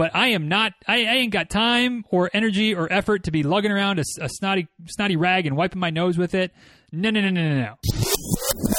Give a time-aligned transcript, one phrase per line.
[0.00, 0.72] but I am not.
[0.88, 4.30] I, I ain't got time or energy or effort to be lugging around a, a
[4.30, 6.52] snotty snotty rag and wiping my nose with it.
[6.90, 7.74] No, no, no, no, no, no.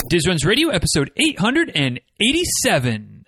[0.10, 3.28] Diz Runs Radio, episode 887,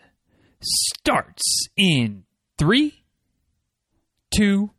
[0.63, 2.23] starts in
[2.57, 3.03] three,
[4.36, 4.71] two.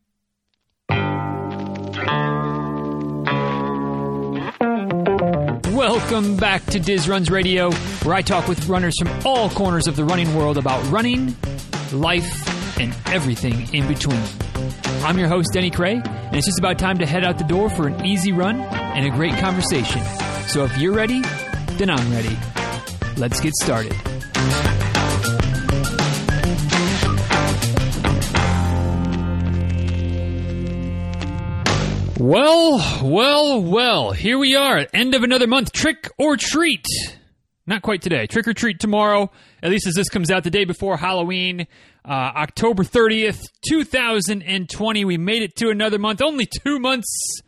[5.71, 7.71] Welcome back to Diz Runs Radio,
[8.03, 11.37] where I talk with runners from all corners of the running world about running,
[11.93, 14.23] life, and everything in between.
[15.03, 17.69] I'm your host, Denny Krahe, and it's just about time to head out the door
[17.71, 20.03] for an easy run and a great conversation.
[20.47, 21.21] So if you're ready,
[21.73, 22.37] then I'm ready.
[23.17, 23.95] Let's get started.
[32.19, 35.73] Well, well, well, here we are, end of another month.
[35.73, 36.87] Trick or treat.
[37.67, 38.27] Not quite today.
[38.27, 39.31] Trick or treat tomorrow,
[39.63, 41.67] at least as this comes out the day before Halloween,
[42.05, 45.05] uh, October 30th, 2020.
[45.07, 46.21] We made it to another month.
[46.21, 47.41] Only two months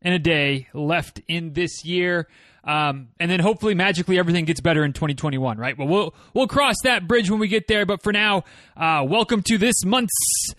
[0.00, 2.28] and a day left in this year.
[2.62, 5.76] Um, and then hopefully magically everything gets better in 2021, right?
[5.76, 7.86] Well, we'll we'll cross that bridge when we get there.
[7.86, 8.44] But for now,
[8.76, 10.52] uh, welcome to this month's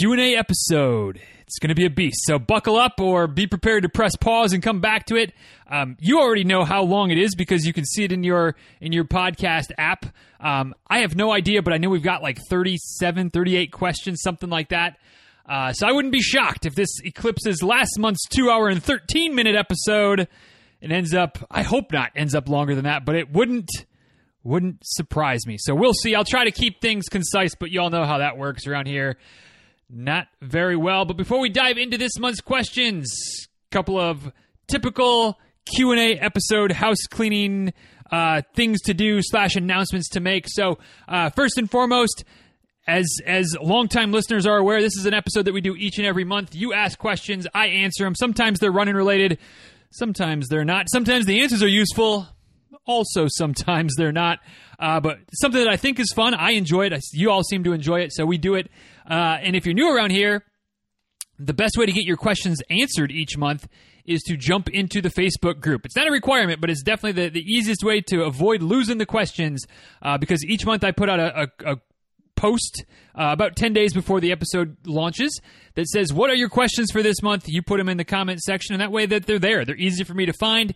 [0.00, 1.20] Q and A episode.
[1.48, 2.26] It's going to be a beast.
[2.26, 5.32] So buckle up or be prepared to press pause and come back to it.
[5.70, 8.54] Um, you already know how long it is because you can see it in your
[8.82, 10.04] in your podcast app.
[10.40, 14.50] Um, I have no idea, but I know we've got like 37, 38 questions, something
[14.50, 14.98] like that.
[15.48, 19.34] Uh, so I wouldn't be shocked if this eclipses last month's two hour and 13
[19.34, 20.28] minute episode.
[20.82, 23.70] and ends up, I hope not, ends up longer than that, but it wouldn't
[24.44, 25.56] wouldn't surprise me.
[25.58, 26.14] So we'll see.
[26.14, 29.16] I'll try to keep things concise, but y'all know how that works around here.
[29.90, 31.04] Not very well.
[31.04, 33.10] But before we dive into this month's questions,
[33.70, 34.32] a couple of
[34.66, 35.38] typical
[35.74, 37.72] Q and A episode house cleaning
[38.10, 40.46] uh, things to do slash announcements to make.
[40.48, 42.24] So uh, first and foremost,
[42.86, 46.06] as as longtime listeners are aware, this is an episode that we do each and
[46.06, 46.54] every month.
[46.54, 48.14] You ask questions, I answer them.
[48.14, 49.38] Sometimes they're running related,
[49.90, 50.86] sometimes they're not.
[50.90, 52.26] Sometimes the answers are useful.
[52.86, 54.38] Also, sometimes they're not.
[54.78, 56.32] Uh, but something that I think is fun.
[56.32, 57.04] I enjoy it.
[57.12, 58.70] You all seem to enjoy it, so we do it.
[59.08, 60.44] Uh, and if you're new around here,
[61.38, 63.68] the best way to get your questions answered each month
[64.04, 65.84] is to jump into the Facebook group.
[65.84, 69.06] It's not a requirement, but it's definitely the, the easiest way to avoid losing the
[69.06, 69.66] questions
[70.02, 71.76] uh, because each month I put out a, a, a
[72.36, 75.38] post uh, about 10 days before the episode launches
[75.74, 77.48] that says, What are your questions for this month?
[77.48, 79.64] You put them in the comment section, and that way that they're there.
[79.64, 80.74] They're easy for me to find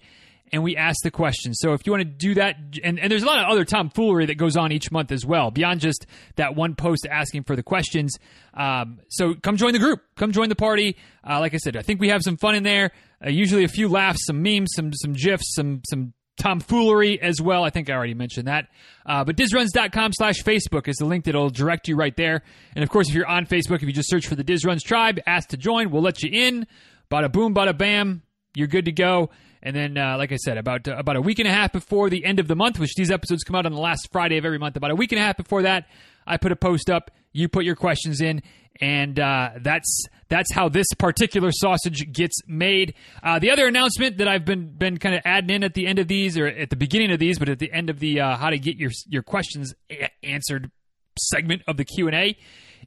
[0.52, 1.58] and we ask the questions.
[1.60, 4.26] So if you want to do that, and, and there's a lot of other tomfoolery
[4.26, 7.62] that goes on each month as well, beyond just that one post asking for the
[7.62, 8.16] questions.
[8.54, 10.96] Um, so come join the group, come join the party.
[11.28, 12.90] Uh, like I said, I think we have some fun in there.
[13.24, 17.64] Uh, usually a few laughs, some memes, some some gifs, some some tomfoolery as well.
[17.64, 18.68] I think I already mentioned that.
[19.06, 22.42] Uh, but dizruns.com slash Facebook is the link that'll direct you right there.
[22.74, 25.20] And of course, if you're on Facebook, if you just search for the Dizruns tribe,
[25.26, 26.66] ask to join, we'll let you in.
[27.10, 28.22] Bada boom, bada bam,
[28.54, 29.30] you're good to go.
[29.62, 32.10] And then, uh, like I said, about uh, about a week and a half before
[32.10, 34.44] the end of the month, which these episodes come out on the last Friday of
[34.44, 35.86] every month, about a week and a half before that,
[36.26, 37.10] I put a post up.
[37.32, 38.42] You put your questions in,
[38.80, 42.94] and uh, that's that's how this particular sausage gets made.
[43.22, 45.98] Uh, the other announcement that I've been been kind of adding in at the end
[45.98, 48.36] of these, or at the beginning of these, but at the end of the uh,
[48.36, 49.74] how to get your your questions
[50.22, 50.70] answered
[51.18, 52.36] segment of the Q and A,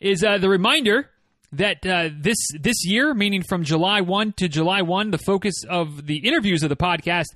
[0.01, 1.09] is uh, the reminder
[1.57, 6.05] that uh, this this year, meaning from July one to July one, the focus of
[6.05, 7.27] the interviews of the podcast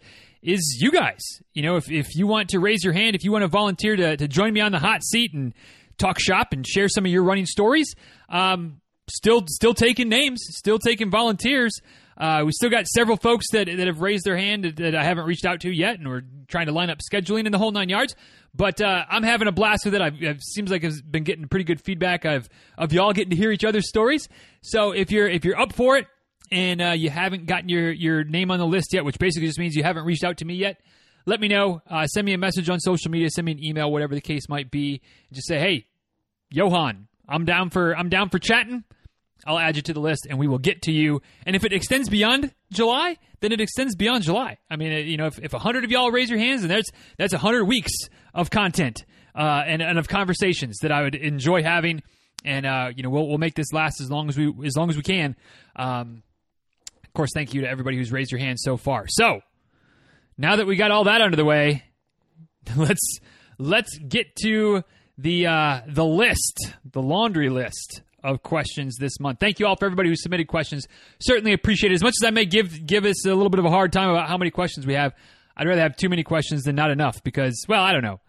[0.42, 1.20] is you guys.
[1.54, 3.96] You know, if if you want to raise your hand, if you want to volunteer
[3.96, 5.54] to to join me on the hot seat and
[5.98, 7.94] talk shop and share some of your running stories,
[8.30, 11.74] um, still still taking names, still taking volunteers.
[12.20, 15.04] Uh, we still got several folks that, that have raised their hand that, that I
[15.04, 17.72] haven't reached out to yet, and we're trying to line up scheduling in the whole
[17.72, 18.16] nine yards.
[18.54, 20.02] But uh, I'm having a blast with it.
[20.02, 23.36] I've, it seems like I've been getting pretty good feedback of of y'all getting to
[23.36, 24.28] hear each other's stories.
[24.62, 26.08] So if you're if you're up for it
[26.52, 29.60] and uh, you haven't gotten your your name on the list yet, which basically just
[29.60, 30.82] means you haven't reached out to me yet,
[31.26, 31.82] let me know.
[31.90, 33.30] Uh, send me a message on social media.
[33.30, 35.02] Send me an email, whatever the case might be.
[35.32, 35.86] Just say, hey,
[36.50, 38.84] Johan, I'm down for I'm down for chatting.
[39.46, 41.22] I'll add you to the list, and we will get to you.
[41.46, 44.58] And if it extends beyond July, then it extends beyond July.
[44.70, 47.34] I mean, you know, if, if hundred of y'all raise your hands, and that's that's
[47.34, 47.92] hundred weeks
[48.34, 49.06] of content
[49.36, 52.04] uh, and and of conversations that I would enjoy having.
[52.44, 54.90] And uh, you know, we'll we'll make this last as long as we as long
[54.90, 55.36] as we can.
[55.76, 56.24] Um,
[57.04, 59.06] of course, thank you to everybody who's raised your hand so far.
[59.08, 59.42] So
[60.38, 61.84] now that we got all that under the way,
[62.76, 63.20] let's
[63.58, 64.84] let's get to
[65.18, 69.40] the uh, the list, the laundry list of questions this month.
[69.40, 70.88] Thank you all for everybody who submitted questions.
[71.20, 71.96] Certainly appreciate it.
[71.96, 74.10] As much as I may give give us a little bit of a hard time
[74.10, 75.14] about how many questions we have,
[75.56, 78.20] I'd rather have too many questions than not enough because, well, I don't know.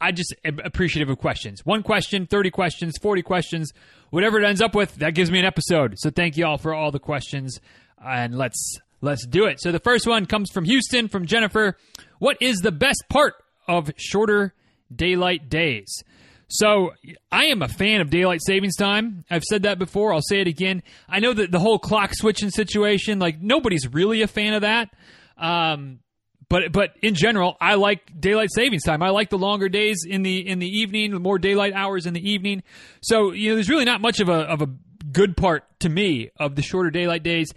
[0.00, 1.64] I just am appreciative of questions.
[1.64, 3.72] One question, 30 questions, 40 questions,
[4.10, 5.94] whatever it ends up with, that gives me an episode.
[5.98, 7.60] So thank you all for all the questions
[8.04, 9.60] and let's let's do it.
[9.60, 11.76] So the first one comes from Houston from Jennifer.
[12.18, 13.34] What is the best part
[13.66, 14.54] of shorter
[14.94, 16.02] daylight days?
[16.48, 16.92] So
[17.32, 19.24] I am a fan of daylight savings time.
[19.30, 20.12] I've said that before.
[20.12, 20.82] I'll say it again.
[21.08, 24.90] I know that the whole clock switching situation, like nobody's really a fan of that.
[25.36, 26.00] Um,
[26.48, 29.02] but but in general, I like daylight savings time.
[29.02, 32.14] I like the longer days in the in the evening, the more daylight hours in
[32.14, 32.62] the evening.
[33.02, 34.68] So you know, there's really not much of a of a
[35.10, 37.52] good part to me of the shorter daylight days,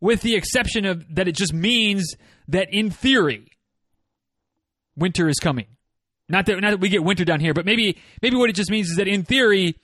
[0.00, 2.14] with the exception of that it just means
[2.48, 3.50] that in theory,
[4.94, 5.66] winter is coming.
[6.28, 8.70] Not that not that we get winter down here, but maybe maybe what it just
[8.70, 9.76] means is that in theory,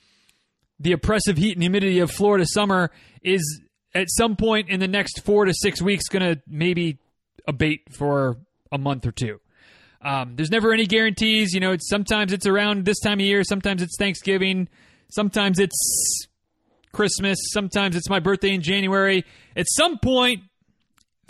[0.79, 2.91] the oppressive heat and humidity of Florida summer
[3.23, 3.61] is
[3.95, 6.99] at some point in the next four to six weeks going to maybe
[7.47, 8.39] abate for
[8.73, 9.41] a month or two.
[10.03, 11.53] Um, there's never any guarantees.
[11.53, 14.69] You know, it's sometimes it's around this time of year, sometimes it's Thanksgiving,
[15.11, 16.27] sometimes it's
[16.93, 19.25] Christmas, sometimes it's my birthday in January.
[19.57, 20.45] At some point,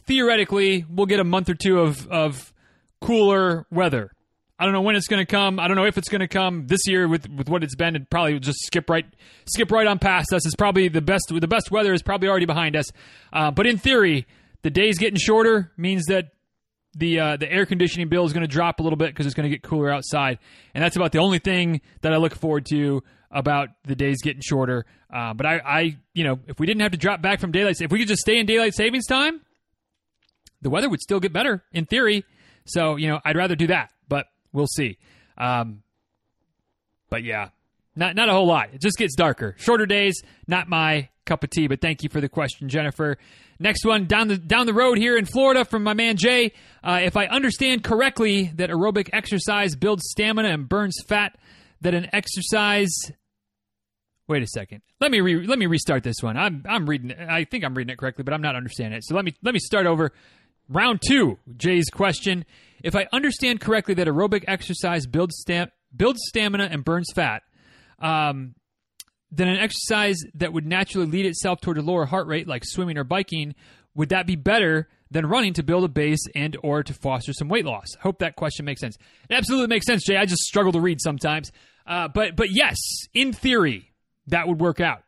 [0.06, 2.52] theoretically, we'll get a month or two of, of
[3.00, 4.12] cooler weather.
[4.60, 5.58] I don't know when it's going to come.
[5.58, 7.96] I don't know if it's going to come this year with, with what it's been.
[7.96, 9.06] It probably just skip right
[9.46, 10.44] skip right on past us.
[10.44, 11.32] It's probably the best.
[11.34, 12.84] The best weather is probably already behind us.
[13.32, 14.26] Uh, but in theory,
[14.60, 16.32] the days getting shorter means that
[16.94, 19.34] the uh, the air conditioning bill is going to drop a little bit because it's
[19.34, 20.38] going to get cooler outside,
[20.74, 24.42] and that's about the only thing that I look forward to about the days getting
[24.42, 24.84] shorter.
[25.10, 27.80] Uh, but I, I, you know, if we didn't have to drop back from daylight,
[27.80, 29.40] if we could just stay in daylight savings time,
[30.60, 32.24] the weather would still get better in theory.
[32.66, 34.98] So you know, I'd rather do that, but we'll see.
[35.38, 35.82] Um,
[37.08, 37.50] but yeah,
[37.96, 38.70] not not a whole lot.
[38.72, 39.54] It just gets darker.
[39.58, 41.66] Shorter days, not my cup of tea.
[41.68, 43.18] But thank you for the question, Jennifer.
[43.58, 46.52] Next one down the down the road here in Florida from my man Jay.
[46.82, 51.36] Uh, if I understand correctly, that aerobic exercise builds stamina and burns fat.
[51.82, 52.90] That an exercise.
[54.28, 54.82] Wait a second.
[55.00, 56.36] Let me re- let me restart this one.
[56.36, 57.12] I'm I'm reading.
[57.12, 59.04] I think I'm reading it correctly, but I'm not understanding it.
[59.04, 60.12] So let me let me start over.
[60.68, 61.38] Round two.
[61.56, 62.44] Jay's question.
[62.82, 65.44] If I understand correctly, that aerobic exercise builds
[65.94, 67.42] builds stamina and burns fat.
[67.98, 68.54] Um,
[69.30, 72.98] then an exercise that would naturally lead itself toward a lower heart rate, like swimming
[72.98, 73.54] or biking,
[73.94, 77.48] would that be better than running to build a base and or to foster some
[77.48, 77.86] weight loss?
[77.96, 78.96] I hope that question makes sense.
[79.28, 80.16] It absolutely makes sense, Jay.
[80.16, 81.52] I just struggle to read sometimes.
[81.86, 82.76] Uh, but but yes,
[83.14, 83.92] in theory,
[84.28, 85.02] that would work out.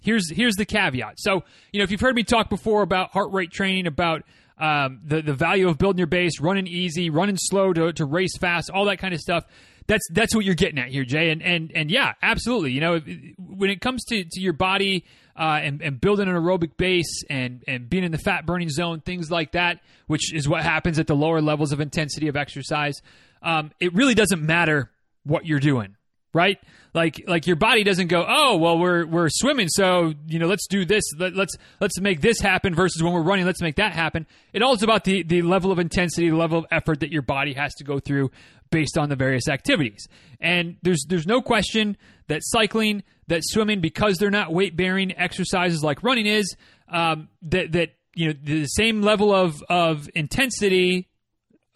[0.00, 1.14] Here's here's the caveat.
[1.18, 4.22] So you know, if you've heard me talk before about heart rate training, about
[4.62, 8.36] um, the the value of building your base, running easy, running slow to, to race
[8.38, 9.44] fast, all that kind of stuff
[9.86, 11.30] that's that's what you're getting at here, Jay.
[11.30, 12.72] And and and yeah, absolutely.
[12.72, 13.00] You know,
[13.38, 15.04] when it comes to, to your body
[15.36, 19.00] uh, and, and building an aerobic base and and being in the fat burning zone,
[19.00, 23.00] things like that, which is what happens at the lower levels of intensity of exercise.
[23.42, 24.90] Um, it really doesn't matter
[25.24, 25.96] what you're doing,
[26.34, 26.58] right?
[26.94, 30.66] Like like your body doesn't go, oh well, we're we're swimming, so you know let's
[30.66, 32.74] do this, Let, let's let's make this happen.
[32.74, 34.26] Versus when we're running, let's make that happen.
[34.52, 37.22] It all is about the the level of intensity, the level of effort that your
[37.22, 38.30] body has to go through
[38.70, 40.06] based on the various activities.
[40.40, 41.96] And there's there's no question
[42.28, 46.56] that cycling, that swimming, because they're not weight bearing exercises like running is,
[46.88, 51.08] um, that that you know the same level of of intensity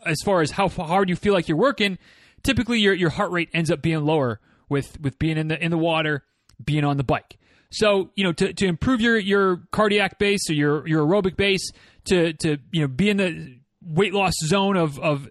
[0.04, 1.98] as far as how hard you feel like you're working.
[2.46, 5.72] Typically, your your heart rate ends up being lower with with being in the in
[5.72, 6.22] the water,
[6.64, 7.38] being on the bike.
[7.72, 11.72] So you know to, to improve your your cardiac base or your your aerobic base
[12.04, 15.28] to to you know be in the weight loss zone of of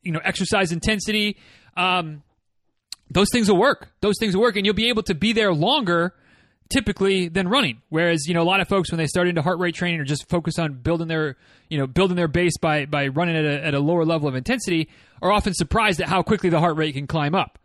[0.00, 1.36] you know exercise intensity
[1.76, 2.22] um,
[3.10, 5.52] those things will work those things will work and you'll be able to be there
[5.52, 6.14] longer
[6.70, 7.82] typically than running.
[7.88, 10.04] Whereas you know a lot of folks when they start into heart rate training or
[10.04, 11.36] just focus on building their
[11.68, 14.34] you know building their base by by running at a, at a lower level of
[14.34, 14.88] intensity
[15.22, 17.58] are often surprised at how quickly the heart rate can climb up.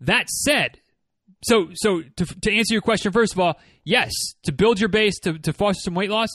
[0.00, 0.78] That said
[1.42, 4.10] so so to, to answer your question first of all yes
[4.42, 6.28] to build your base to, to foster some weight loss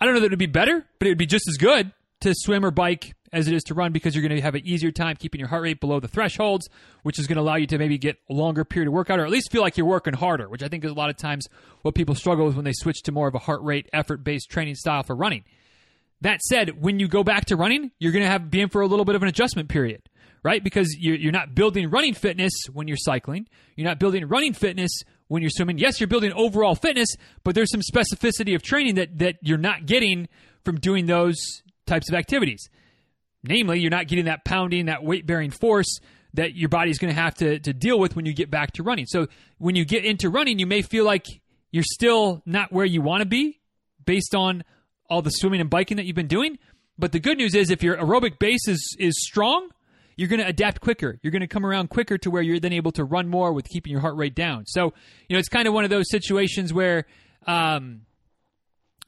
[0.00, 1.92] i don't know that it would be better but it would be just as good
[2.20, 4.66] to swim or bike as it is to run because you're going to have an
[4.66, 6.68] easier time keeping your heart rate below the thresholds,
[7.02, 9.24] which is going to allow you to maybe get a longer period of workout or
[9.24, 11.46] at least feel like you're working harder, which I think is a lot of times
[11.82, 14.50] what people struggle with when they switch to more of a heart rate effort based
[14.50, 15.44] training style for running.
[16.22, 18.80] That said, when you go back to running, you're going to have be in for
[18.80, 20.08] a little bit of an adjustment period,
[20.42, 20.64] right?
[20.64, 23.46] Because you're, not building running fitness when you're cycling.
[23.76, 24.90] You're not building running fitness
[25.28, 25.78] when you're swimming.
[25.78, 27.08] Yes, you're building overall fitness,
[27.44, 30.28] but there's some specificity of training that, that you're not getting
[30.64, 31.36] from doing those
[31.86, 32.68] types of activities.
[33.42, 35.98] Namely, you're not getting that pounding, that weight bearing force
[36.34, 39.06] that your body's going to have to, deal with when you get back to running.
[39.06, 39.26] So
[39.58, 41.24] when you get into running, you may feel like
[41.70, 43.60] you're still not where you want to be
[44.04, 44.62] based on
[45.08, 46.58] all the swimming and biking that you've been doing.
[46.98, 49.70] But the good news is if your aerobic base is, is strong,
[50.16, 51.18] you're going to adapt quicker.
[51.22, 53.68] You're going to come around quicker to where you're then able to run more with
[53.68, 54.64] keeping your heart rate down.
[54.66, 54.94] So,
[55.28, 57.06] you know, it's kind of one of those situations where,
[57.46, 58.02] um,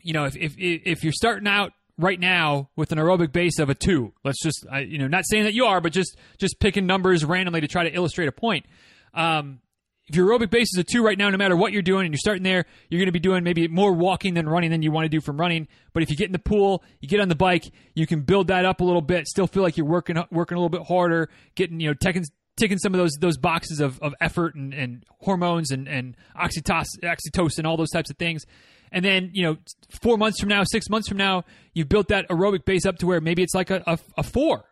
[0.02, 3.68] you know, if, if, if you're starting out right now with an aerobic base of
[3.68, 6.60] a two, let's just, I, you know, not saying that you are, but just, just
[6.60, 8.66] picking numbers randomly to try to illustrate a point.
[9.14, 9.60] Um,
[10.08, 12.14] if your aerobic base is a two right now, no matter what you're doing, and
[12.14, 14.90] you're starting there, you're going to be doing maybe more walking than running than you
[14.90, 15.68] want to do from running.
[15.92, 17.64] But if you get in the pool, you get on the bike,
[17.94, 19.26] you can build that up a little bit.
[19.28, 22.24] Still feel like you're working working a little bit harder, getting you know taking
[22.56, 26.86] ticking some of those those boxes of, of effort and, and hormones and and oxytocin,
[27.02, 28.46] oxytocin, all those types of things.
[28.92, 29.56] And then you know,
[30.02, 33.06] four months from now, six months from now, you've built that aerobic base up to
[33.06, 34.64] where maybe it's like a, a, a four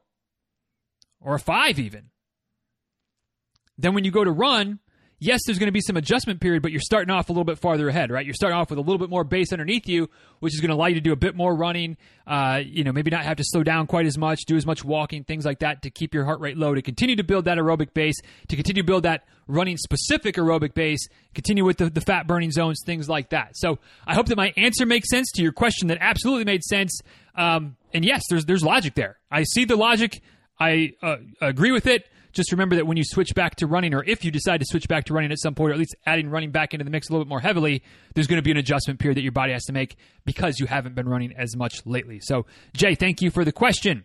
[1.20, 2.10] or a five even.
[3.78, 4.80] Then when you go to run
[5.26, 7.58] yes, there's going to be some adjustment period, but you're starting off a little bit
[7.58, 8.24] farther ahead, right?
[8.24, 10.74] You're starting off with a little bit more base underneath you, which is going to
[10.74, 11.96] allow you to do a bit more running.
[12.26, 14.84] Uh, you know, maybe not have to slow down quite as much, do as much
[14.84, 17.58] walking, things like that, to keep your heart rate low, to continue to build that
[17.58, 18.16] aerobic base,
[18.48, 22.52] to continue to build that running specific aerobic base, continue with the, the fat burning
[22.52, 23.56] zones, things like that.
[23.56, 25.88] So I hope that my answer makes sense to your question.
[25.88, 27.00] That absolutely made sense.
[27.34, 29.18] Um, and yes, there's there's logic there.
[29.30, 30.22] I see the logic.
[30.58, 32.06] I uh, agree with it
[32.36, 34.86] just remember that when you switch back to running, or if you decide to switch
[34.86, 37.08] back to running at some point, or at least adding running back into the mix
[37.08, 37.82] a little bit more heavily,
[38.14, 40.66] there's going to be an adjustment period that your body has to make because you
[40.66, 42.20] haven't been running as much lately.
[42.20, 44.04] So, Jay, thank you for the question.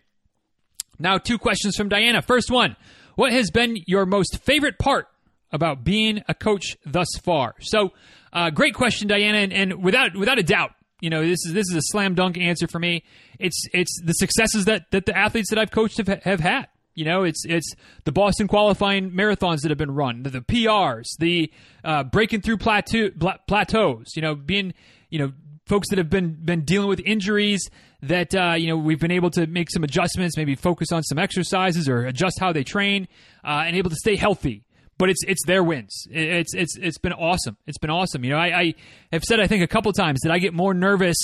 [0.98, 2.22] Now, two questions from Diana.
[2.22, 2.76] First one
[3.14, 5.06] What has been your most favorite part
[5.52, 7.54] about being a coach thus far?
[7.60, 7.92] So,
[8.32, 10.70] uh, great question, Diana, and, and without without a doubt,
[11.00, 13.04] you know this is this is a slam dunk answer for me.
[13.38, 16.68] It's it's the successes that that the athletes that I've coached have, have had.
[16.94, 21.06] You know, it's it's the Boston qualifying marathons that have been run, the, the PRs,
[21.18, 21.50] the
[21.84, 23.10] uh, breaking through plateau,
[23.46, 24.14] plateaus.
[24.14, 24.74] You know, being
[25.08, 25.32] you know
[25.66, 27.68] folks that have been been dealing with injuries
[28.02, 31.18] that uh, you know we've been able to make some adjustments, maybe focus on some
[31.18, 33.08] exercises or adjust how they train,
[33.44, 34.64] uh, and able to stay healthy.
[34.98, 36.06] But it's it's their wins.
[36.10, 37.56] It's it's it's been awesome.
[37.66, 38.24] It's been awesome.
[38.24, 38.74] You know, I, I
[39.12, 41.16] have said I think a couple times that I get more nervous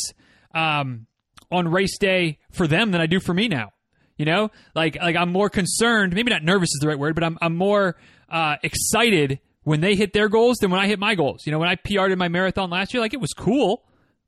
[0.55, 1.07] um,
[1.51, 3.73] on race day for them than I do for me now.
[4.19, 6.13] You know, like like I'm more concerned.
[6.13, 7.97] Maybe not nervous is the right word, but I'm I'm more
[8.29, 11.47] uh, excited when they hit their goals than when I hit my goals.
[11.47, 13.85] You know, when I PR'd in my marathon last year, like it was cool,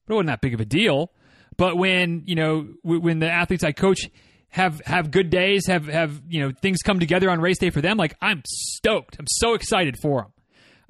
[0.07, 1.13] but it wasn't that big of a deal.
[1.57, 4.09] But when you know w- when the athletes I coach
[4.51, 7.81] have have good days, have have you know things come together on race day for
[7.81, 9.17] them, like I'm stoked.
[9.19, 10.33] I'm so excited for them.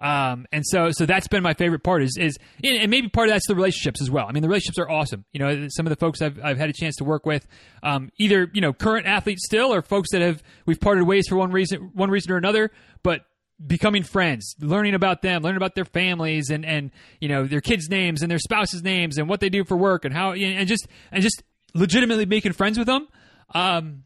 [0.01, 3.35] Um, and so, so that's been my favorite part is, is, and maybe part of
[3.35, 4.27] that's the relationships as well.
[4.27, 5.27] I mean, the relationships are awesome.
[5.33, 7.47] You know, some of the folks I've, I've had a chance to work with,
[7.83, 11.37] um, either, you know, current athletes still or folks that have, we've parted ways for
[11.37, 12.71] one reason, one reason or another,
[13.03, 13.27] but
[13.67, 17.91] becoming friends, learning about them, learning about their families and, and, you know, their kids'
[17.91, 20.89] names and their spouses' names and what they do for work and how, and just,
[21.13, 21.43] and just
[21.75, 23.07] legitimately making friends with them.
[23.55, 24.05] Um,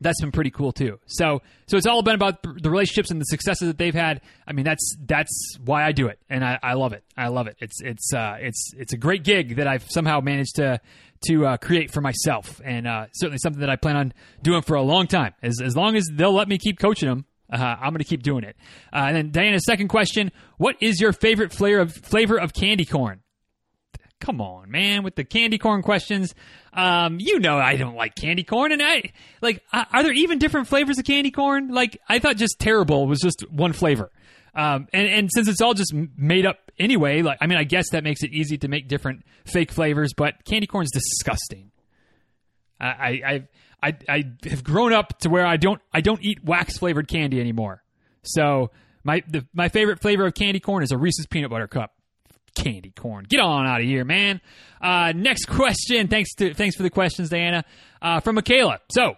[0.00, 0.98] that's been pretty cool too.
[1.06, 4.20] So so it's all been about the relationships and the successes that they've had.
[4.46, 7.04] I mean that's that's why I do it, and I, I love it.
[7.16, 7.56] I love it.
[7.60, 10.80] It's it's uh, it's it's a great gig that I've somehow managed to
[11.28, 14.74] to uh, create for myself, and uh, certainly something that I plan on doing for
[14.74, 15.34] a long time.
[15.42, 17.24] As as long as they'll let me keep coaching them.
[17.48, 18.56] Uh, I'm going to keep doing it.
[18.92, 22.84] Uh, and then Diana's second question: What is your favorite flavor of flavor of candy
[22.84, 23.20] corn?
[24.18, 26.34] Come on, man, with the candy corn questions.
[26.76, 29.62] Um, you know I don't like candy corn, and I like.
[29.72, 31.68] Are there even different flavors of candy corn?
[31.68, 34.10] Like I thought, just terrible was just one flavor.
[34.54, 37.90] Um, and and since it's all just made up anyway, like I mean, I guess
[37.90, 40.12] that makes it easy to make different fake flavors.
[40.14, 41.70] But candy corn is disgusting.
[42.78, 43.48] I I
[43.82, 47.40] I I have grown up to where I don't I don't eat wax flavored candy
[47.40, 47.82] anymore.
[48.22, 48.70] So
[49.02, 51.95] my the, my favorite flavor of candy corn is a Reese's peanut butter cup
[52.56, 53.24] candy corn.
[53.28, 54.40] Get on out of here, man.
[54.80, 56.08] Uh, next question.
[56.08, 57.64] Thanks to thanks for the questions, Diana.
[58.02, 58.80] Uh, from Michaela.
[58.90, 59.14] So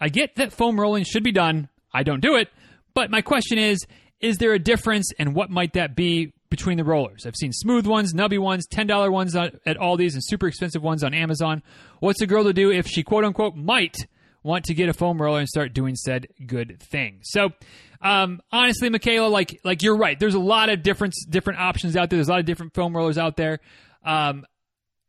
[0.00, 1.68] I get that foam rolling should be done.
[1.92, 2.48] I don't do it,
[2.94, 3.86] but my question is:
[4.20, 7.26] Is there a difference, and what might that be between the rollers?
[7.26, 11.04] I've seen smooth ones, nubby ones, ten dollar ones at Aldi's, and super expensive ones
[11.04, 11.62] on Amazon.
[12.00, 13.96] What's a girl to do if she quote unquote might
[14.42, 17.20] want to get a foam roller and start doing said good thing?
[17.22, 17.52] So
[18.00, 20.18] um, honestly, Michaela, like like you're right.
[20.18, 22.16] There's a lot of different different options out there.
[22.16, 23.60] There's a lot of different foam rollers out there,
[24.04, 24.46] um,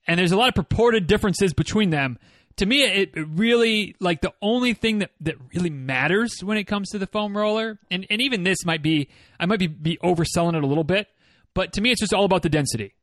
[0.07, 2.17] and there's a lot of purported differences between them.
[2.57, 6.65] To me, it, it, really like the only thing that, that really matters when it
[6.65, 9.07] comes to the foam roller, and, and even this might be
[9.39, 11.07] I might be, be overselling it a little bit,
[11.53, 12.95] but to me, it's just all about the density.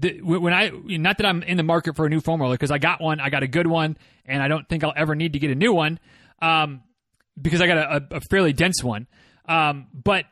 [0.00, 2.70] The, when I not that I'm in the market for a new foam roller because
[2.70, 5.34] I got one, I got a good one, and I don't think I'll ever need
[5.34, 5.98] to get a new one.
[6.40, 6.82] Um,
[7.40, 9.06] because I got a, a fairly dense one.
[9.46, 10.24] Um, but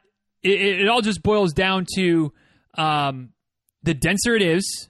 [0.42, 2.32] it, it, all just boils down to
[2.76, 3.30] um,
[3.82, 4.88] the denser it is,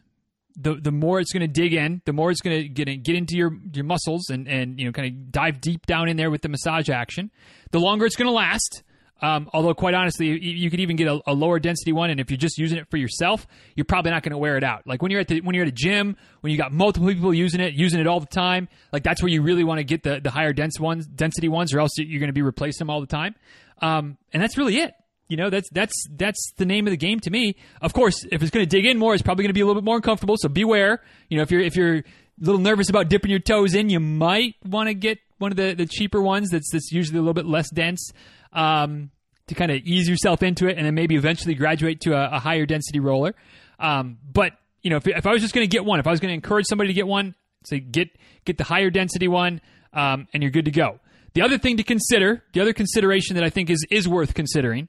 [0.56, 3.02] the the more it's going to dig in, the more it's going to get in,
[3.02, 6.16] get into your your muscles and and you know kind of dive deep down in
[6.16, 7.30] there with the massage action.
[7.70, 8.82] The longer it's going to last.
[9.20, 12.30] Um, although, quite honestly, you, could even get a, a, lower density one, and if
[12.30, 14.86] you're just using it for yourself, you're probably not going to wear it out.
[14.86, 17.34] Like when you're at the when you're at a gym, when you got multiple people
[17.34, 20.04] using it, using it all the time, like that's where you really want to get
[20.04, 22.90] the the higher dense ones, density ones, or else you're going to be replacing them
[22.90, 23.34] all the time.
[23.82, 24.94] Um, and that's really it.
[25.28, 27.56] You know, that's that's that's the name of the game to me.
[27.82, 29.66] Of course, if it's going to dig in more, it's probably going to be a
[29.66, 30.36] little bit more uncomfortable.
[30.38, 31.02] So beware.
[31.28, 32.04] You know, if you're if you're a
[32.40, 35.74] little nervous about dipping your toes in, you might want to get one of the,
[35.74, 38.12] the cheaper ones that's that's usually a little bit less dense.
[38.52, 39.10] Um,
[39.48, 42.38] to kind of ease yourself into it and then maybe eventually graduate to a, a
[42.38, 43.34] higher density roller.
[43.78, 44.52] Um, but
[44.82, 46.30] you know, if, if I was just going to get one, if I was going
[46.30, 48.10] to encourage somebody to get one, say get
[48.44, 49.60] get the higher density one,
[49.92, 51.00] um, and you're good to go.
[51.34, 54.88] The other thing to consider, the other consideration that I think is is worth considering,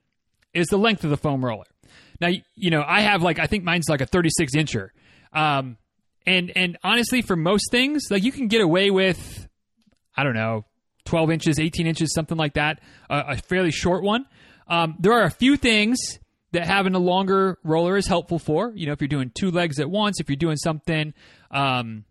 [0.54, 1.66] is the length of the foam roller.
[2.22, 4.90] Now, you know, I have like I think mine's like a 36 incher,
[5.34, 5.78] um,
[6.26, 9.48] and and honestly, for most things, like you can get away with,
[10.16, 10.66] I don't know,
[11.10, 14.26] 12 inches, 18 inches, something like that, a, a fairly short one.
[14.68, 15.98] Um, there are a few things
[16.52, 18.72] that having a longer roller is helpful for.
[18.76, 21.14] You know, if you're doing two legs at once, if you're doing something
[21.50, 22.06] um,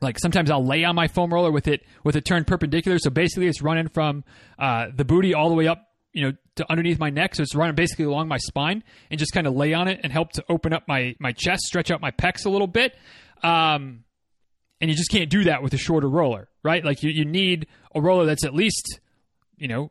[0.00, 2.98] like sometimes I'll lay on my foam roller with it with it turned perpendicular.
[2.98, 4.24] So basically, it's running from
[4.58, 7.34] uh, the booty all the way up, you know, to underneath my neck.
[7.34, 10.12] So it's running basically along my spine, and just kind of lay on it and
[10.12, 12.94] help to open up my my chest, stretch out my pecs a little bit.
[13.42, 14.04] Um,
[14.80, 16.84] and you just can't do that with a shorter roller, right?
[16.84, 19.00] Like you, you need a roller that's at least,
[19.56, 19.90] you know,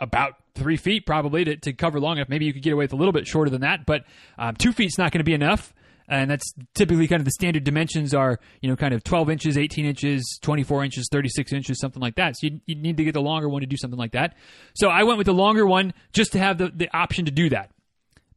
[0.00, 2.28] about three feet probably to, to cover long enough.
[2.28, 4.04] Maybe you could get away with a little bit shorter than that, but
[4.38, 5.72] um, two feet's not going to be enough.
[6.08, 9.58] And that's typically kind of the standard dimensions are, you know, kind of 12 inches,
[9.58, 12.36] 18 inches, 24 inches, 36 inches, something like that.
[12.36, 14.36] So you, you need to get the longer one to do something like that.
[14.74, 17.48] So I went with the longer one just to have the, the option to do
[17.50, 17.72] that.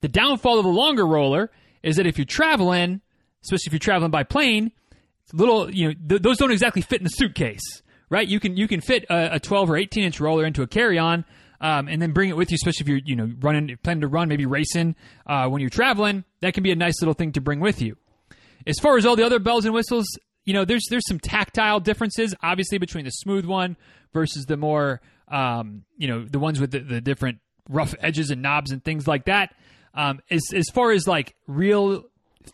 [0.01, 1.51] The downfall of the longer roller
[1.83, 3.01] is that if you're traveling,
[3.43, 4.71] especially if you're traveling by plane,
[5.33, 8.27] little, you know, th- those don't exactly fit in the suitcase, right?
[8.27, 10.97] You can you can fit a, a 12 or 18 inch roller into a carry
[10.97, 11.25] on,
[11.61, 14.07] um, and then bring it with you, especially if you're you know running, planning to
[14.07, 14.95] run, maybe racing
[15.25, 16.23] uh, when you're traveling.
[16.41, 17.97] That can be a nice little thing to bring with you.
[18.67, 20.05] As far as all the other bells and whistles,
[20.45, 23.77] you know, there's there's some tactile differences, obviously, between the smooth one
[24.13, 28.41] versus the more um, you know the ones with the, the, different rough edges and
[28.41, 29.53] knobs and things like that.
[29.93, 32.03] Um, as as far as like real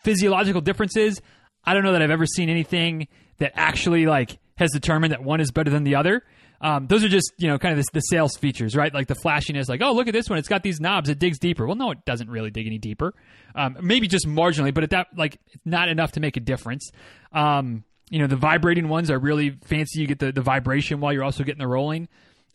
[0.02, 1.20] physiological differences,
[1.66, 5.40] I don't know that I've ever seen anything that actually like has determined that one
[5.40, 6.22] is better than the other.
[6.60, 8.92] Um, those are just you know kind of the, the, sales features, right?
[8.92, 11.38] Like the flashiness, like oh look at this one, it's got these knobs, it digs
[11.38, 11.66] deeper.
[11.66, 13.12] Well, no, it doesn't really dig any deeper.
[13.54, 16.90] Um, maybe just marginally, but at that like not enough to make a difference.
[17.32, 20.00] Um, you know the vibrating ones are really fancy.
[20.00, 22.08] You get the, the vibration while you're also getting the rolling.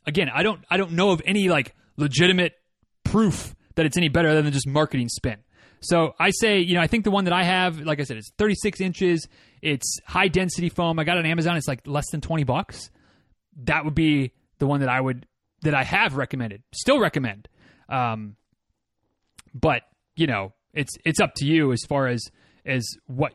[0.08, 2.54] Again, I don't I don't know of any like legitimate
[3.04, 5.38] proof that it's any better than just marketing spin.
[5.82, 8.17] So I say, you know, I think the one that I have, like I said,
[8.17, 9.28] it's 36 inches.
[9.62, 11.00] It's high density foam.
[11.00, 11.58] I got it on Amazon.
[11.58, 12.89] It's like less than 20 bucks
[13.63, 15.26] that would be the one that I would
[15.62, 17.48] that I have recommended, still recommend.
[17.89, 18.36] Um,
[19.54, 19.84] but
[20.15, 22.24] you know, it's it's up to you as far as
[22.65, 23.34] as what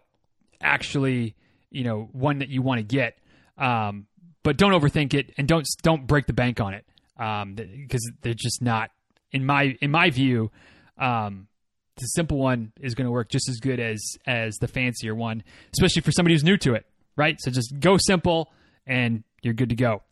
[0.61, 1.35] actually
[1.71, 3.19] you know one that you want to get.
[3.59, 4.07] Um,
[4.43, 6.85] but don't overthink it and don't don't break the bank on it
[7.17, 8.91] because um, they're just not
[9.33, 10.51] in my in my view.
[10.99, 11.49] Um,
[11.97, 15.43] the simple one is going to work just as good as as the fancier one,
[15.73, 17.37] especially for somebody who's new to it, right?
[17.41, 18.53] So just go simple
[18.87, 20.03] and you're good to go.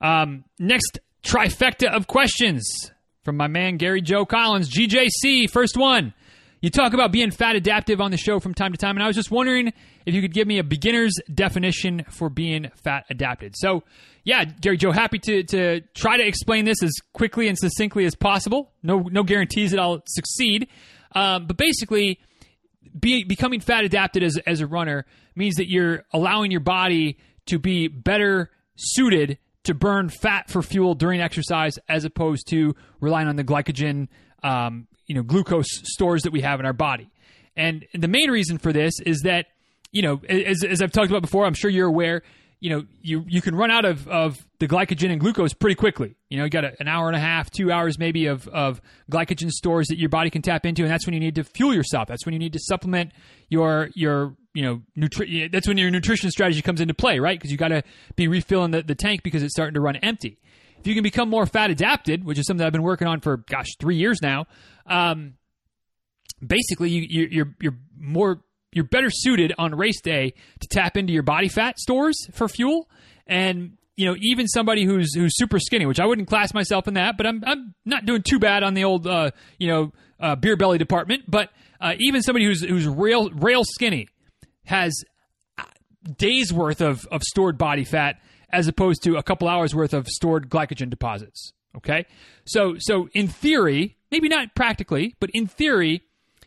[0.00, 2.90] Um, next trifecta of questions
[3.24, 5.50] from my man Gary Joe Collins, GJC.
[5.50, 6.14] First one.
[6.60, 9.06] You talk about being fat adaptive on the show from time to time, and I
[9.06, 9.72] was just wondering
[10.04, 13.54] if you could give me a beginner's definition for being fat adapted.
[13.56, 13.84] So,
[14.24, 18.16] yeah, Gary Joe, happy to, to try to explain this as quickly and succinctly as
[18.16, 18.72] possible.
[18.82, 20.66] No, no guarantees that I'll succeed.
[21.12, 22.20] Um, but basically,
[22.98, 27.58] be, becoming fat adapted as, as a runner means that you're allowing your body to
[27.58, 33.36] be better suited to burn fat for fuel during exercise as opposed to relying on
[33.36, 34.08] the glycogen,
[34.42, 37.10] um, you know, glucose stores that we have in our body.
[37.56, 39.46] And the main reason for this is that,
[39.90, 42.22] you know, as, as I've talked about before, I'm sure you're aware,
[42.60, 46.16] you know, you, you can run out of, of the glycogen and glucose pretty quickly.
[46.28, 48.80] You know, you got a, an hour and a half, two hours maybe of, of
[49.10, 51.72] glycogen stores that your body can tap into, and that's when you need to fuel
[51.72, 52.08] yourself.
[52.08, 53.12] That's when you need to supplement
[53.48, 57.38] your your you know, nutri- that's when your nutrition strategy comes into play, right?
[57.38, 57.84] Because you got to
[58.16, 60.36] be refilling the, the tank because it's starting to run empty.
[60.80, 63.36] If you can become more fat adapted, which is something I've been working on for
[63.36, 64.46] gosh three years now,
[64.86, 65.34] um,
[66.44, 68.40] basically you, you, you're you're more
[68.72, 72.88] you're better suited on race day to tap into your body fat stores for fuel.
[73.26, 76.94] And you know even somebody who's who's super skinny which i wouldn't class myself in
[76.94, 80.36] that but i'm, I'm not doing too bad on the old uh, you know uh,
[80.36, 81.24] beer belly department.
[81.28, 81.50] But
[81.80, 84.08] uh, even somebody who's who's rail rail skinny
[84.64, 85.04] has
[85.56, 85.64] uh,
[86.16, 90.08] days worth of, of stored body fat as opposed to a couple hours worth of
[90.08, 91.52] stored glycogen deposits.
[91.76, 92.06] Okay,
[92.44, 96.02] so so in theory, maybe not practically, but in theory,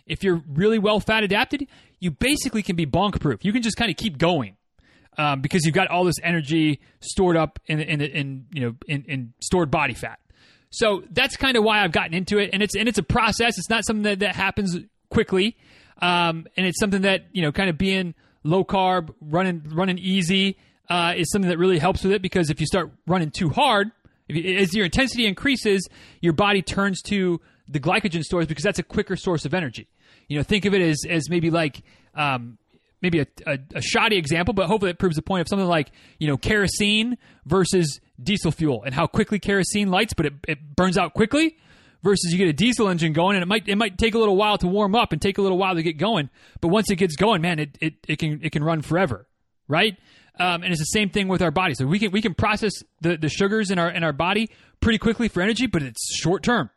[0.05, 1.67] if you're really well fat adapted,
[2.01, 3.45] you basically can be bonk proof.
[3.45, 4.57] You can just kind of keep going
[5.17, 9.05] um, because you've got all this energy stored up in in, in you know in,
[9.07, 10.19] in stored body fat.
[10.71, 13.57] So that's kind of why I've gotten into it, and it's and it's a process.
[13.57, 14.77] It's not something that, that happens
[15.09, 15.55] quickly,
[16.01, 20.57] um, and it's something that you know kind of being low carb, running running easy
[20.89, 23.91] uh, is something that really helps with it because if you start running too hard,
[24.29, 25.87] as your intensity increases,
[26.21, 29.87] your body turns to the glycogen stores because that's a quicker source of energy.
[30.31, 31.83] You know, think of it as as maybe like
[32.15, 32.57] um,
[33.01, 35.91] maybe a, a, a, shoddy example, but hopefully it proves the point of something like
[36.19, 40.97] you know kerosene versus diesel fuel and how quickly kerosene lights, but it, it burns
[40.97, 41.57] out quickly.
[42.01, 44.37] Versus you get a diesel engine going and it might it might take a little
[44.37, 46.29] while to warm up and take a little while to get going,
[46.61, 49.27] but once it gets going, man, it, it, it can it can run forever,
[49.67, 49.97] right?
[50.39, 51.73] Um, and it's the same thing with our body.
[51.73, 54.97] So we can we can process the, the sugars in our in our body pretty
[54.97, 56.69] quickly for energy, but it's short term.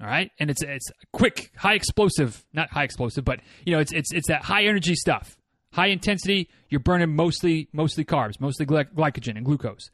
[0.00, 3.92] All right, and it's it's quick, high explosive, not high explosive, but you know it's
[3.92, 5.36] it's it's that high energy stuff,
[5.72, 6.48] high intensity.
[6.68, 9.90] You're burning mostly mostly carbs, mostly gly- glycogen and glucose.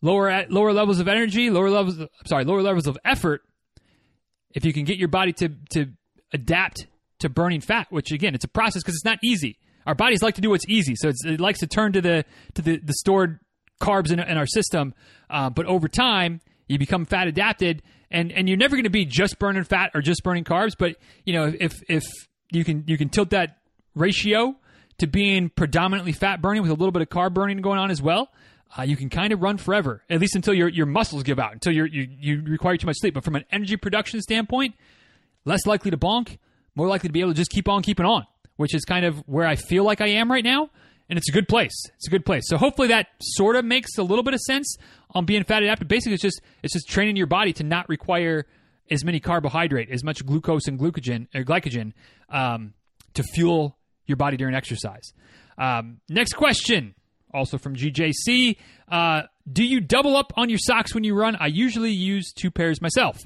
[0.00, 3.42] Lower at lower levels of energy, lower levels, of, sorry, lower levels of effort.
[4.54, 5.86] If you can get your body to to
[6.32, 6.86] adapt
[7.18, 9.58] to burning fat, which again, it's a process because it's not easy.
[9.86, 12.62] Our bodies like to do what's easy, so it likes to turn to the to
[12.62, 13.40] the, the stored
[13.80, 14.94] carbs in, in our system.
[15.30, 19.04] Uh, but over time, you become fat adapted, and and you're never going to be
[19.04, 20.72] just burning fat or just burning carbs.
[20.78, 22.04] But you know, if if
[22.50, 23.58] you can you can tilt that
[23.94, 24.56] ratio
[24.98, 28.02] to being predominantly fat burning with a little bit of carb burning going on as
[28.02, 28.30] well.
[28.78, 31.54] Uh, you can kind of run forever, at least until your, your muscles give out,
[31.54, 33.14] until you you require too much sleep.
[33.14, 34.74] But from an energy production standpoint,
[35.46, 36.36] less likely to bonk,
[36.74, 38.26] more likely to be able to just keep on keeping on
[38.58, 40.68] which is kind of where I feel like I am right now.
[41.08, 41.74] And it's a good place.
[41.96, 42.42] It's a good place.
[42.46, 44.76] So hopefully that sort of makes a little bit of sense
[45.12, 45.88] on being fat adapted.
[45.88, 48.46] Basically, it's just it's just training your body to not require
[48.90, 51.92] as many carbohydrate, as much glucose and glucogen or glycogen
[52.28, 52.74] um,
[53.14, 55.12] to fuel your body during exercise.
[55.56, 56.94] Um, next question,
[57.32, 58.56] also from GJC:
[58.90, 61.36] uh, Do you double up on your socks when you run?
[61.40, 63.18] I usually use two pairs myself.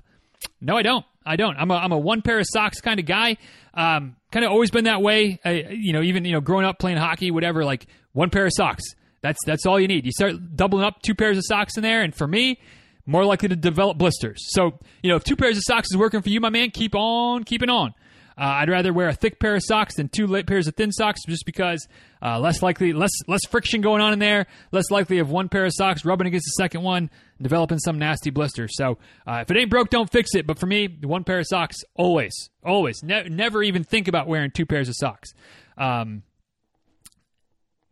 [0.61, 1.05] No, I don't.
[1.25, 1.57] I don't.
[1.57, 3.37] I'm a, I'm a one pair of socks kind of guy.
[3.75, 5.41] Um, kind of always been that way.
[5.45, 7.65] I, you know, even you know, growing up playing hockey, whatever.
[7.65, 8.83] Like one pair of socks.
[9.23, 10.05] That's that's all you need.
[10.05, 12.61] You start doubling up two pairs of socks in there, and for me,
[13.07, 14.39] more likely to develop blisters.
[14.53, 16.95] So you know, if two pairs of socks is working for you, my man, keep
[16.95, 17.95] on keeping on.
[18.37, 21.21] Uh, I'd rather wear a thick pair of socks than two pairs of thin socks,
[21.27, 21.87] just because
[22.23, 25.65] uh, less likely, less less friction going on in there, less likely of one pair
[25.65, 28.77] of socks rubbing against the second one, developing some nasty blisters.
[28.77, 30.47] So uh, if it ain't broke, don't fix it.
[30.47, 32.33] But for me, one pair of socks always,
[32.65, 35.31] always, ne- never even think about wearing two pairs of socks.
[35.77, 36.23] Um,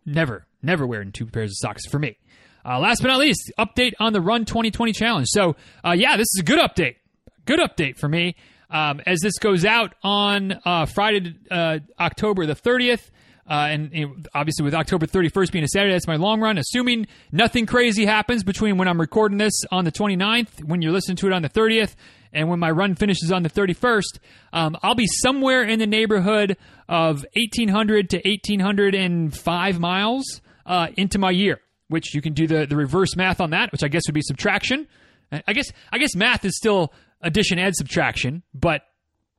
[0.06, 2.16] never, never wearing two pairs of socks for me.
[2.64, 5.26] Uh, last but not least, update on the Run 2020 challenge.
[5.30, 6.96] So uh, yeah, this is a good update.
[7.46, 8.36] Good update for me.
[8.70, 13.10] Um, as this goes out on uh, Friday, uh, October the 30th,
[13.50, 16.56] uh, and, obviously with October 31st being a Saturday, that's my long run.
[16.56, 21.16] Assuming nothing crazy happens between when I'm recording this on the 29th, when you're listening
[21.16, 21.96] to it on the 30th,
[22.32, 24.18] and when my run finishes on the 31st,
[24.52, 26.56] um, I'll be somewhere in the neighborhood
[26.88, 31.60] of 1,800 to 1,805 miles uh, into my year.
[31.88, 34.22] Which you can do the, the reverse math on that, which I guess would be
[34.22, 34.86] subtraction.
[35.32, 38.82] I guess I guess math is still addition and subtraction, but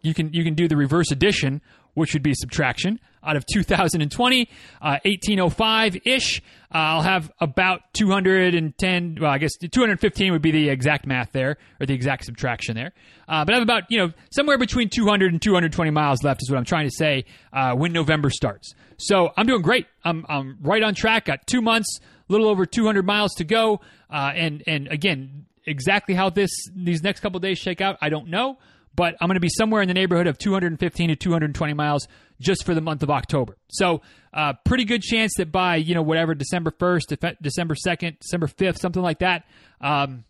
[0.02, 1.62] you can you can do the reverse addition,
[1.94, 4.50] which would be subtraction out of 2020,
[4.82, 6.42] uh, 1805 ish.
[6.74, 9.18] Uh, I'll have about 210.
[9.20, 12.94] Well, I guess 215 would be the exact math there, or the exact subtraction there.
[13.28, 16.50] Uh, but I have about you know somewhere between 200 and 220 miles left is
[16.50, 18.74] what I'm trying to say uh, when November starts.
[18.98, 19.88] So I'm doing great.
[20.04, 21.26] I'm I'm right on track.
[21.26, 22.00] Got two months,
[22.30, 27.04] a little over 200 miles to go, uh, and and again exactly how this these
[27.04, 28.58] next couple days shake out, I don't know.
[28.94, 32.08] But I'm going to be somewhere in the neighborhood of 215 to 220 miles
[32.40, 33.58] just for the month of October.
[33.70, 34.02] So,
[34.34, 38.80] uh, pretty good chance that by you know whatever December 1st, December 2nd, December 5th,
[38.80, 39.46] something like that,
[39.80, 40.26] um,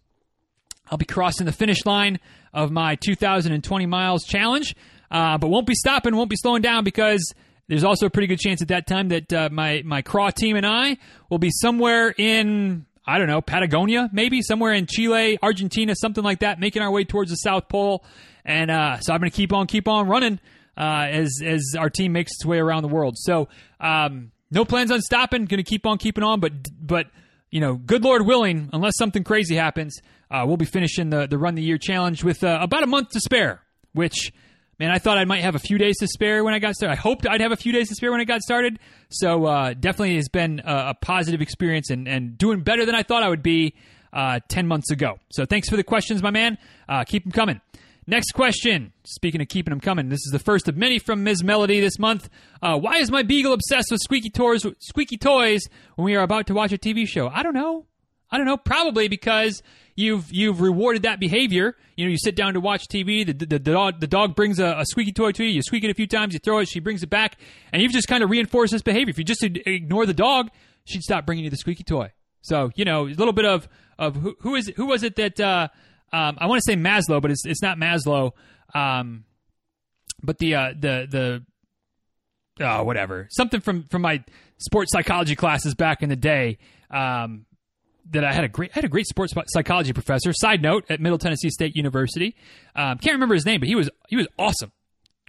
[0.90, 2.20] I'll be crossing the finish line
[2.54, 4.76] of my 2020 miles challenge.
[5.10, 7.34] Uh, but won't be stopping, won't be slowing down because
[7.68, 10.56] there's also a pretty good chance at that time that uh, my my craw team
[10.56, 10.98] and I
[11.30, 16.40] will be somewhere in I don't know, Patagonia, maybe somewhere in Chile, Argentina, something like
[16.40, 18.06] that, making our way towards the South Pole.
[18.46, 20.40] And uh, so I'm going to keep on, keep on running
[20.78, 23.18] uh, as as our team makes its way around the world.
[23.18, 25.46] So um, no plans on stopping.
[25.46, 27.08] Going to keep on keeping on, but but
[27.50, 31.38] you know, good Lord willing, unless something crazy happens, uh, we'll be finishing the the
[31.38, 33.62] Run the Year challenge with uh, about a month to spare,
[33.94, 34.34] which
[34.82, 36.94] man, I thought I might have a few days to spare when I got started.
[36.94, 38.80] I hoped I'd have a few days to spare when I got started.
[39.10, 43.04] So uh, definitely has been a, a positive experience and, and doing better than I
[43.04, 43.76] thought I would be
[44.12, 45.20] uh, 10 months ago.
[45.34, 46.58] So thanks for the questions, my man.
[46.90, 47.62] Uh, keep them coming.
[48.08, 48.92] Next question.
[49.04, 51.44] Speaking of keeping them coming, this is the first of many from Ms.
[51.44, 52.28] Melody this month.
[52.60, 55.62] Uh, why is my beagle obsessed with squeaky toys, squeaky toys
[55.94, 57.28] when we are about to watch a TV show?
[57.28, 57.86] I don't know.
[58.32, 58.58] I don't know.
[58.58, 59.62] Probably because
[59.96, 61.76] you've you've rewarded that behavior.
[61.96, 63.26] You know, you sit down to watch TV.
[63.26, 65.52] The, the, the dog the dog brings a, a, squeaky toy to you.
[65.52, 66.34] You squeak it a few times.
[66.34, 66.70] You throw it.
[66.70, 67.38] She brings it back,
[67.72, 69.12] and you've just kind of reinforced this behavior.
[69.12, 70.50] If you just ignore the dog,
[70.86, 72.12] she'd stop bringing you the squeaky toy.
[72.42, 75.40] So you know, a little bit of of who, who is who was it that
[75.40, 75.68] uh,
[76.14, 78.32] um, I want to say Maslow, but it's it's not Maslow.
[78.74, 79.26] Um,
[80.24, 81.08] but the uh, the
[82.58, 84.24] the oh whatever something from from my
[84.58, 86.58] sports psychology classes back in the day.
[86.90, 87.46] Um,
[88.10, 90.34] that I had a great I had a great sports psychology professor.
[90.34, 92.36] Side note at Middle Tennessee State University.
[92.76, 94.72] Um, can't remember his name, but he was he was awesome.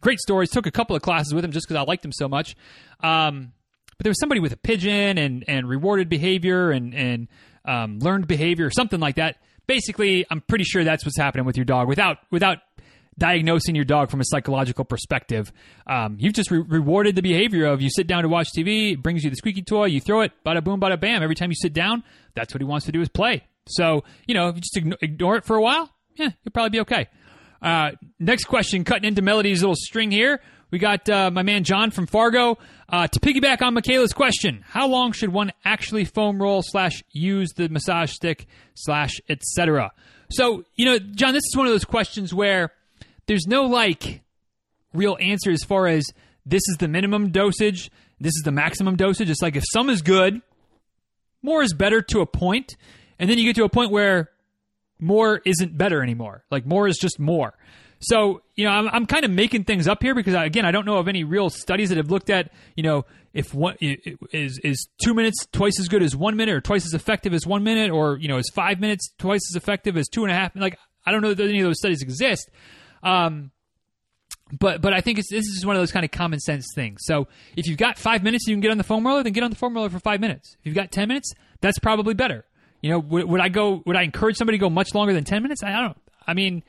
[0.00, 0.50] Great stories.
[0.50, 2.56] Took a couple of classes with him just because I liked him so much.
[3.00, 3.52] Um,
[3.96, 7.28] but there was somebody with a pigeon and and rewarded behavior and and
[7.64, 9.36] um, learned behavior or something like that.
[9.66, 12.58] Basically, I'm pretty sure that's what's happening with your dog without without
[13.18, 15.52] diagnosing your dog from a psychological perspective.
[15.86, 19.02] Um, you've just re- rewarded the behavior of you sit down to watch TV, it
[19.02, 21.22] brings you the squeaky toy, you throw it, bada boom, bada bam.
[21.22, 22.02] Every time you sit down,
[22.34, 23.44] that's what he wants to do is play.
[23.68, 26.80] So, you know, if you just ignore it for a while, yeah, you'll probably be
[26.80, 27.08] okay.
[27.60, 30.40] Uh, next question, cutting into Melody's little string here.
[30.70, 32.58] We got uh, my man John from Fargo.
[32.88, 37.52] Uh, to piggyback on Michaela's question, how long should one actually foam roll slash use
[37.52, 39.92] the massage stick slash etc.?
[40.30, 42.72] So, you know, John, this is one of those questions where
[43.26, 44.22] there's no like
[44.94, 46.04] real answer as far as
[46.44, 49.30] this is the minimum dosage, this is the maximum dosage.
[49.30, 50.40] It's like if some is good,
[51.42, 52.76] more is better to a point,
[53.18, 54.30] and then you get to a point where
[54.98, 56.44] more isn't better anymore.
[56.50, 57.54] Like more is just more.
[58.02, 60.72] So, you know, I'm, I'm kind of making things up here because, I, again, I
[60.72, 64.58] don't know of any real studies that have looked at, you know, if one is
[64.62, 67.62] is two minutes twice as good as one minute, or twice as effective as one
[67.62, 70.54] minute, or you know, is five minutes twice as effective as two and a half.
[70.56, 72.50] Like, I don't know that any of those studies exist.
[73.04, 73.51] Um,
[74.52, 77.00] but but I think this is just one of those kind of common sense things.
[77.04, 79.42] So if you've got five minutes, you can get on the foam roller, then get
[79.42, 80.56] on the foam roller for five minutes.
[80.60, 82.44] If you've got ten minutes, that's probably better.
[82.82, 83.82] You know, would, would I go?
[83.86, 85.62] Would I encourage somebody to go much longer than ten minutes?
[85.62, 85.96] I don't.
[86.26, 86.62] I mean,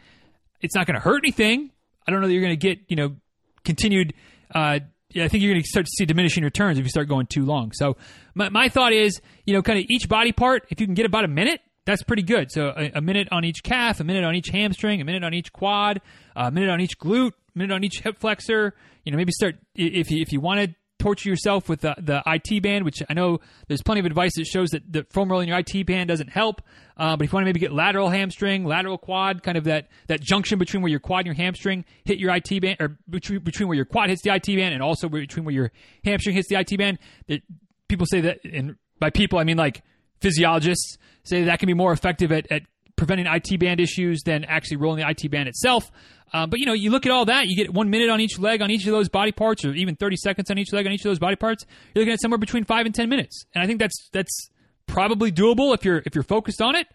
[0.61, 1.71] it's not going to hurt anything.
[2.07, 3.15] I don't know that you're going to get you know
[3.63, 4.13] continued.
[4.53, 4.79] Uh,
[5.15, 7.45] I think you're going to start to see diminishing returns if you start going too
[7.45, 7.71] long.
[7.73, 7.97] So
[8.33, 11.05] my, my thought is, you know, kind of each body part, if you can get
[11.05, 12.51] about a minute, that's pretty good.
[12.51, 15.33] So a, a, minute on each calf, a minute on each hamstring, a minute on
[15.33, 16.01] each quad,
[16.35, 18.73] a minute on each glute, a minute on each hip flexor.
[19.03, 22.23] You know, maybe start if you if you want to torture yourself with the, the
[22.25, 25.49] IT band, which I know there's plenty of advice that shows that the foam rolling
[25.49, 26.61] your IT band doesn't help.
[26.95, 29.89] Uh, but if you want to maybe get lateral hamstring, lateral quad, kind of that,
[30.07, 33.39] that junction between where your quad and your hamstring hit your IT band, or between,
[33.39, 35.71] between where your quad hits the IT band and also between where your
[36.05, 37.41] hamstring hits the IT band, that
[37.89, 39.83] people say that, and by people I mean like
[40.23, 42.63] physiologists say that can be more effective at, at
[42.95, 45.91] preventing IT band issues than actually rolling the IT band itself.
[46.31, 48.39] Uh, but you know, you look at all that, you get one minute on each
[48.39, 50.91] leg on each of those body parts, or even 30 seconds on each leg on
[50.91, 51.65] each of those body parts.
[51.93, 54.49] You're looking at somewhere between five and 10 minutes, and I think that's that's
[54.87, 56.87] probably doable if you're if you're focused on it.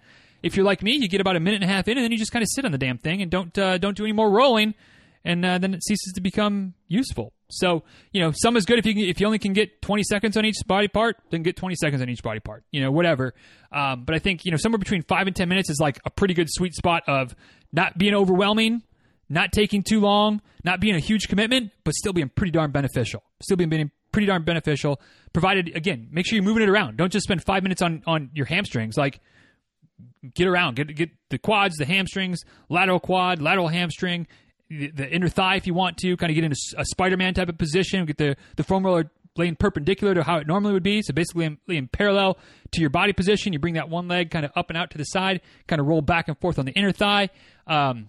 [0.43, 2.13] If you're like me, you get about a minute and a half in, and then
[2.13, 4.13] you just kind of sit on the damn thing and don't uh, don't do any
[4.13, 4.75] more rolling,
[5.25, 7.33] and uh, then it ceases to become useful.
[7.51, 7.83] So
[8.13, 10.37] you know, some is good if you can, if you only can get 20 seconds
[10.37, 12.65] on each body part, then get 20 seconds on each body part.
[12.71, 13.35] You know, whatever.
[13.73, 16.11] Um, but I think you know somewhere between five and 10 minutes is like a
[16.11, 17.35] pretty good sweet spot of
[17.73, 18.83] not being overwhelming
[19.29, 23.23] not taking too long, not being a huge commitment, but still being pretty darn beneficial.
[23.43, 25.01] Still being, being pretty darn beneficial.
[25.33, 26.97] Provided again, make sure you're moving it around.
[26.97, 28.97] Don't just spend five minutes on on your hamstrings.
[28.97, 29.21] Like
[30.35, 34.27] get around, get get the quads, the hamstrings, lateral quad, lateral hamstring,
[34.71, 36.17] the, inner thigh if you want to.
[36.17, 38.05] Kind of get in a, a Spider-Man type of position.
[38.07, 41.01] Get the the foam roller laying perpendicular to how it normally would be.
[41.01, 42.39] So basically, in, in, parallel
[42.73, 44.99] to your body position, you bring that one leg kind of up and out to
[44.99, 47.31] the side, kind of roll back and forth on the inner thigh.
[47.67, 48.09] Um,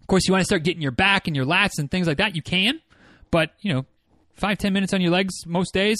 [0.00, 2.18] of course, you want to start getting your back and your lats and things like
[2.18, 2.36] that.
[2.36, 2.80] You can,
[3.30, 3.86] but you know,
[4.34, 5.98] five ten minutes on your legs most days,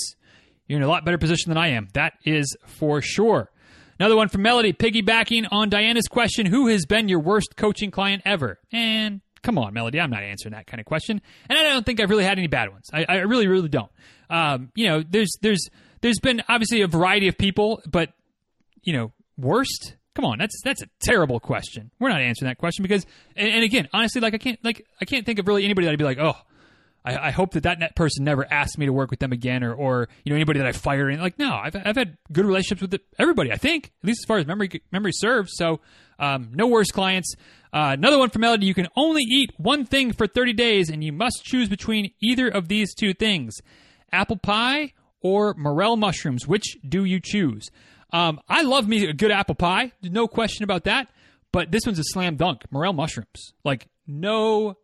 [0.67, 1.89] you're in a lot better position than I am.
[1.95, 3.51] That is for sure.
[3.99, 8.23] Another one from Melody, piggybacking on Diana's question: Who has been your worst coaching client
[8.27, 8.59] ever?
[8.71, 12.01] And come on, Melody, I'm not answering that kind of question, and I don't think
[12.01, 12.91] I've really had any bad ones.
[12.93, 13.91] I, I really, really don't.
[14.29, 15.69] Um, you know, there's there's
[16.01, 18.13] there's been obviously a variety of people, but
[18.83, 21.91] you know, worst Come on, that's that's a terrible question.
[21.99, 23.05] We're not answering that question because,
[23.35, 25.99] and, and, again, honestly, like I can't like I can't think of really anybody that'd
[25.99, 26.37] be like, oh,
[27.05, 29.75] I, I hope that that person never asked me to work with them again, or,
[29.75, 31.13] or you know anybody that I fired.
[31.13, 33.51] And like, no, I've, I've had good relationships with everybody.
[33.51, 35.51] I think at least as far as memory memory serves.
[35.57, 35.81] So
[36.19, 37.35] um, no worse clients.
[37.73, 38.67] Uh, another one from Melody.
[38.67, 42.49] You can only eat one thing for 30 days, and you must choose between either
[42.49, 43.55] of these two things:
[44.13, 46.47] apple pie or morel mushrooms.
[46.47, 47.69] Which do you choose?
[48.13, 49.93] Um, I love me a good apple pie.
[50.03, 51.09] No question about that.
[51.51, 52.63] But this one's a slam dunk.
[52.71, 53.53] Morel mushrooms.
[53.65, 54.77] Like, no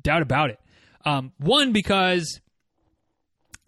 [0.00, 0.60] doubt about it.
[1.04, 2.40] Um, one, because,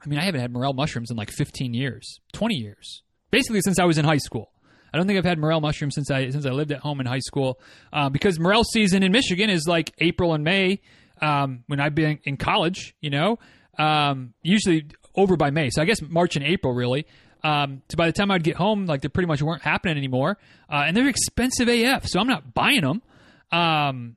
[0.05, 3.03] I mean, I haven't had morel mushrooms in like 15 years, 20 years.
[3.31, 4.51] Basically, since I was in high school.
[4.95, 7.07] I don't think I've had morel mushrooms since I since I lived at home in
[7.07, 7.59] high school,
[7.93, 10.81] uh, because morel season in Michigan is like April and May.
[11.21, 13.41] Um, when I've been in college, you know,
[13.77, 15.71] um, usually over by May.
[15.71, 17.07] So I guess March and April really.
[17.43, 20.39] Um, so by the time I'd get home, like they pretty much weren't happening anymore,
[20.71, 22.07] uh, and they're expensive AF.
[22.07, 23.03] So I'm not buying them,
[23.51, 24.17] um,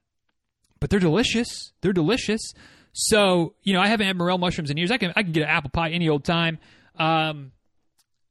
[0.80, 1.72] but they're delicious.
[1.82, 2.54] They're delicious.
[2.94, 4.92] So you know, I haven't had morel mushrooms in years.
[4.92, 6.60] I can I can get an apple pie any old time.
[7.00, 7.52] Um,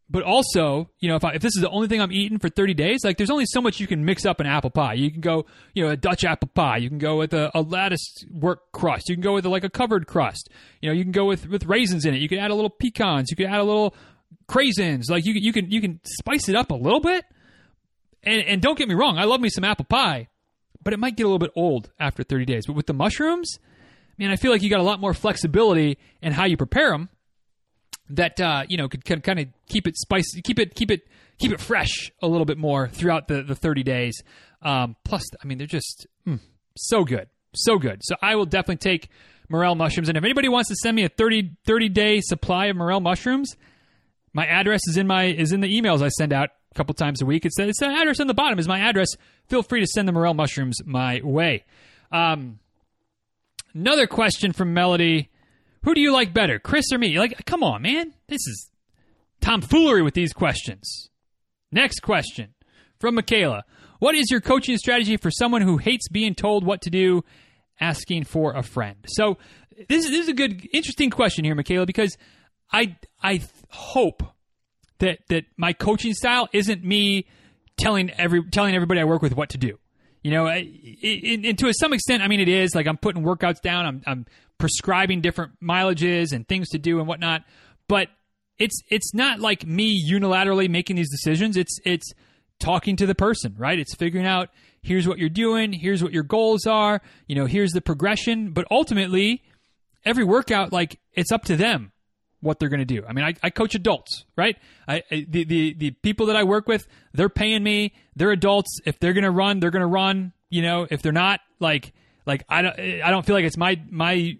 [0.08, 2.48] but also, you know, if, I, if this is the only thing I'm eating for
[2.48, 4.94] 30 days, like there's only so much you can mix up an apple pie.
[4.94, 6.76] You can go, you know, a Dutch apple pie.
[6.76, 9.08] You can go with a, a lattice work crust.
[9.08, 10.48] You can go with a, like a covered crust.
[10.80, 12.18] You know, you can go with with raisins in it.
[12.18, 13.30] You can add a little pecans.
[13.30, 13.96] You can add a little
[14.48, 15.10] craisins.
[15.10, 17.24] Like you you can you can spice it up a little bit.
[18.22, 20.28] And and don't get me wrong, I love me some apple pie,
[20.84, 22.66] but it might get a little bit old after 30 days.
[22.66, 23.58] But with the mushrooms,
[24.18, 27.08] man, I feel like you got a lot more flexibility in how you prepare them.
[28.10, 31.52] That uh, you know could, kind of keep it spicy, keep it keep it keep
[31.52, 34.22] it fresh a little bit more throughout the, the 30 days.
[34.62, 36.40] Um, plus, I mean, they're just mm,
[36.76, 38.00] so good, so good.
[38.02, 39.10] So I will definitely take
[39.48, 40.08] morel mushrooms.
[40.08, 43.56] And if anybody wants to send me a 30, 30 day supply of morel mushrooms,
[44.32, 47.22] my address is in my is in the emails I send out a couple times
[47.22, 47.46] a week.
[47.46, 49.08] It's it's the address on the bottom is my address.
[49.48, 51.64] Feel free to send the morel mushrooms my way.
[52.12, 52.58] Um,
[53.74, 55.30] another question from Melody:
[55.86, 57.16] Who do you like better, Chris or me?
[57.16, 58.70] Like, come on, man, this is
[59.40, 61.10] tomfoolery with these questions.
[61.70, 62.54] Next question
[62.98, 63.62] from Michaela:
[64.00, 67.24] What is your coaching strategy for someone who hates being told what to do?
[67.80, 68.96] Asking for a friend.
[69.06, 69.38] So
[69.88, 72.16] this, this is a good, interesting question here, Michaela, because
[72.72, 74.24] I I hope
[74.98, 77.26] that that my coaching style isn't me
[77.76, 79.78] telling every telling everybody I work with what to do.
[80.24, 83.86] You know, and to some extent, I mean, it is like I'm putting workouts down.
[83.86, 84.26] I'm, I'm
[84.58, 87.42] prescribing different mileages and things to do and whatnot.
[87.88, 88.08] But
[88.58, 91.56] it's it's not like me unilaterally making these decisions.
[91.56, 92.12] It's it's
[92.58, 93.78] talking to the person, right?
[93.78, 94.48] It's figuring out
[94.82, 98.52] here's what you're doing, here's what your goals are, you know, here's the progression.
[98.52, 99.42] But ultimately,
[100.04, 101.92] every workout, like it's up to them
[102.40, 103.04] what they're going to do.
[103.06, 104.56] I mean, I, I coach adults, right?
[104.86, 107.94] I, I, the, the the people that I work with, they're paying me.
[108.14, 108.80] They're adults.
[108.86, 110.32] If they're going to run, they're going to run.
[110.48, 111.92] You know, if they're not, like
[112.24, 114.38] like I don't I don't feel like it's my my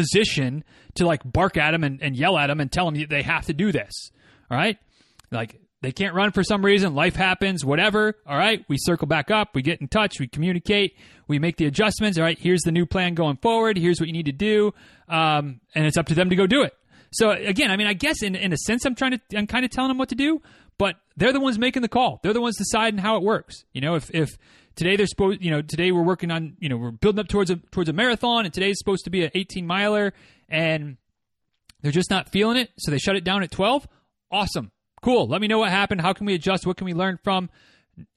[0.00, 3.22] position to like bark at them and, and yell at them and tell them they
[3.22, 4.10] have to do this.
[4.50, 4.78] All right,
[5.30, 8.16] like they can't run for some reason, life happens, whatever.
[8.26, 10.96] All right, we circle back up, we get in touch, we communicate,
[11.28, 12.18] we make the adjustments.
[12.18, 13.78] All right, here's the new plan going forward.
[13.78, 14.74] Here's what you need to do,
[15.08, 16.74] um, and it's up to them to go do it.
[17.12, 19.64] So again, I mean, I guess in in a sense, I'm trying to, I'm kind
[19.64, 20.42] of telling them what to do,
[20.78, 22.20] but they're the ones making the call.
[22.22, 23.64] They're the ones deciding how it works.
[23.72, 24.30] You know, if if
[24.80, 27.50] today they're supposed, you know, today we're working on, you know, we're building up towards
[27.50, 30.12] a towards a marathon, and today's supposed to be an 18 miler,
[30.48, 30.96] and
[31.82, 33.86] they're just not feeling it, so they shut it down at 12.
[34.32, 35.26] Awesome cool.
[35.26, 36.00] Let me know what happened.
[36.00, 36.66] How can we adjust?
[36.66, 37.50] What can we learn from?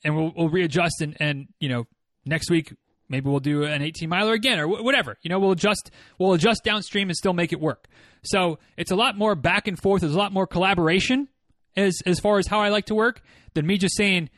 [0.04, 1.02] And we'll, we'll readjust.
[1.02, 1.86] And, and, you know,
[2.26, 2.74] next week,
[3.10, 5.18] maybe we'll do an 18 miler again or whatever.
[5.22, 7.88] You know, we'll adjust, we'll adjust downstream and still make it work.
[8.24, 10.02] So it's a lot more back and forth.
[10.02, 11.28] There's a lot more collaboration
[11.76, 13.22] as, as far as how I like to work
[13.54, 14.30] than me just saying,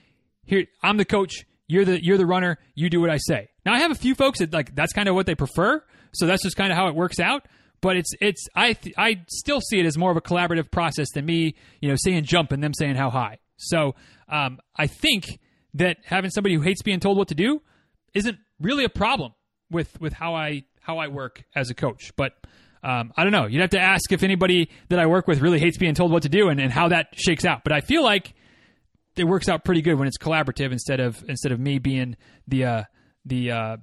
[0.46, 1.46] here, I'm the coach.
[1.68, 2.58] You're the, you're the runner.
[2.76, 3.50] You do what I say.
[3.66, 5.84] Now I have a few folks that like, that's kind of what they prefer.
[6.14, 7.46] So that's just kind of how it works out
[7.82, 11.08] but it's it's I th- I still see it as more of a collaborative process
[11.14, 13.38] than me, you know, saying jump and them saying how high.
[13.58, 13.94] So
[14.28, 15.40] um, I think
[15.76, 17.62] that having somebody who hates being told what to do
[18.14, 19.34] isn't really a problem
[19.70, 22.12] with with how I how I work as a coach.
[22.16, 22.34] But
[22.84, 23.48] um, I don't know.
[23.48, 26.24] You'd have to ask if anybody that I work with really hates being told what
[26.24, 27.64] to do and, and how that shakes out.
[27.64, 28.35] But I feel like
[29.18, 32.16] it works out pretty good when it's collaborative instead of instead of me being
[32.48, 32.84] the uh,
[33.26, 33.78] the uh,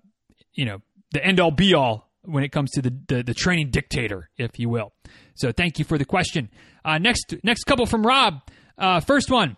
[0.55, 0.81] you know
[1.13, 4.59] the end all be all when it comes to the, the, the training dictator, if
[4.59, 4.93] you will.
[5.35, 6.51] So thank you for the question.
[6.85, 8.43] Uh, next next couple from Rob.
[8.79, 9.57] Uh, first one.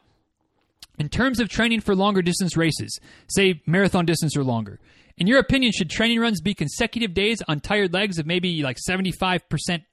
[0.96, 4.78] In terms of training for longer distance races, say marathon distance or longer,
[5.16, 8.78] in your opinion, should training runs be consecutive days on tired legs of maybe like
[8.88, 9.40] 75%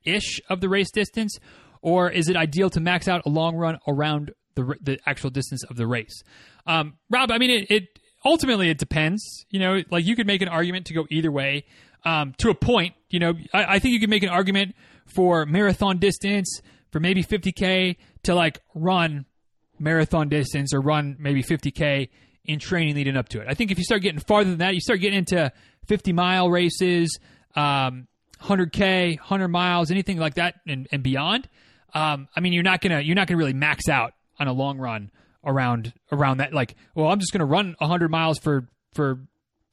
[0.03, 1.37] ish of the race distance?
[1.81, 5.63] Or is it ideal to max out a long run around the, the actual distance
[5.63, 6.23] of the race?
[6.65, 9.45] Um, Rob, I mean, it, it ultimately it depends.
[9.49, 11.65] You know, like you could make an argument to go either way
[12.05, 12.95] um, to a point.
[13.09, 14.75] You know, I, I think you can make an argument
[15.05, 19.25] for marathon distance for maybe 50k to like run
[19.79, 22.09] marathon distance or run maybe 50k
[22.45, 23.47] in training leading up to it.
[23.49, 25.51] I think if you start getting farther than that, you start getting into
[25.87, 27.19] 50 mile races,
[27.55, 28.07] um,
[28.41, 31.47] 100k, 100 miles, anything like that, and, and beyond.
[31.93, 34.79] Um, I mean, you're not gonna you're not gonna really max out on a long
[34.79, 35.11] run
[35.45, 36.53] around around that.
[36.53, 39.19] Like, well, I'm just gonna run 100 miles for for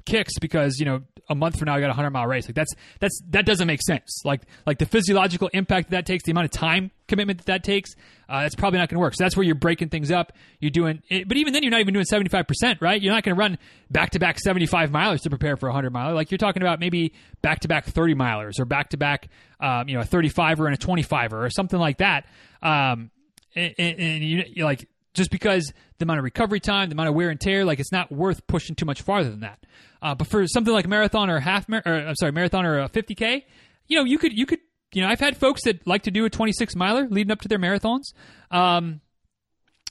[0.05, 2.47] kicks because you know a month from now I got a 100 mile race.
[2.47, 4.23] Like that's that's that doesn't make sense.
[4.25, 7.65] Like like the physiological impact that, that takes, the amount of time commitment that that
[7.65, 7.95] takes,
[8.29, 9.15] uh, that's probably not going to work.
[9.15, 10.33] So that's where you're breaking things up.
[10.61, 13.01] You're doing, it, but even then, you're not even doing 75 percent, right?
[13.01, 13.59] You're not going to run
[13.91, 16.15] back to back 75 milers to prepare for a 100 miler.
[16.15, 17.13] Like you're talking about maybe
[17.43, 19.29] back to back 30 milers or back to back,
[19.61, 22.27] you know, a 35er and a 25er or something like that.
[22.63, 23.11] Um,
[23.55, 27.15] and, and, and you like just because the amount of recovery time, the amount of
[27.15, 29.65] wear and tear, like it's not worth pushing too much farther than that.
[30.01, 32.89] Uh, but for something like marathon or half, mar- or I'm sorry, marathon or a
[32.89, 33.43] 50k,
[33.89, 34.61] you know, you could you could
[34.93, 37.49] you know, I've had folks that like to do a 26 miler leading up to
[37.49, 38.15] their marathons.
[38.51, 39.01] Um,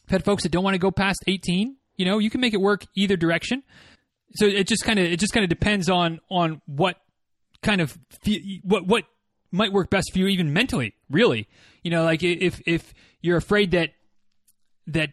[0.05, 1.75] I've had folks that don't want to go past 18.
[1.97, 3.63] You know, you can make it work either direction.
[4.35, 6.97] So it just kind of it just kind of depends on on what
[7.61, 7.97] kind of
[8.63, 9.03] what what
[9.51, 10.93] might work best for you, even mentally.
[11.09, 11.47] Really,
[11.83, 13.91] you know, like if if you're afraid that
[14.87, 15.11] that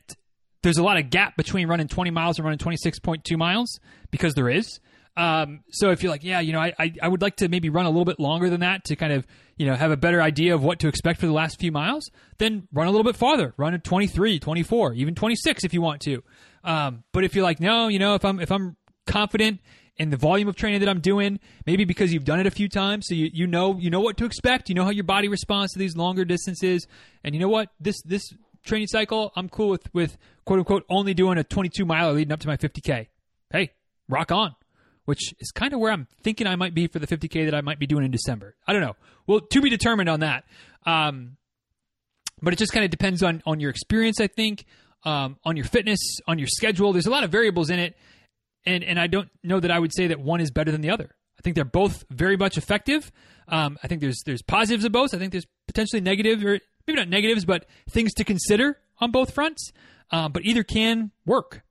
[0.62, 3.78] there's a lot of gap between running 20 miles and running 26.2 miles
[4.10, 4.80] because there is.
[5.16, 7.68] Um, so if you're like, yeah, you know, I, I, I, would like to maybe
[7.68, 9.24] run a little bit longer than that to kind of,
[9.56, 12.10] you know, have a better idea of what to expect for the last few miles,
[12.38, 16.00] then run a little bit farther, run at 23, 24, even 26 if you want
[16.00, 16.24] to.
[16.64, 18.76] Um, but if you're like, no, you know, if I'm, if I'm
[19.06, 19.60] confident
[19.96, 22.68] in the volume of training that I'm doing, maybe because you've done it a few
[22.68, 25.28] times, so you, you know, you know what to expect, you know how your body
[25.28, 26.86] responds to these longer distances.
[27.22, 28.22] And you know what, this, this
[28.64, 32.40] training cycle, I'm cool with, with quote unquote only doing a 22 mile leading up
[32.40, 33.06] to my 50K.
[33.50, 33.70] Hey,
[34.08, 34.56] rock on.
[35.04, 37.60] Which is kind of where I'm thinking I might be for the 50K that I
[37.60, 38.56] might be doing in December.
[38.66, 38.96] I don't know.
[39.26, 40.44] Well, to be determined on that.
[40.86, 41.36] Um,
[42.40, 44.64] but it just kind of depends on, on your experience, I think,
[45.04, 46.92] um, on your fitness, on your schedule.
[46.92, 47.96] There's a lot of variables in it.
[48.66, 50.90] And, and I don't know that I would say that one is better than the
[50.90, 51.10] other.
[51.38, 53.10] I think they're both very much effective.
[53.48, 55.14] Um, I think there's there's positives of both.
[55.14, 59.34] I think there's potentially negatives or maybe not negatives, but things to consider on both
[59.34, 59.72] fronts.
[60.10, 61.62] Um, but either can work.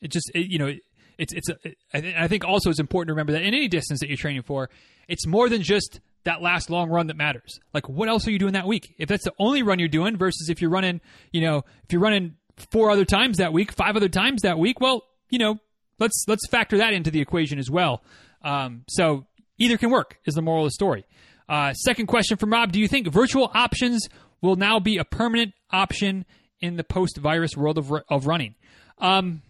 [0.00, 0.72] It just it, you know
[1.18, 4.00] it's it's a, it, I think also it's important to remember that in any distance
[4.00, 4.70] that you're training for,
[5.08, 7.58] it's more than just that last long run that matters.
[7.74, 8.94] Like what else are you doing that week?
[8.98, 11.00] If that's the only run you're doing versus if you're running,
[11.32, 12.36] you know, if you're running
[12.70, 15.58] four other times that week, five other times that week, well, you know,
[16.02, 18.02] let's let's factor that into the equation as well.
[18.42, 19.26] Um, so
[19.58, 21.06] either can work is the moral of the story.
[21.48, 24.08] Uh, second question from Rob: Do you think virtual options
[24.42, 26.26] will now be a permanent option
[26.60, 28.54] in the post-virus world of, of running?
[28.98, 29.42] Um,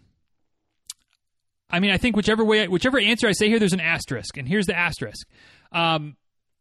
[1.71, 4.47] I mean, I think whichever way, whichever answer I say here, there's an asterisk, and
[4.47, 5.27] here's the asterisk.
[5.73, 6.17] Um,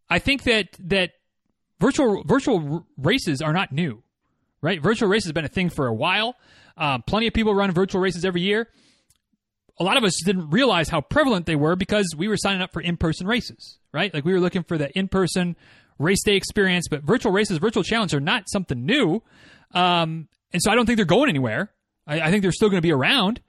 [0.10, 1.12] I think that that
[1.80, 4.04] virtual virtual races are not new,
[4.62, 4.82] right?
[4.82, 6.36] Virtual races have been a thing for a while.
[6.78, 8.70] Um, plenty of people run virtual races every year.
[9.82, 12.72] A lot of us didn't realize how prevalent they were because we were signing up
[12.72, 14.14] for in-person races, right?
[14.14, 15.56] Like we were looking for the in-person
[15.98, 19.24] race day experience, but virtual races, virtual challenges are not something new.
[19.74, 21.72] Um, and so I don't think they're going anywhere.
[22.06, 23.42] I, I think they're still going to be around,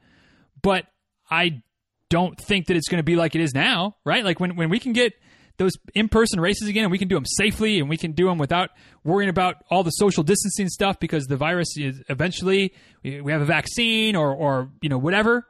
[0.63, 0.87] but
[1.31, 1.63] I
[2.09, 4.25] don't think that it's going to be like it is now, right?
[4.25, 5.13] Like when, when we can get
[5.59, 8.27] those in person races again and we can do them safely and we can do
[8.27, 8.71] them without
[9.05, 12.73] worrying about all the social distancing stuff because the virus is eventually
[13.03, 15.47] we have a vaccine or, or you know, whatever.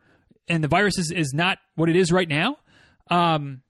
[0.49, 2.57] And the virus is, is not what it is right now.
[3.11, 3.63] Um,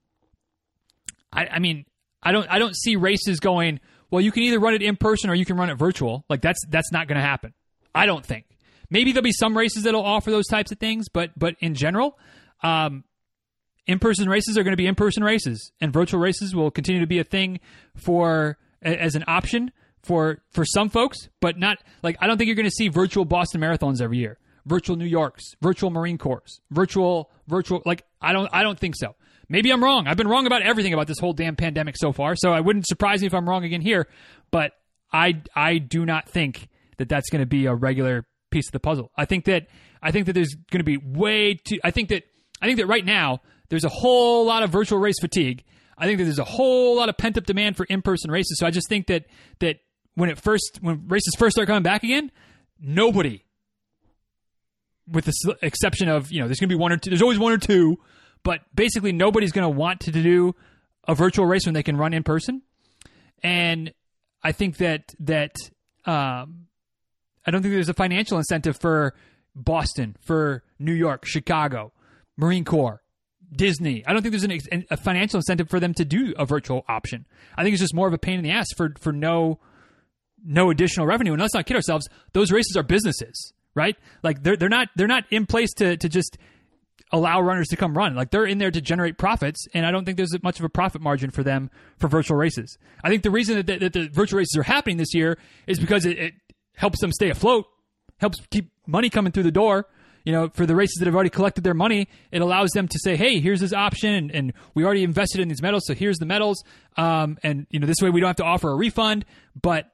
[1.33, 1.85] I, I mean,
[2.23, 3.81] I don't I don't see races going.
[4.11, 6.25] Well, you can either run it in person or you can run it virtual.
[6.29, 7.55] Like that's that's not going to happen.
[7.95, 8.47] I don't think.
[8.91, 12.19] Maybe there'll be some races that'll offer those types of things, but but in general,
[12.63, 13.05] um,
[13.87, 17.01] in person races are going to be in person races, and virtual races will continue
[17.01, 17.61] to be a thing
[17.97, 22.57] for as an option for for some folks, but not like I don't think you're
[22.57, 27.31] going to see virtual Boston marathons every year, virtual New Yorks, virtual Marine Corps, virtual
[27.49, 29.15] virtual like I don't I don't think so.
[29.49, 30.07] Maybe I'm wrong.
[30.07, 32.87] I've been wrong about everything about this whole damn pandemic so far, so I wouldn't
[32.87, 34.09] surprise me if I'm wrong again here.
[34.51, 34.73] But
[35.13, 38.81] I I do not think that that's going to be a regular piece of the
[38.81, 39.11] puzzle.
[39.17, 39.67] I think that
[40.03, 41.79] I think that there's going to be way too.
[41.85, 42.25] I think that
[42.61, 45.65] I think that right now there's a whole lot of virtual race fatigue.
[45.99, 48.59] I think that there's a whole lot of pent up demand for in person races.
[48.59, 49.27] So I just think that
[49.61, 49.81] that
[50.15, 52.31] when it first when races first start coming back again,
[52.81, 53.42] nobody,
[55.13, 57.11] with the exception of you know there's going to be one or two.
[57.11, 57.99] There's always one or two
[58.43, 60.55] but basically, nobody's going to want to do
[61.07, 62.63] a virtual race when they can run in person.
[63.43, 63.93] And
[64.43, 65.55] I think that that
[66.05, 66.67] um,
[67.47, 69.15] I don't think there's a financial incentive for
[69.55, 71.93] Boston, for New York, Chicago,
[72.37, 73.03] Marine Corps,
[73.55, 74.05] Disney.
[74.07, 77.27] I don't think there's an, a financial incentive for them to do a virtual option.
[77.57, 79.61] I think it's just more of a pain in the ass for for no
[80.45, 81.33] no additional revenue.
[81.33, 83.97] And let's not kid ourselves; those races are businesses, right?
[84.23, 86.39] Like they're they're not they're not in place to to just
[87.11, 88.15] allow runners to come run.
[88.15, 90.69] Like they're in there to generate profits, and I don't think there's much of a
[90.69, 92.79] profit margin for them for virtual races.
[93.05, 95.79] I think the reason that the, that the virtual races are happening this year is
[95.79, 96.35] because it, it
[96.75, 97.67] helps them stay afloat,
[98.19, 99.87] helps keep money coming through the door
[100.25, 102.99] you know, for the races that have already collected their money, it allows them to
[103.03, 106.19] say, "Hey, here's this option, and, and we already invested in these medals, so here's
[106.19, 106.63] the medals."
[106.97, 109.25] Um, and you know, this way we don't have to offer a refund.
[109.61, 109.91] But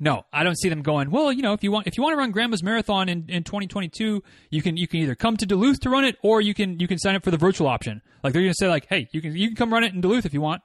[0.00, 1.10] no, I don't see them going.
[1.10, 3.44] Well, you know, if you want if you want to run Grandma's Marathon in, in
[3.44, 6.78] 2022, you can you can either come to Duluth to run it, or you can
[6.78, 8.02] you can sign up for the virtual option.
[8.22, 10.00] Like they're going to say, like, "Hey, you can you can come run it in
[10.00, 10.62] Duluth if you want."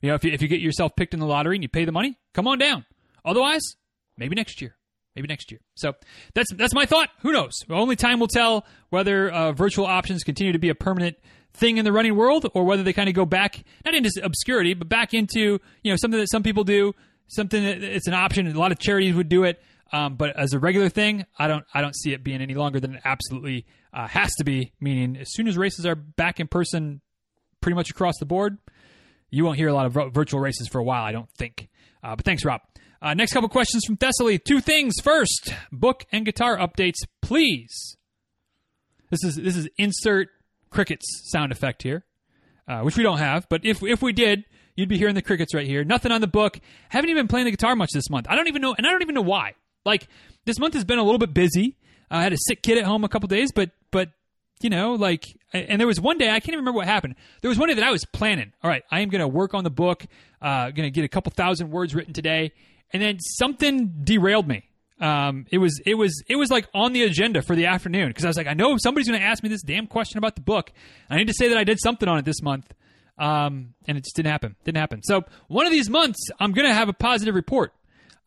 [0.00, 1.84] You know, if you, if you get yourself picked in the lottery and you pay
[1.84, 2.84] the money, come on down.
[3.24, 3.62] Otherwise,
[4.16, 4.76] maybe next year
[5.16, 5.60] maybe next year.
[5.74, 5.94] So
[6.34, 7.08] that's that's my thought.
[7.22, 7.54] Who knows?
[7.68, 11.16] Only time will tell whether uh, virtual options continue to be a permanent
[11.54, 14.74] thing in the running world, or whether they kind of go back not into obscurity,
[14.74, 16.92] but back into you know something that some people do,
[17.28, 18.46] something that it's an option.
[18.46, 19.60] A lot of charities would do it,
[19.92, 22.80] um, but as a regular thing, I don't I don't see it being any longer
[22.80, 24.72] than it absolutely uh, has to be.
[24.80, 27.00] Meaning, as soon as races are back in person,
[27.60, 28.58] pretty much across the board,
[29.30, 31.04] you won't hear a lot of virtual races for a while.
[31.04, 31.68] I don't think.
[32.02, 32.60] Uh, but thanks, Rob.
[33.02, 34.42] Uh, next couple questions from Thessaly.
[34.42, 34.94] Two things.
[35.02, 37.96] First, book and guitar updates, please.
[39.10, 40.28] This is this is insert
[40.70, 42.04] crickets sound effect here,
[42.66, 43.48] uh, which we don't have.
[43.48, 44.44] But if if we did,
[44.76, 45.82] you'd be hearing the crickets right here.
[45.84, 46.60] Nothing on the book.
[46.88, 48.26] Haven't even been playing the guitar much this month.
[48.28, 49.54] I don't even know, and I don't even know why.
[49.84, 50.06] Like
[50.44, 51.76] this month has been a little bit busy.
[52.10, 54.10] I had a sick kid at home a couple days, but but
[54.60, 57.16] you know, like, and there was one day I can't even remember what happened.
[57.42, 58.52] There was one day that I was planning.
[58.62, 60.06] All right, I am going to work on the book.
[60.40, 62.52] Uh, going to get a couple thousand words written today,
[62.92, 64.64] and then something derailed me.
[64.98, 68.24] Um, it was it was it was like on the agenda for the afternoon because
[68.24, 70.40] I was like, I know somebody's going to ask me this damn question about the
[70.40, 70.72] book.
[71.10, 72.72] I need to say that I did something on it this month,
[73.18, 74.56] um, and it just didn't happen.
[74.64, 75.02] Didn't happen.
[75.02, 77.72] So one of these months, I'm to have a positive report.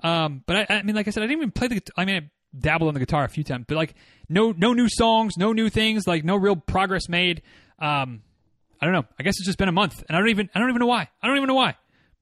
[0.02, 1.82] Um, but I, I, mean, like I said, I didn't even play the.
[1.98, 3.96] I mean, I dabbled on the guitar a few times, but like
[4.30, 7.42] no no new songs, no new things, like no real progress made.
[7.80, 8.22] Um,
[8.82, 9.06] I don't know.
[9.20, 10.88] I guess it's just been a month, and I don't even I don't even know
[10.88, 11.10] why.
[11.22, 11.76] I don't even know why,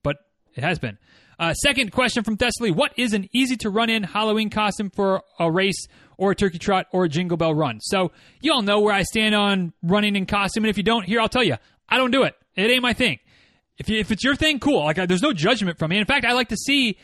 [0.04, 0.18] but
[0.56, 0.98] it has been.
[1.40, 5.22] Uh, second question from Thessaly What is an easy to run in Halloween costume for
[5.40, 5.88] a race
[6.18, 7.80] or a turkey trot or a jingle bell run?
[7.80, 8.12] So,
[8.42, 10.64] you all know where I stand on running in costume.
[10.64, 11.58] And if you don't, here, I'll tell you,
[11.88, 12.36] I don't do it.
[12.58, 13.20] It ain't my thing.
[13.78, 14.84] If, if it's your thing, cool.
[14.84, 16.00] Like, I, there's no judgment from me.
[16.00, 16.98] In fact, I like to see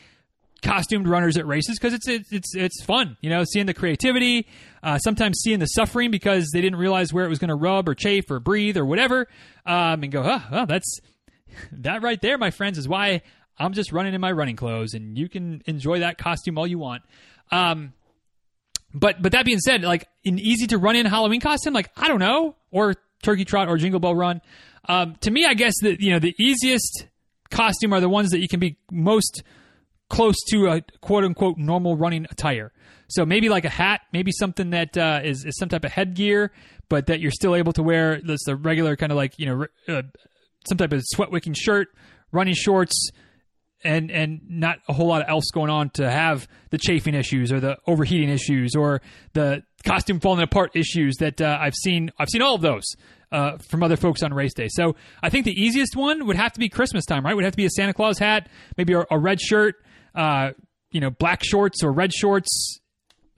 [0.62, 3.16] costumed runners at races because it's, it's it's it's fun.
[3.20, 4.48] You know, seeing the creativity,
[4.82, 7.88] uh, sometimes seeing the suffering because they didn't realize where it was going to rub
[7.88, 9.28] or chafe or breathe or whatever,
[9.64, 11.00] um, and go, oh, that's
[11.72, 13.22] that right there, my friends, is why
[13.58, 16.78] I'm just running in my running clothes, and you can enjoy that costume all you
[16.78, 17.02] want.
[17.52, 17.92] Um,
[18.92, 22.08] but but that being said, like an easy to run in Halloween costume, like I
[22.08, 24.40] don't know, or turkey trot or jingle bell run.
[24.86, 27.06] Um, to me, I guess that you know the easiest
[27.50, 29.42] costume are the ones that you can be most
[30.10, 32.72] close to a quote unquote normal running attire.
[33.08, 36.52] So maybe like a hat, maybe something that uh, is is some type of headgear,
[36.88, 39.66] but that you're still able to wear this the regular kind of like you know
[39.88, 40.02] uh,
[40.66, 41.88] some type of sweat wicking shirt,
[42.32, 43.10] running shorts,
[43.82, 47.52] and and not a whole lot of else going on to have the chafing issues
[47.52, 49.00] or the overheating issues or
[49.34, 52.10] the costume falling apart issues that uh, I've seen.
[52.18, 52.84] I've seen all of those
[53.34, 54.68] uh, from other folks on race day.
[54.70, 57.34] So I think the easiest one would have to be Christmas time, right?
[57.34, 59.74] Would have to be a Santa Claus hat, maybe a, a red shirt,
[60.14, 60.50] uh,
[60.92, 62.80] you know, black shorts or red shorts.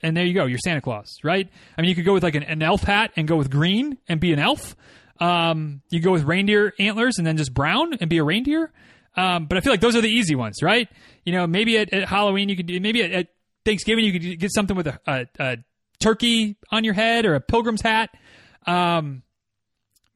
[0.02, 1.48] And there you go, you're Santa Claus, right?
[1.76, 3.96] I mean, you could go with like an, an elf hat and go with green
[4.06, 4.76] and be an elf.
[5.18, 8.70] Um, you go with reindeer antlers and then just brown and be a reindeer.
[9.16, 10.90] Um, but I feel like those are the easy ones, right?
[11.24, 13.28] You know, maybe at, at Halloween you could maybe at, at,
[13.64, 15.56] Thanksgiving you could get something with a, a, a,
[15.98, 18.10] turkey on your head or a pilgrim's hat.
[18.64, 19.22] Um,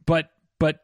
[0.07, 0.81] but but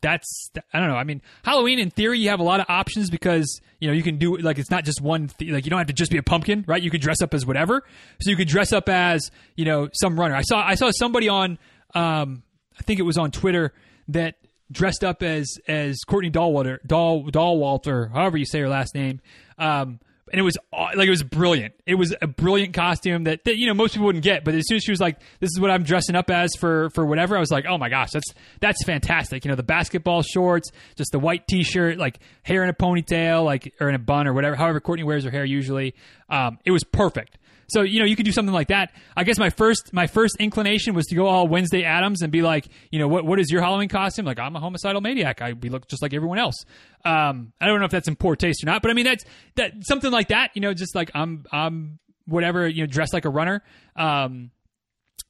[0.00, 0.96] that's I don't know.
[0.96, 4.02] I mean, Halloween in theory you have a lot of options because you know you
[4.02, 6.18] can do like it's not just one th- like you don't have to just be
[6.18, 6.82] a pumpkin, right?
[6.82, 7.82] You could dress up as whatever.
[8.20, 10.34] So you could dress up as you know some runner.
[10.34, 11.58] I saw I saw somebody on
[11.94, 12.42] um,
[12.78, 13.72] I think it was on Twitter
[14.08, 14.36] that
[14.70, 19.20] dressed up as as Courtney Dahlwater, Dahl Dauwalter, however you say her last name.
[19.58, 20.00] Um,
[20.32, 21.74] and it was like it was brilliant.
[21.86, 24.44] It was a brilliant costume that, that you know most people wouldn't get.
[24.44, 26.90] But as soon as she was like, "This is what I'm dressing up as for
[26.90, 30.22] for whatever," I was like, "Oh my gosh, that's that's fantastic!" You know, the basketball
[30.22, 34.26] shorts, just the white T-shirt, like hair in a ponytail, like or in a bun
[34.26, 34.56] or whatever.
[34.56, 35.94] However, Courtney wears her hair usually.
[36.28, 37.38] Um, it was perfect.
[37.68, 38.92] So you know you could do something like that.
[39.16, 42.42] I guess my first my first inclination was to go all Wednesday Addams and be
[42.42, 44.24] like, you know, what what is your Halloween costume?
[44.24, 45.42] Like I'm a homicidal maniac.
[45.42, 46.64] I we look just like everyone else.
[47.04, 49.24] Um, I don't know if that's in poor taste or not, but I mean that's
[49.56, 50.50] that something like that.
[50.54, 53.62] You know, just like I'm I'm whatever you know, dressed like a runner.
[53.96, 54.50] Um,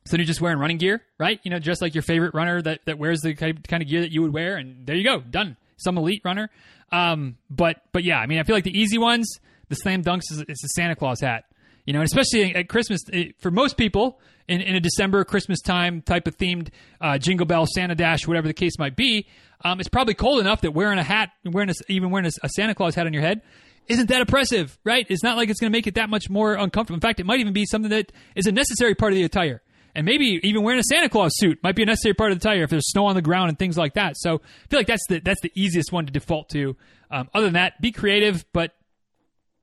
[0.06, 1.40] So you're just wearing running gear, right?
[1.42, 4.12] You know, just like your favorite runner that, that wears the kind of gear that
[4.12, 5.56] you would wear, and there you go, done.
[5.78, 6.48] Some elite runner.
[6.92, 10.30] Um, but but yeah, I mean, I feel like the easy ones, the slam dunks,
[10.30, 11.44] is, is the Santa Claus hat.
[11.86, 15.60] You know, and especially at Christmas, it, for most people in, in a December Christmas
[15.60, 16.68] time type of themed
[17.00, 19.26] uh, Jingle Bell, Santa Dash, whatever the case might be,
[19.64, 22.48] um, it's probably cold enough that wearing a hat, wearing a, even wearing a, a
[22.48, 23.40] Santa Claus hat on your head,
[23.88, 25.06] isn't that oppressive, right?
[25.08, 26.96] It's not like it's going to make it that much more uncomfortable.
[26.96, 29.62] In fact, it might even be something that is a necessary part of the attire.
[29.94, 32.46] And maybe even wearing a Santa Claus suit might be a necessary part of the
[32.46, 34.18] attire if there's snow on the ground and things like that.
[34.18, 36.76] So I feel like that's the that's the easiest one to default to.
[37.10, 38.72] Um, other than that, be creative, but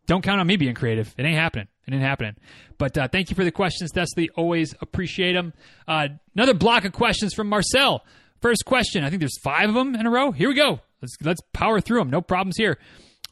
[0.08, 1.14] don't count on me being creative.
[1.18, 1.68] It ain't happening.
[1.88, 2.36] It ain't happening.
[2.78, 4.30] But uh, thank you for the questions, Destiny.
[4.36, 5.54] Always appreciate them.
[5.88, 8.04] Uh, another block of questions from Marcel.
[8.42, 9.04] First question.
[9.04, 10.32] I think there's five of them in a row.
[10.32, 10.80] Here we go.
[11.02, 12.10] Let's let's power through them.
[12.10, 12.78] No problems here.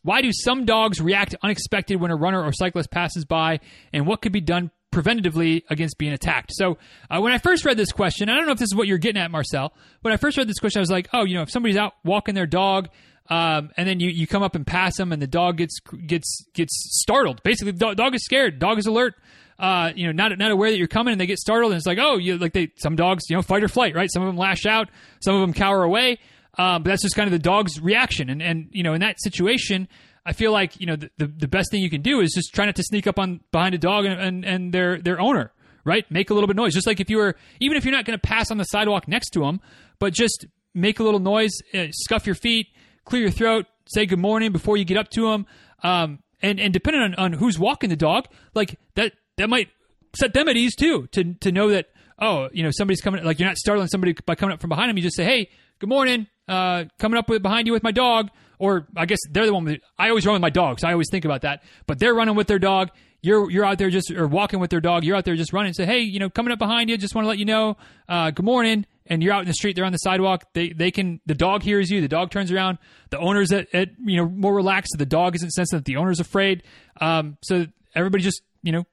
[0.04, 3.60] Why do some dogs react unexpected when a runner or cyclist passes by,
[3.94, 6.52] and what could be done preventatively against being attacked?
[6.54, 6.78] So,
[7.10, 8.98] uh, when I first read this question, I don't know if this is what you're
[8.98, 9.74] getting at, Marcel.
[10.02, 11.94] When I first read this question, I was like, oh, you know, if somebody's out
[12.04, 12.90] walking their dog,
[13.32, 16.46] um, and then you, you come up and pass them, and the dog gets gets
[16.54, 17.42] gets startled.
[17.42, 18.60] Basically, the dog is scared.
[18.60, 19.16] Dog is alert.
[19.58, 21.88] Uh, you know, not not aware that you're coming, and they get startled, and it's
[21.88, 24.10] like, oh, you like they some dogs, you know, fight or flight, right?
[24.12, 24.90] Some of them lash out,
[25.22, 26.20] some of them cower away.
[26.58, 28.30] Um, but that's just kind of the dog's reaction.
[28.30, 29.88] And, and, you know, in that situation,
[30.26, 32.54] I feel like, you know, the, the, the best thing you can do is just
[32.54, 35.52] try not to sneak up on behind a dog and, and, and their, their owner,
[35.86, 36.10] right?
[36.12, 36.74] Make a little bit of noise.
[36.74, 39.08] Just like if you were, even if you're not going to pass on the sidewalk
[39.08, 39.62] next to them,
[39.98, 42.68] but just make a little noise, uh, scuff your feet,
[43.12, 45.46] clear your throat, say good morning before you get up to them.
[45.84, 49.70] Um, and, and depending on, on who's walking the dog, like that, that might
[50.16, 51.88] set them at ease too, to, to know that,
[52.20, 54.90] oh, you know, somebody's coming, like you're not startling somebody by coming up from behind
[54.90, 54.98] them.
[54.98, 55.50] You just say, hey,
[55.80, 59.46] good morning uh, coming up with behind you with my dog, or I guess they're
[59.46, 59.66] the one.
[59.66, 61.64] With, I always run with my dog, so I always think about that.
[61.88, 62.92] But they're running with their dog.
[63.22, 65.04] You're you're out there just or walking with their dog.
[65.04, 65.74] You're out there just running.
[65.74, 66.98] Say, hey, you know, coming up behind you.
[66.98, 67.78] Just want to let you know,
[68.10, 68.86] uh, good morning.
[69.08, 69.76] And you're out in the street.
[69.76, 70.46] They're on the sidewalk.
[70.54, 71.20] They they can.
[71.26, 72.02] The dog hears you.
[72.02, 72.78] The dog turns around.
[73.10, 74.96] The owner's at, at you know more relaxed.
[74.98, 76.64] The dog isn't sensing That the owner's afraid.
[77.00, 78.86] Um, so everybody just you know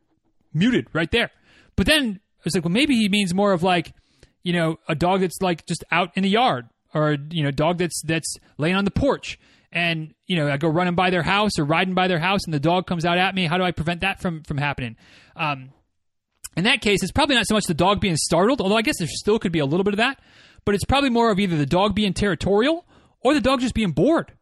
[0.52, 1.30] muted right there.
[1.76, 3.92] But then I was like, well, maybe he means more of like,
[4.42, 7.78] you know, a dog that's like just out in the yard or you know dog
[7.78, 9.38] that's that's laying on the porch
[9.72, 12.54] and you know I go running by their house or riding by their house and
[12.54, 14.96] the dog comes out at me how do I prevent that from from happening
[15.36, 15.70] um,
[16.58, 18.98] in that case it's probably not so much the dog being startled although I guess
[18.98, 20.20] there still could be a little bit of that
[20.64, 22.84] but it's probably more of either the dog being territorial
[23.20, 24.32] or the dog just being bored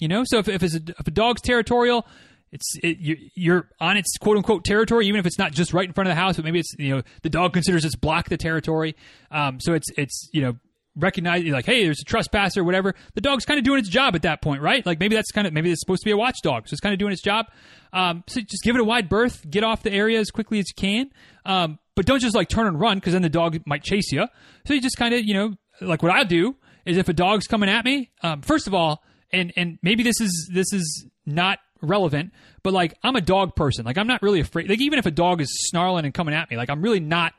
[0.00, 2.06] you know so if, if, a, if a dog's territorial
[2.54, 2.98] it's it,
[3.34, 6.12] you're on its quote unquote territory, even if it's not just right in front of
[6.12, 8.94] the house, but maybe it's you know the dog considers it's block the territory.
[9.32, 10.56] Um, so it's it's you know
[10.96, 12.94] recognize like hey there's a trespasser whatever.
[13.14, 14.84] The dog's kind of doing its job at that point right?
[14.84, 16.92] Like maybe that's kind of maybe it's supposed to be a watchdog so it's kind
[16.92, 17.46] of doing its job.
[17.92, 20.66] Um, so just give it a wide berth get off the area as quickly as
[20.68, 21.10] you can.
[21.46, 24.26] Um, but don't just like turn and run because then the dog might chase you
[24.66, 27.46] so you just kind of you know like what i do is if a dog's
[27.46, 31.58] coming at me um, first of all and and maybe this is this is not
[31.80, 32.32] relevant
[32.62, 33.84] but like i'm a dog person.
[33.84, 36.50] Like i'm not really afraid like even if a dog is snarling and coming at
[36.50, 37.32] me like i'm really not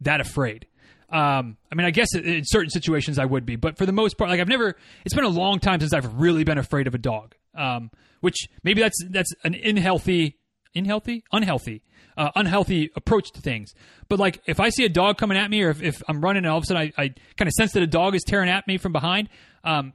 [0.00, 0.66] that afraid
[1.10, 4.16] um, I mean, I guess in certain situations I would be, but for the most
[4.16, 4.76] part, like I've never.
[5.04, 7.34] It's been a long time since I've really been afraid of a dog.
[7.54, 7.90] Um,
[8.20, 10.38] which maybe that's that's an unhealthy,
[10.74, 11.82] unhealthy, unhealthy,
[12.16, 13.74] uh, unhealthy approach to things.
[14.08, 16.44] But like, if I see a dog coming at me, or if, if I'm running
[16.44, 18.48] and all of a sudden I, I kind of sense that a dog is tearing
[18.48, 19.28] at me from behind,
[19.64, 19.94] um,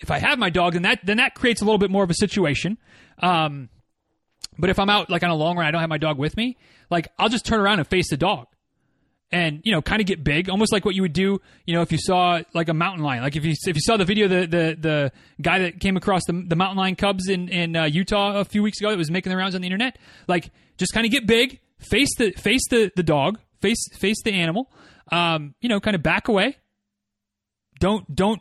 [0.00, 2.10] if I have my dog, then that then that creates a little bit more of
[2.10, 2.78] a situation.
[3.20, 3.70] Um,
[4.58, 6.36] but if I'm out like on a long run, I don't have my dog with
[6.36, 6.58] me.
[6.90, 8.48] Like I'll just turn around and face the dog
[9.30, 11.82] and you know kind of get big almost like what you would do you know
[11.82, 13.22] if you saw like a mountain lion.
[13.22, 15.12] Like if you if you saw the video the the, the
[15.42, 18.62] guy that came across the, the mountain lion cubs in in uh, Utah a few
[18.62, 21.26] weeks ago that was making the rounds on the internet like just kind of get
[21.26, 24.70] big face the face the the dog face face the animal
[25.12, 26.56] um you know kind of back away.
[27.80, 28.40] Don't don't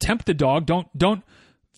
[0.00, 0.66] tempt the dog.
[0.66, 1.24] Don't don't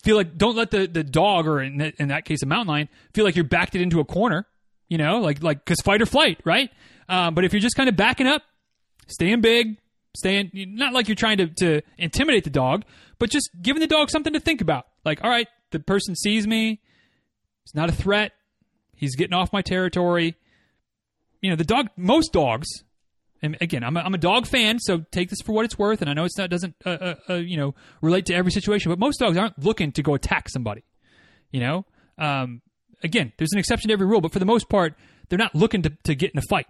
[0.02, 2.88] feel like don't let the the dog or in, in that case a mountain lion
[3.14, 4.46] feel like you're backed it into a corner
[4.92, 6.70] you know like like because fight or flight right
[7.12, 8.42] um, but if you're just kind of backing up,
[9.06, 9.76] staying big,
[10.16, 12.84] staying not like you're trying to, to intimidate the dog,
[13.18, 14.86] but just giving the dog something to think about.
[15.04, 16.80] Like, all right, the person sees me.
[17.64, 18.32] It's not a threat.
[18.96, 20.36] He's getting off my territory.
[21.42, 21.88] You know, the dog.
[21.96, 22.68] Most dogs.
[23.44, 26.00] And again, I'm a, I'm a dog fan, so take this for what it's worth.
[26.00, 28.90] And I know it's not doesn't uh, uh, uh, you know relate to every situation,
[28.90, 30.84] but most dogs aren't looking to go attack somebody.
[31.50, 31.86] You know,
[32.18, 32.62] um,
[33.02, 34.94] again, there's an exception to every rule, but for the most part,
[35.28, 36.66] they're not looking to, to get in a fight.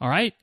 [0.00, 0.34] All right.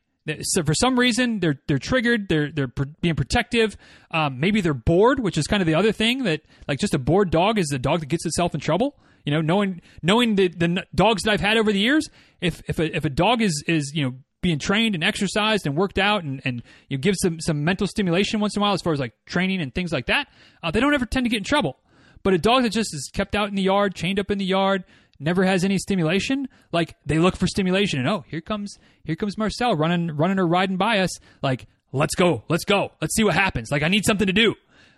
[0.42, 2.30] So for some reason they're they're triggered.
[2.30, 2.68] They're they're
[3.02, 3.76] being protective.
[4.12, 7.00] Um, maybe they're bored, which is kind of the other thing that like just a
[7.00, 8.96] bored dog is a dog that gets itself in trouble.
[9.26, 12.10] You know, knowing knowing the, the dogs that I've had over the years,
[12.42, 15.76] if if a, if a dog is is you know being trained and exercised and
[15.76, 18.82] worked out and, and you give some, some mental stimulation once in a while as
[18.82, 20.28] far as like training and things like that,
[20.64, 21.78] uh, they don't ever tend to get in trouble.
[22.24, 24.46] But a dog that just is kept out in the yard, chained up in the
[24.46, 24.84] yard,
[25.20, 29.38] never has any stimulation, like they look for stimulation and oh, here comes here comes
[29.38, 31.12] Marcel running running or riding by us,
[31.42, 33.70] like let's go, let's go, let's see what happens.
[33.72, 34.56] Like I need something to do.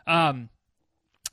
[0.08, 0.50] Um,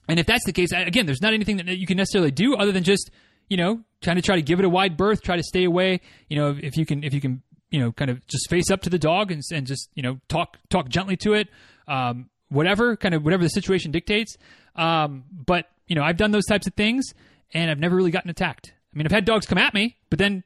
[0.09, 2.72] and if that's the case, again, there's not anything that you can necessarily do other
[2.72, 3.11] than just
[3.49, 6.01] you know trying to try to give it a wide berth, try to stay away.
[6.28, 8.82] You know, if you can if you can you know kind of just face up
[8.82, 11.49] to the dog and, and just you know talk talk gently to it.
[11.86, 14.36] Um, whatever kind of whatever the situation dictates.
[14.76, 17.05] Um, but you know, I've done those types of things
[17.53, 18.72] and I've never really gotten attacked.
[18.99, 20.43] I mean, I've had dogs come at me, but then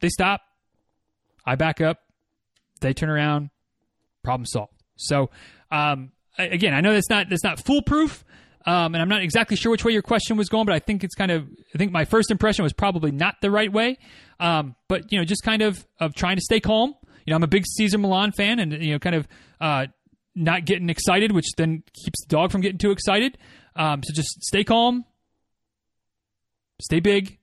[0.00, 0.40] they stop.
[1.44, 1.98] I back up.
[2.80, 3.50] They turn around.
[4.22, 4.72] Problem solved.
[4.96, 5.28] So,
[5.70, 8.24] um, again, I know that's not that's not foolproof,
[8.64, 11.04] um, and I'm not exactly sure which way your question was going, but I think
[11.04, 13.98] it's kind of I think my first impression was probably not the right way.
[14.38, 16.94] Um, but you know, just kind of of trying to stay calm.
[17.26, 19.28] You know, I'm a big Cesar Millan fan, and you know, kind of
[19.60, 19.88] uh,
[20.34, 23.36] not getting excited, which then keeps the dog from getting too excited.
[23.76, 25.04] Um, so just stay calm,
[26.80, 27.38] stay big,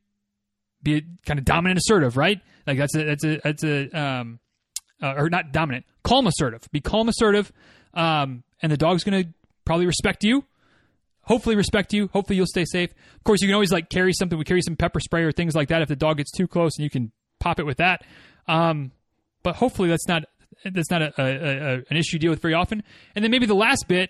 [0.87, 2.39] be kind of dominant, assertive, right?
[2.65, 4.39] Like that's a that's a that's a um,
[5.01, 6.67] uh, or not dominant, calm, assertive.
[6.71, 7.51] Be calm, assertive,
[7.93, 9.25] um, and the dog's gonna
[9.65, 10.45] probably respect you.
[11.21, 12.09] Hopefully, respect you.
[12.13, 12.91] Hopefully, you'll stay safe.
[13.15, 14.37] Of course, you can always like carry something.
[14.37, 16.71] We carry some pepper spray or things like that if the dog gets too close,
[16.77, 18.03] and you can pop it with that.
[18.47, 18.91] Um,
[19.43, 20.23] but hopefully, that's not
[20.63, 22.81] that's not a, a, a, an issue you deal with very often.
[23.13, 24.09] And then maybe the last bit,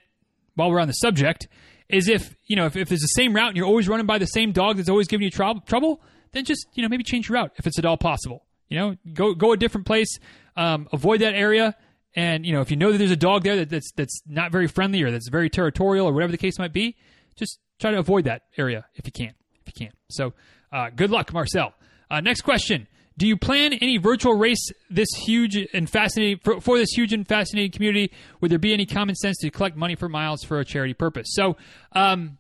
[0.56, 1.48] while we're on the subject,
[1.90, 4.20] is if you know if, if it's the same route and you're always running by
[4.20, 6.02] the same dog that's always giving you trou- trouble,
[6.38, 8.44] then just you know maybe change your route if it's at all possible.
[8.70, 10.20] You know, go go a different place,
[10.56, 11.76] um, avoid that area,
[12.16, 14.52] and you know if you know that there's a dog there that, that's that's not
[14.52, 16.96] very friendly or that's very territorial or whatever the case might be,
[17.36, 19.34] just try to avoid that area if you can.
[19.66, 19.94] If you can.
[20.10, 20.34] So,
[20.72, 21.74] uh, good luck, Marcel.
[22.10, 22.88] Uh, next question.
[23.18, 27.28] Do you plan any virtual race this huge and fascinating for, for, this huge and
[27.28, 28.14] fascinating community?
[28.42, 31.30] Would there be any common sense to collect money for miles for a charity purpose?
[31.32, 31.58] So,
[31.94, 32.38] um,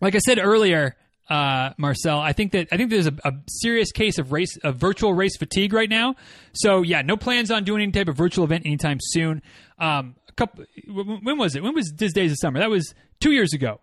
[0.00, 0.96] like I said earlier,
[1.28, 4.76] uh, Marcel, I think that I think there's a, a, serious case of race of
[4.76, 6.16] virtual race fatigue right now.
[6.52, 9.40] So yeah, no plans on doing any type of virtual event anytime soon.
[9.78, 11.62] Um, a couple, when was it?
[11.62, 12.58] When was Diz Days of Summer?
[12.58, 13.80] That was two years ago.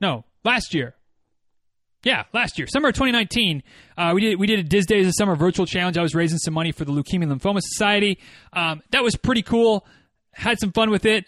[0.00, 0.94] No, last year.
[2.04, 3.62] Yeah, last year, summer of 2019,
[3.96, 5.96] uh, we did we did a Diz Days of Summer virtual challenge.
[5.96, 8.18] I was raising some money for the Leukemia Lymphoma Society.
[8.52, 9.86] Um, that was pretty cool.
[10.32, 11.26] Had some fun with it.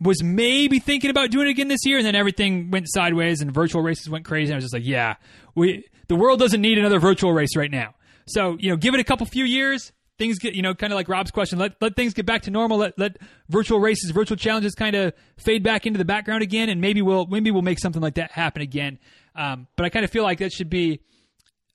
[0.00, 3.52] Was maybe thinking about doing it again this year, and then everything went sideways, and
[3.52, 4.52] virtual races went crazy.
[4.52, 5.16] And I was just like, yeah,
[5.56, 7.94] we the world doesn't need another virtual race right now.
[8.26, 9.92] So you know, give it a couple few years.
[10.18, 11.58] Things get you know kind of like Rob's question.
[11.58, 12.78] Let let things get back to normal.
[12.78, 13.18] Let let
[13.48, 17.26] virtual races, virtual challenges kind of fade back into the background again, and maybe we'll
[17.26, 18.98] maybe we'll make something like that happen again.
[19.34, 21.00] Um, but I kind of feel like that should be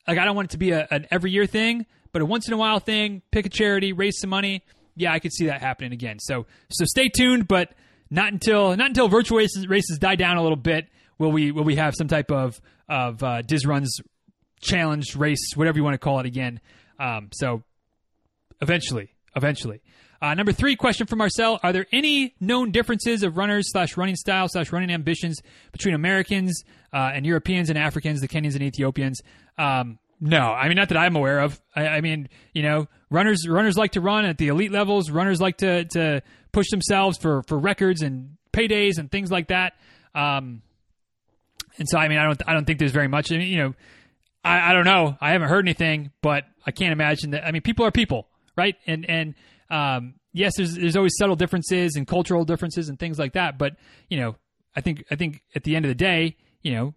[0.08, 2.48] like I don't want it to be a, an every year thing, but a once
[2.48, 3.22] in a while thing.
[3.32, 4.64] Pick a charity, raise some money.
[4.96, 6.20] Yeah, I could see that happening again.
[6.20, 7.74] So so stay tuned, but
[8.14, 10.88] not until not until virtual races, races die down a little bit
[11.18, 14.00] will we will we have some type of of uh, Diz Runs
[14.62, 16.62] challenge race, whatever you want to call it again.
[17.00, 17.64] Um, so
[18.62, 19.82] eventually, eventually.
[20.22, 24.16] Uh, number three question from Marcel: Are there any known differences of runners slash running
[24.16, 25.42] style slash running ambitions
[25.72, 29.22] between Americans uh, and Europeans and Africans, the Kenyans and Ethiopians?
[29.58, 31.60] Um, no, I mean not that I'm aware of.
[31.76, 35.12] I, I, mean, you know, runners runners like to run at the elite levels.
[35.12, 36.22] Runners like to to
[36.54, 39.74] push themselves for for records and paydays and things like that.
[40.16, 40.62] Um,
[41.78, 43.32] and so, I mean, I don't I don't think there's very much.
[43.32, 43.74] I mean, you know,
[44.44, 45.18] I, I don't know.
[45.20, 47.46] I haven't heard anything, but I can't imagine that.
[47.46, 48.76] I mean, people are people, right?
[48.88, 49.36] And and
[49.70, 53.58] um, yes, there's there's always subtle differences and cultural differences and things like that.
[53.58, 53.76] But
[54.10, 54.36] you know,
[54.76, 56.94] I think I think at the end of the day, you know,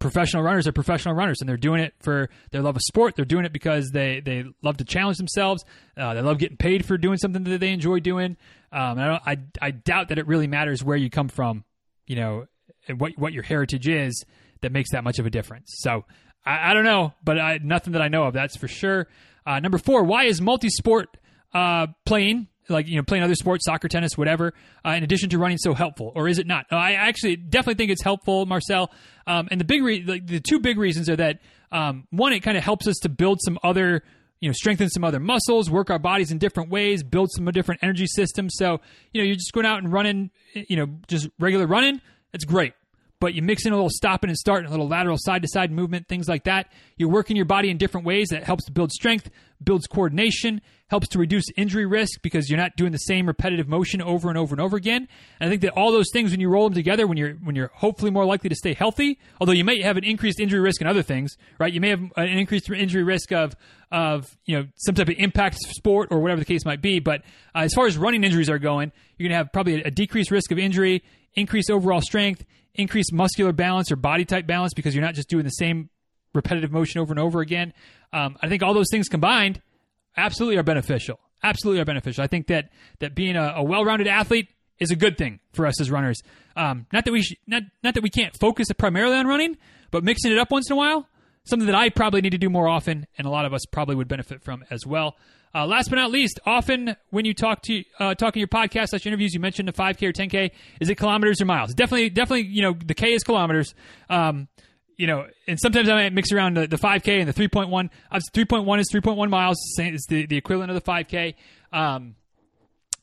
[0.00, 3.14] professional runners are professional runners, and they're doing it for their love of sport.
[3.14, 5.64] They're doing it because they they love to challenge themselves.
[5.96, 8.36] Uh, they love getting paid for doing something that they enjoy doing.
[8.72, 11.64] Um, I, I I doubt that it really matters where you come from,
[12.06, 12.46] you know,
[12.88, 14.24] and what what your heritage is
[14.62, 15.74] that makes that much of a difference.
[15.78, 16.04] So
[16.44, 18.34] I, I don't know, but I, nothing that I know of.
[18.34, 19.06] That's for sure.
[19.46, 21.16] Uh, number four, why is multi-sport
[21.54, 24.54] uh, playing like you know playing other sports soccer tennis whatever
[24.84, 26.66] uh, in addition to running so helpful or is it not?
[26.70, 28.90] I actually definitely think it's helpful marcel.
[29.26, 31.40] Um, and the big re- like, the two big reasons are that
[31.72, 34.02] um, one it kind of helps us to build some other
[34.40, 37.82] you know strengthen some other muscles work our bodies in different ways build some different
[37.82, 38.80] energy systems so
[39.12, 42.00] you know you're just going out and running you know just regular running
[42.32, 42.72] it's great
[43.20, 45.70] but you mix in a little stopping and starting, a little lateral side to side
[45.70, 46.72] movement, things like that.
[46.96, 49.30] You're working your body in different ways that helps to build strength,
[49.62, 54.02] builds coordination, helps to reduce injury risk because you're not doing the same repetitive motion
[54.02, 55.06] over and over and over again.
[55.38, 57.54] And I think that all those things, when you roll them together, when you're when
[57.54, 60.80] you're hopefully more likely to stay healthy, although you may have an increased injury risk
[60.80, 61.72] in other things, right?
[61.72, 63.54] You may have an increased injury risk of
[63.92, 66.98] of you know some type of impact sport or whatever the case might be.
[66.98, 67.20] But
[67.54, 70.30] uh, as far as running injuries are going, you're to have probably a, a decreased
[70.30, 71.04] risk of injury,
[71.34, 72.44] increased overall strength,
[72.74, 75.90] increased muscular balance or body type balance because you're not just doing the same
[76.34, 77.72] repetitive motion over and over again.
[78.12, 79.60] Um, I think all those things combined
[80.16, 81.18] absolutely are beneficial.
[81.42, 82.22] Absolutely are beneficial.
[82.22, 84.48] I think that that being a, a well-rounded athlete
[84.78, 86.20] is a good thing for us as runners.
[86.56, 89.56] Um, not that we sh- not not that we can't focus primarily on running,
[89.90, 91.06] but mixing it up once in a while,
[91.44, 93.94] something that I probably need to do more often, and a lot of us probably
[93.94, 95.16] would benefit from as well.
[95.52, 98.88] Uh, last but not least, often when you talk to uh, talk in your podcast
[98.88, 100.50] slash interviews, you mentioned the 5K or 10K.
[100.80, 101.74] Is it kilometers or miles?
[101.74, 102.46] Definitely, definitely.
[102.46, 103.74] You know, the K is kilometers.
[104.08, 104.48] Um,
[104.96, 107.88] you know, and sometimes I might mix around the, the 5K and the 3.1.
[108.12, 109.56] Uh, 3.1 is 3.1 miles.
[109.78, 111.34] It's the, the equivalent of the 5K.
[111.72, 112.16] Um,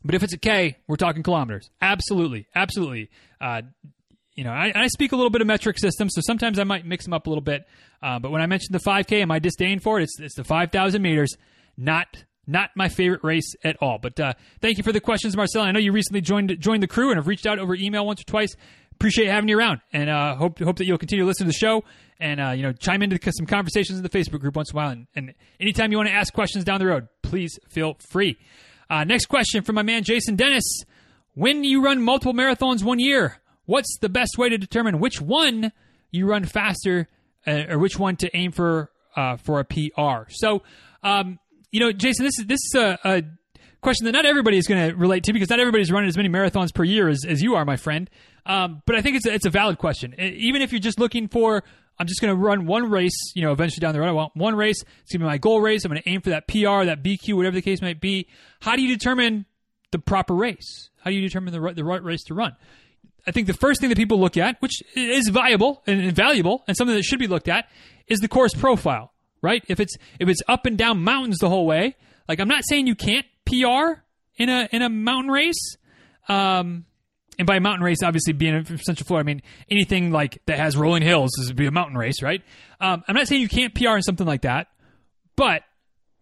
[0.06, 1.72] but if it's a K, we're talking kilometers.
[1.82, 3.10] Absolutely, absolutely.
[3.42, 3.64] Uh,
[4.36, 6.86] you know, I, I, speak a little bit of metric systems, so sometimes I might
[6.86, 7.66] mix them up a little bit.
[8.02, 10.44] Uh, but when I mentioned the 5K and my disdain for it, it's, it's the
[10.44, 11.36] 5,000 meters,
[11.76, 14.00] not not my favorite race at all.
[14.02, 15.62] But uh, thank you for the questions, Marcel.
[15.62, 18.22] I know you recently joined joined the crew and have reached out over email once
[18.22, 18.56] or twice.
[18.94, 21.58] Appreciate having you around, and uh, hope hope that you'll continue to listen to the
[21.58, 21.84] show
[22.20, 24.78] and uh, you know chime into some conversations in the Facebook group once in a
[24.78, 24.90] while.
[24.90, 28.38] And, and anytime you want to ask questions down the road, please feel free.
[28.90, 30.84] Uh, next question from my man Jason Dennis:
[31.36, 35.72] When you run multiple marathons one year, what's the best way to determine which one
[36.10, 37.08] you run faster
[37.46, 40.30] uh, or which one to aim for uh, for a PR?
[40.30, 40.64] So.
[41.04, 41.40] Um,
[41.78, 43.24] you know, Jason, this is this is a, a
[43.82, 46.28] question that not everybody is going to relate to because not everybody's running as many
[46.28, 48.10] marathons per year as, as you are, my friend.
[48.48, 50.20] Um, but I think it's a, it's a valid question.
[50.20, 51.64] Even if you're just looking for,
[52.00, 54.10] I'm just going to run one race, you know, eventually down the road.
[54.10, 54.82] I want one race.
[54.82, 55.86] It's going to be my goal race.
[55.86, 58.28] I'm going to aim for that PR, that BQ, whatever the case might be.
[58.60, 59.46] How do you determine
[59.92, 60.90] the proper race?
[61.04, 62.56] How do you determine the right, the right race to run?
[63.28, 66.76] I think the first thing that people look at, which is valuable and valuable and
[66.76, 67.70] something that should be looked at,
[68.08, 69.12] is the course profile
[69.42, 69.64] right?
[69.68, 71.96] If it's if it's up and down mountains the whole way,
[72.28, 74.02] like I'm not saying you can't PR
[74.38, 75.78] in a in a mountain race.
[76.28, 76.86] Um,
[77.40, 80.76] and by mountain race, obviously being in Central Florida, I mean anything like that has
[80.76, 82.42] rolling hills is be a mountain race, right?
[82.82, 84.68] Um, I'm not saying you can't PR in something like that,
[85.36, 85.64] but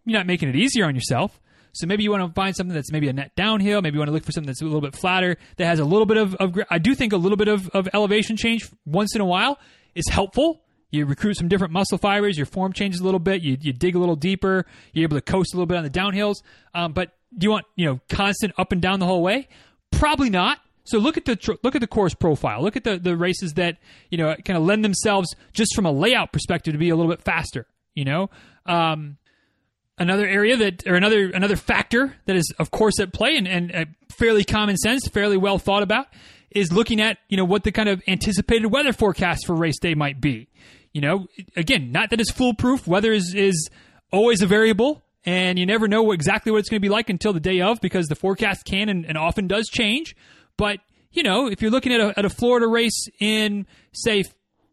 [0.05, 1.39] you're not making it easier on yourself.
[1.73, 3.81] So maybe you want to find something that's maybe a net downhill.
[3.81, 5.85] Maybe you want to look for something that's a little bit flatter that has a
[5.85, 9.13] little bit of, of I do think a little bit of, of elevation change once
[9.13, 9.59] in a while
[9.93, 10.61] is helpful
[10.91, 13.95] you recruit some different muscle fibers, your form changes a little bit, you, you dig
[13.95, 16.35] a little deeper, you're able to coast a little bit on the downhills.
[16.73, 19.47] Um, but do you want you know constant up and down the whole way?
[19.91, 20.59] Probably not.
[20.83, 22.61] So look at the look at the course profile.
[22.61, 23.77] Look at the the races that
[24.09, 27.11] you know kind of lend themselves just from a layout perspective to be a little
[27.11, 27.65] bit faster.
[27.95, 28.29] You know,
[28.65, 29.17] um,
[29.97, 33.75] another area that or another another factor that is of course at play and, and
[33.75, 36.07] uh, fairly common sense, fairly well thought about
[36.55, 39.93] is looking at you know what the kind of anticipated weather forecast for race day
[39.93, 40.47] might be.
[40.93, 42.87] You know, again, not that it's foolproof.
[42.87, 43.69] Weather is is
[44.11, 47.33] always a variable, and you never know exactly what it's going to be like until
[47.33, 50.15] the day of because the forecast can and, and often does change.
[50.57, 50.79] But
[51.11, 54.23] you know, if you're looking at a, at a Florida race in say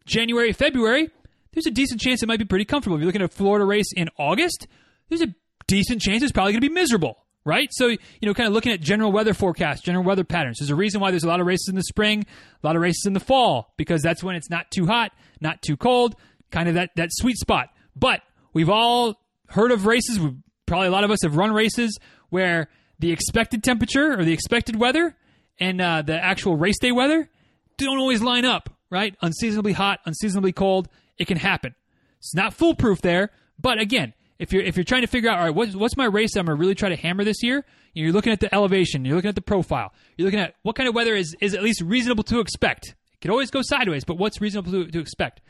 [0.07, 1.11] January, February,
[1.53, 2.97] there's a decent chance it might be pretty comfortable.
[2.97, 4.69] If you're looking at a Florida race in August,
[5.09, 5.35] there's a
[5.67, 7.69] decent chance it's probably going to be miserable right?
[7.73, 10.59] So, you know, kind of looking at general weather forecasts, general weather patterns.
[10.59, 12.25] There's a reason why there's a lot of races in the spring,
[12.63, 15.63] a lot of races in the fall, because that's when it's not too hot, not
[15.63, 16.15] too cold,
[16.51, 17.71] kind of that, that sweet spot.
[17.97, 18.21] But
[18.53, 20.35] we've all heard of races, we
[20.67, 21.99] probably a lot of us have run races
[22.31, 22.69] where
[22.99, 25.17] the expected temperature or the expected weather
[25.59, 27.29] and uh, the actual race day weather
[27.77, 29.17] don't always line up, right?
[29.21, 30.89] Unseasonably hot, unseasonably cold,
[31.19, 31.75] it can happen.
[32.19, 33.31] It's not foolproof there,
[33.61, 36.05] but again, if you're if you're trying to figure out all right what's, what's my
[36.05, 37.65] race I'm gonna really try to hammer this year,
[37.95, 40.89] you're looking at the elevation, you're looking at the profile, you're looking at what kind
[40.89, 42.97] of weather is is at least reasonable to expect.
[43.15, 45.41] It could always go sideways, but what's reasonable to, to expect?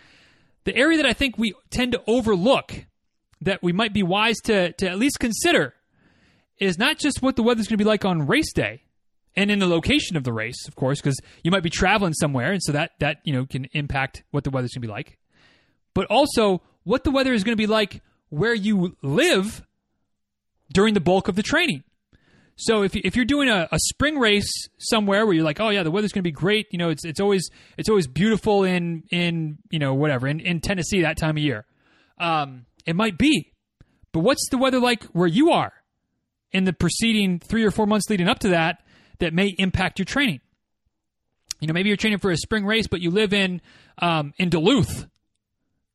[0.64, 2.84] The area that I think we tend to overlook
[3.40, 5.72] that we might be wise to to at least consider
[6.58, 8.82] is not just what the weather's going to be like on race day
[9.34, 12.52] and in the location of the race, of course, because you might be traveling somewhere,
[12.52, 15.16] and so that that you know can impact what the weather's going to be like,
[15.94, 18.02] but also what the weather is going to be like
[18.32, 19.62] where you live
[20.72, 21.84] during the bulk of the training.
[22.56, 25.82] So if, if you're doing a, a spring race somewhere where you're like, oh yeah,
[25.82, 29.02] the weather's going to be great, you know, it's it's always it's always beautiful in
[29.10, 31.66] in you know whatever in, in Tennessee that time of year.
[32.18, 33.52] Um, it might be,
[34.12, 35.72] but what's the weather like where you are
[36.52, 38.82] in the preceding three or four months leading up to that
[39.18, 40.40] that may impact your training?
[41.60, 43.60] You know, maybe you're training for a spring race, but you live in
[43.98, 45.06] um, in Duluth,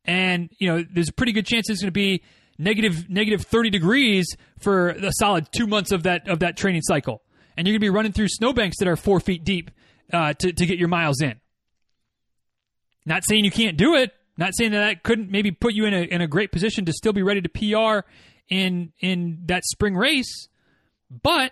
[0.07, 2.23] and you know there's a pretty good chance it's going to be
[2.57, 4.25] negative negative 30 degrees
[4.59, 7.21] for a solid two months of that of that training cycle,
[7.55, 9.69] and you're going to be running through snowbanks that are four feet deep
[10.13, 11.35] uh, to to get your miles in.
[13.05, 14.13] Not saying you can't do it.
[14.37, 16.93] Not saying that that couldn't maybe put you in a in a great position to
[16.93, 18.07] still be ready to PR
[18.49, 20.47] in in that spring race,
[21.23, 21.51] but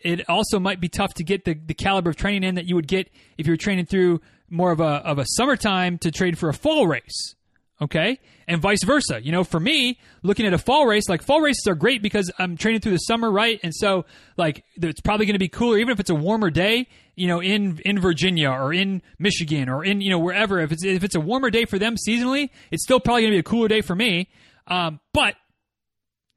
[0.00, 2.76] it also might be tough to get the, the caliber of training in that you
[2.76, 4.20] would get if you were training through
[4.50, 7.34] more of a of a summertime to trade for a fall race.
[7.80, 8.18] Okay?
[8.48, 9.20] And vice versa.
[9.22, 12.30] You know, for me, looking at a fall race, like fall races are great because
[12.38, 13.60] I'm training through the summer, right?
[13.62, 14.04] And so
[14.36, 17.40] like it's probably going to be cooler even if it's a warmer day, you know,
[17.40, 20.58] in in Virginia or in Michigan or in, you know, wherever.
[20.58, 23.36] If it's if it's a warmer day for them seasonally, it's still probably going to
[23.36, 24.28] be a cooler day for me.
[24.66, 25.34] Um, but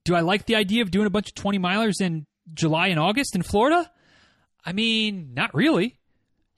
[0.05, 2.99] do I like the idea of doing a bunch of 20 milers in July and
[2.99, 3.91] August in Florida?
[4.65, 5.97] I mean, not really.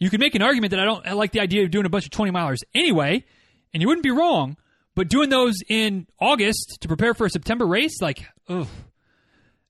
[0.03, 1.89] You could make an argument that I don't I like the idea of doing a
[1.89, 3.23] bunch of 20 milers anyway,
[3.73, 4.57] and you wouldn't be wrong.
[4.95, 8.67] But doing those in August to prepare for a September race, like, ugh,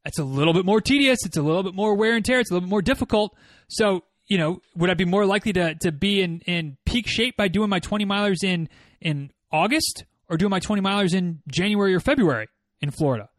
[0.04, 1.20] that's a little bit more tedious.
[1.24, 2.40] It's a little bit more wear and tear.
[2.40, 3.38] It's a little bit more difficult.
[3.68, 7.38] So, you know, would I be more likely to, to be in, in peak shape
[7.38, 8.70] by doing my 20 milers in,
[9.02, 12.48] in August or doing my 20 milers in January or February
[12.82, 13.30] in Florida?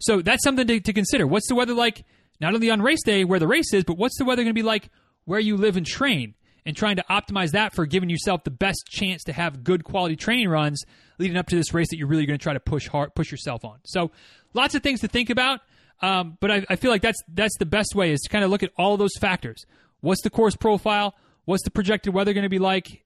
[0.00, 1.26] So that's something to, to consider.
[1.26, 2.04] What's the weather like,
[2.42, 4.60] not only on race day where the race is, but what's the weather going to
[4.60, 4.90] be like
[5.24, 6.34] where you live and train?
[6.64, 10.14] And trying to optimize that for giving yourself the best chance to have good quality
[10.14, 10.84] training runs
[11.18, 13.32] leading up to this race that you're really going to try to push hard, push
[13.32, 13.78] yourself on.
[13.84, 14.12] So,
[14.54, 15.60] lots of things to think about.
[16.00, 18.50] Um, but I, I, feel like that's that's the best way is to kind of
[18.50, 19.64] look at all those factors.
[20.00, 21.14] What's the course profile?
[21.44, 23.04] What's the projected weather going to be like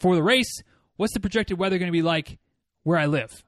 [0.00, 0.62] for the race?
[0.96, 2.38] What's the projected weather going to be like
[2.84, 3.44] where I live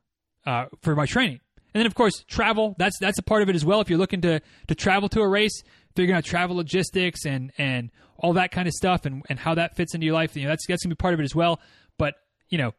[0.46, 1.40] uh, for my training?
[1.72, 2.74] And then, of course, travel.
[2.78, 3.80] That's that's a part of it as well.
[3.80, 5.62] If you're looking to to travel to a race,
[6.00, 9.76] figuring out travel logistics and and all that kind of stuff, and, and how that
[9.76, 11.60] fits into your life, you know, that's that's gonna be part of it as well.
[11.98, 12.14] But
[12.48, 12.72] you know,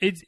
[0.00, 0.20] it's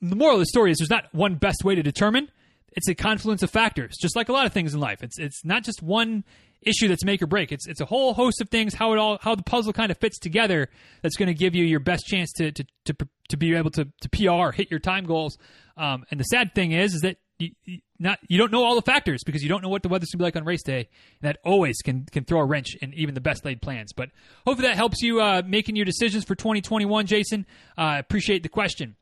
[0.00, 2.30] the moral of the story is there's not one best way to determine.
[2.72, 5.02] It's a confluence of factors, just like a lot of things in life.
[5.02, 6.24] It's it's not just one
[6.62, 7.52] issue that's make or break.
[7.52, 8.74] It's it's a whole host of things.
[8.74, 10.68] How it all how the puzzle kind of fits together.
[11.02, 12.96] That's going to give you your best chance to to to,
[13.28, 15.38] to be able to to PR hit your time goals.
[15.76, 17.52] Um, and the sad thing is is that you,
[17.98, 20.18] not you don't know all the factors because you don't know what the weather's gonna
[20.20, 20.88] be like on race day.
[21.20, 23.92] And that always can can throw a wrench in even the best laid plans.
[23.92, 24.10] But
[24.46, 27.46] hopefully that helps you uh, making your decisions for 2021, Jason.
[27.76, 28.96] I uh, appreciate the question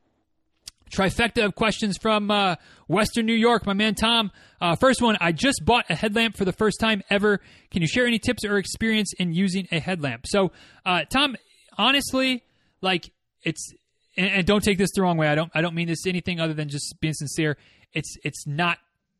[0.91, 2.55] trifecta of questions from uh,
[2.87, 3.65] Western New York.
[3.65, 4.31] My man Tom.
[4.61, 7.41] Uh, first one I just bought a headlamp for the first time ever.
[7.71, 10.25] Can you share any tips or experience in using a headlamp?
[10.27, 10.51] So,
[10.85, 11.35] uh, Tom,
[11.77, 12.43] honestly,
[12.81, 13.11] like
[13.43, 13.73] it's.
[14.17, 15.27] And, and don't take this the wrong way.
[15.27, 15.51] I don't.
[15.53, 17.57] I don't mean this anything other than just being sincere.
[17.93, 18.15] It's.
[18.23, 18.77] It's not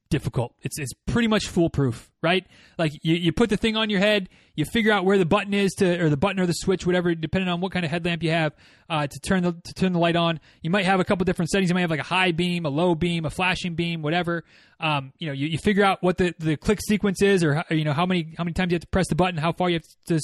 [0.10, 0.54] difficult.
[0.62, 2.46] It's it's pretty much foolproof, right?
[2.78, 5.54] Like you, you put the thing on your head, you figure out where the button
[5.54, 8.24] is to or the button or the switch, whatever, depending on what kind of headlamp
[8.24, 8.54] you have
[8.90, 10.40] uh, to turn the to turn the light on.
[10.62, 11.70] You might have a couple different settings.
[11.70, 14.44] You might have like a high beam, a low beam, a flashing beam, whatever.
[14.80, 17.84] Um, you know, you, you figure out what the, the click sequence is, or you
[17.84, 19.76] know how many how many times you have to press the button, how far you
[19.76, 20.20] have to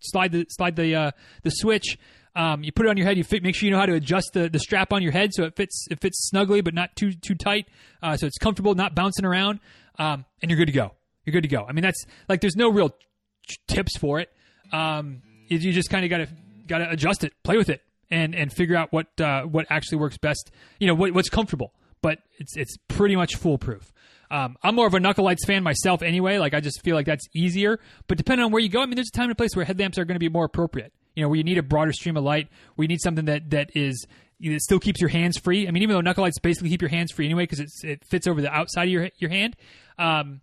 [0.00, 1.10] slide the slide the uh,
[1.42, 1.98] the switch.
[2.36, 3.16] Um, you put it on your head.
[3.16, 5.32] You fit, make sure you know how to adjust the, the strap on your head
[5.32, 7.66] so it fits it fits snugly but not too too tight,
[8.02, 9.58] uh, so it's comfortable, not bouncing around,
[9.98, 10.92] um, and you're good to go.
[11.24, 11.64] You're good to go.
[11.66, 12.94] I mean, that's like there's no real
[13.68, 14.30] tips for it.
[14.70, 16.28] Um, you, you just kind of got to
[16.66, 19.98] got to adjust it, play with it, and and figure out what uh, what actually
[19.98, 20.50] works best.
[20.78, 21.72] You know what, what's comfortable,
[22.02, 23.94] but it's it's pretty much foolproof.
[24.30, 26.36] Um, I'm more of a Knuckle Lights fan myself anyway.
[26.36, 27.80] Like I just feel like that's easier.
[28.08, 29.64] But depending on where you go, I mean, there's a time and a place where
[29.64, 32.16] headlamps are going to be more appropriate you know, where you need a broader stream
[32.16, 34.06] of light, where you need something that that is
[34.38, 35.66] it still keeps your hands free.
[35.66, 38.26] I mean, even though knuckle lights basically keep your hands free anyway because it fits
[38.26, 39.56] over the outside of your your hand,
[39.98, 40.42] um,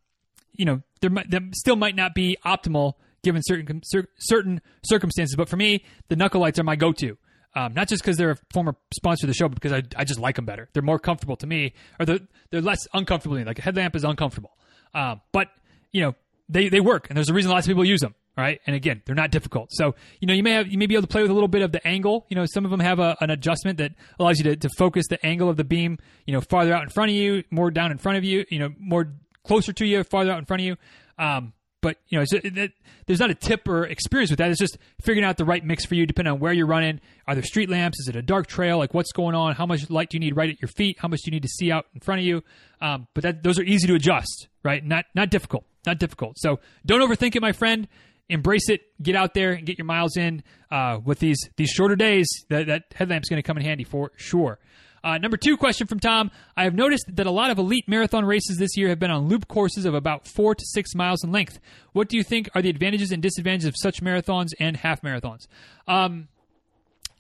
[0.54, 2.94] you know, there, there still might not be optimal
[3.24, 3.82] given certain
[4.18, 5.36] certain circumstances.
[5.36, 7.18] But for me, the knuckle lights are my go-to.
[7.56, 10.06] Um, not just because they're a former sponsor of the show, but because I, I
[10.06, 10.70] just like them better.
[10.74, 12.20] They're more comfortable to me, or they're,
[12.50, 13.38] they're less uncomfortable.
[13.44, 14.58] Like a headlamp is uncomfortable,
[14.96, 15.50] um, but
[15.92, 16.16] you know
[16.50, 18.60] they, they work, and there's a reason lots of people use them right?
[18.66, 19.70] And again, they're not difficult.
[19.72, 21.48] So, you know, you may have you may be able to play with a little
[21.48, 22.26] bit of the angle.
[22.30, 25.08] You know, some of them have a, an adjustment that allows you to, to focus
[25.10, 27.92] the angle of the beam, you know, farther out in front of you, more down
[27.92, 29.14] in front of you, you know, more
[29.44, 30.78] closer to you, farther out in front of you.
[31.18, 32.72] Um, but you know, it, it,
[33.06, 34.50] there's not a tip or experience with that.
[34.50, 37.02] It's just figuring out the right mix for you, depending on where you're running.
[37.28, 38.00] Are there street lamps?
[38.00, 38.78] Is it a dark trail?
[38.78, 39.54] Like what's going on?
[39.54, 40.98] How much light do you need right at your feet?
[41.00, 42.42] How much do you need to see out in front of you?
[42.80, 44.84] Um, but that, those are easy to adjust, right?
[44.84, 46.40] Not not difficult, not difficult.
[46.40, 47.88] So don't overthink it, my friend
[48.30, 51.96] embrace it, get out there and get your miles in uh, with these these shorter
[51.96, 52.28] days.
[52.50, 54.60] That, that headlamp's going to come in handy for sure.
[55.04, 56.32] Uh, number two question from Tom.
[56.56, 59.28] I have noticed that a lot of elite marathon races this year have been on
[59.28, 61.60] loop courses of about four to six miles in length.
[61.92, 65.48] What do you think are the advantages and disadvantages of such marathons and half marathons?
[65.88, 66.30] Um,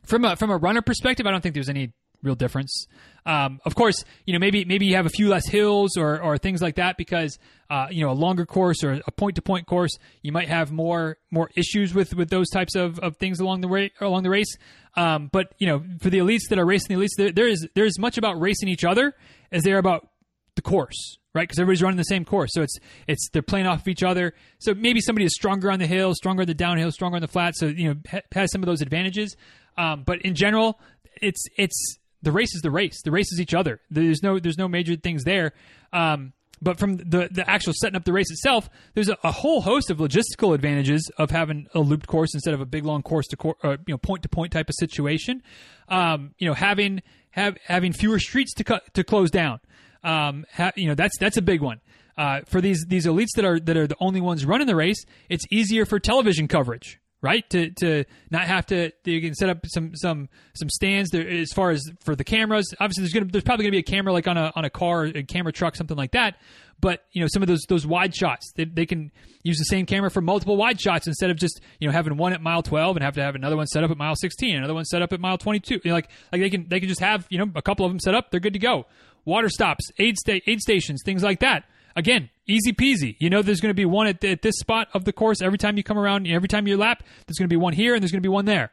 [0.03, 1.91] from a from a runner perspective, I don't think there's any
[2.23, 2.87] real difference.
[3.25, 6.37] Um, of course, you know maybe maybe you have a few less hills or, or
[6.37, 7.37] things like that because
[7.69, 10.71] uh, you know a longer course or a point to point course, you might have
[10.71, 14.29] more more issues with with those types of, of things along the way along the
[14.29, 14.57] race.
[14.95, 17.67] Um, but you know for the elites that are racing the elites, there, there is
[17.75, 19.13] there is much about racing each other
[19.51, 20.09] as there about
[20.55, 21.43] the course, right?
[21.43, 24.33] Because everybody's running the same course, so it's it's they're playing off of each other.
[24.59, 27.27] So maybe somebody is stronger on the hill, stronger on the downhill, stronger on the
[27.27, 27.55] flat.
[27.55, 29.35] So you know ha- has some of those advantages.
[29.77, 30.79] Um, but in general,
[31.21, 33.01] it's it's the race is the race.
[33.03, 33.79] The race is each other.
[33.91, 35.53] There's no there's no major things there.
[35.91, 39.61] Um, but from the the actual setting up the race itself, there's a, a, whole
[39.61, 43.27] host of logistical advantages of having a looped course instead of a big long course
[43.27, 45.43] to cor- uh, you know point to point type of situation.
[45.89, 49.59] Um, you know, having have having fewer streets to cut to close down.
[50.03, 51.81] Um, ha- you know, that's that's a big one.
[52.17, 55.03] Uh, for these these elites that are that are the only ones running the race,
[55.29, 57.49] it's easier for television coverage right?
[57.51, 61.51] To to not have to you can set up some some some stands there as
[61.51, 62.71] far as for the cameras.
[62.79, 65.05] Obviously, there's gonna there's probably gonna be a camera like on a on a car,
[65.05, 66.35] a camera truck, something like that.
[66.79, 69.11] But you know, some of those those wide shots, they, they can
[69.41, 72.33] use the same camera for multiple wide shots instead of just you know having one
[72.33, 74.73] at mile 12 and have to have another one set up at mile 16, another
[74.73, 75.75] one set up at mile 22.
[75.75, 77.91] You know, like like they can they can just have you know a couple of
[77.91, 78.85] them set up, they're good to go.
[79.25, 81.63] Water stops, aid sta- aid stations, things like that
[81.95, 83.15] again, easy peasy.
[83.19, 85.57] You know, there's going to be one at, at, this spot of the course every
[85.57, 87.03] time you come around, every time you lap.
[87.27, 88.71] There's going to be one here, and there's going to be one there.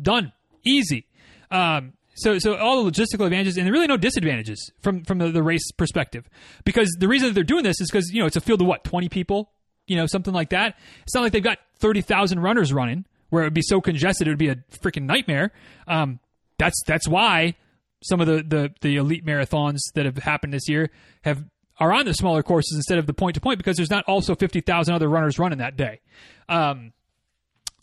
[0.00, 0.32] Done,
[0.64, 1.06] easy.
[1.50, 5.42] Um, so, so all the logistical advantages, and really no disadvantages from from the, the
[5.42, 6.28] race perspective,
[6.64, 8.66] because the reason that they're doing this is because you know it's a field of
[8.66, 9.50] what twenty people,
[9.86, 10.76] you know, something like that.
[11.04, 14.26] It's not like they've got thirty thousand runners running where it would be so congested
[14.26, 15.52] it would be a freaking nightmare.
[15.86, 16.18] Um,
[16.58, 17.54] that's that's why
[18.02, 20.90] some of the, the the elite marathons that have happened this year
[21.22, 21.44] have
[21.78, 24.34] are on the smaller courses instead of the point to point because there's not also
[24.34, 26.00] 50,000 other runners running that day.
[26.48, 26.92] Um,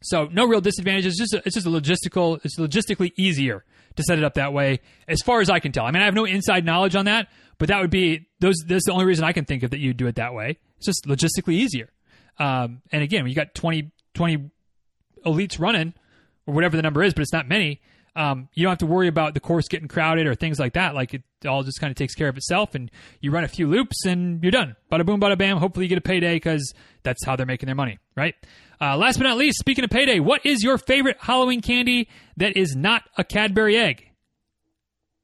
[0.01, 1.19] so no real disadvantages.
[1.19, 2.39] It's just a, it's just a logistical.
[2.43, 3.63] It's logistically easier
[3.95, 5.85] to set it up that way, as far as I can tell.
[5.85, 8.55] I mean, I have no inside knowledge on that, but that would be those.
[8.67, 10.59] That's the only reason I can think of that you'd do it that way.
[10.77, 11.89] It's just logistically easier.
[12.37, 14.51] Um, and again, when you got 20, 20
[15.25, 15.93] elites running,
[16.45, 17.81] or whatever the number is, but it's not many
[18.15, 20.95] um, you don't have to worry about the course getting crowded or things like that.
[20.95, 22.89] Like it all just kind of takes care of itself, and
[23.19, 24.75] you run a few loops and you're done.
[24.91, 25.57] Bada boom, bada bam.
[25.57, 28.35] Hopefully, you get a payday because that's how they're making their money, right?
[28.79, 32.57] Uh, last but not least, speaking of payday, what is your favorite Halloween candy that
[32.57, 34.09] is not a Cadbury egg?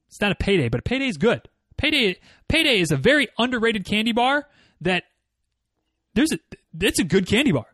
[0.08, 1.48] It's not a payday, but a payday is good.
[1.78, 2.18] Payday,
[2.48, 4.48] payday is a very underrated candy bar
[4.82, 5.04] that
[6.14, 6.40] there's a
[6.80, 7.66] it's a good candy bar.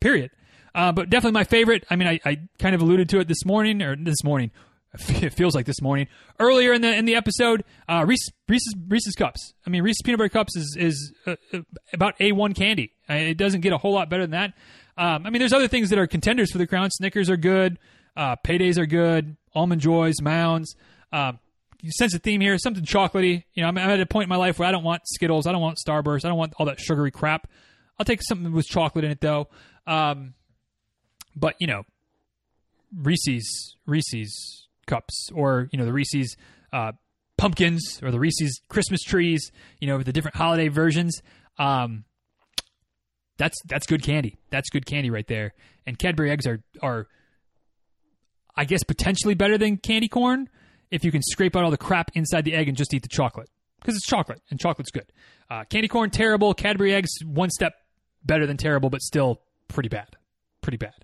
[0.00, 0.30] Period.
[0.74, 1.84] Uh, but definitely my favorite.
[1.90, 4.50] I mean, I, I kind of alluded to it this morning or this morning.
[5.08, 6.06] It feels like this morning.
[6.38, 9.54] Earlier in the in the episode, uh, Reese, Reese's Reese's cups.
[9.66, 11.60] I mean, Reese's peanut butter cups is is uh, uh
[11.94, 12.92] about a one candy.
[13.08, 14.52] It doesn't get a whole lot better than that.
[14.98, 16.90] Um, I mean, there's other things that are contenders for the crown.
[16.90, 17.78] Snickers are good.
[18.16, 19.36] Uh, paydays are good.
[19.54, 20.76] Almond Joys, Mounds.
[21.10, 21.38] Um,
[21.80, 22.56] you sense a theme here.
[22.58, 23.44] Something chocolatey.
[23.54, 25.46] You know, I'm, I'm, at a point in my life where I don't want Skittles.
[25.46, 26.24] I don't want Starburst.
[26.24, 27.48] I don't want all that sugary crap.
[27.98, 29.48] I'll take something with chocolate in it though.
[29.86, 30.34] Um,
[31.36, 31.84] but you know,
[32.96, 36.36] Reese's Reese's cups or you know the Reese's
[36.72, 36.92] uh,
[37.38, 41.20] pumpkins or the Reese's Christmas trees, you know, the different holiday versions.
[41.58, 42.04] Um,
[43.38, 44.38] that's that's good candy.
[44.50, 45.54] That's good candy right there.
[45.86, 47.08] And Cadbury eggs are are,
[48.56, 50.48] I guess, potentially better than candy corn
[50.90, 53.08] if you can scrape out all the crap inside the egg and just eat the
[53.08, 53.48] chocolate
[53.80, 55.10] because it's chocolate and chocolate's good.
[55.50, 56.54] Uh, candy corn terrible.
[56.54, 57.74] Cadbury eggs one step
[58.24, 60.08] better than terrible, but still pretty bad.
[60.60, 60.94] Pretty bad.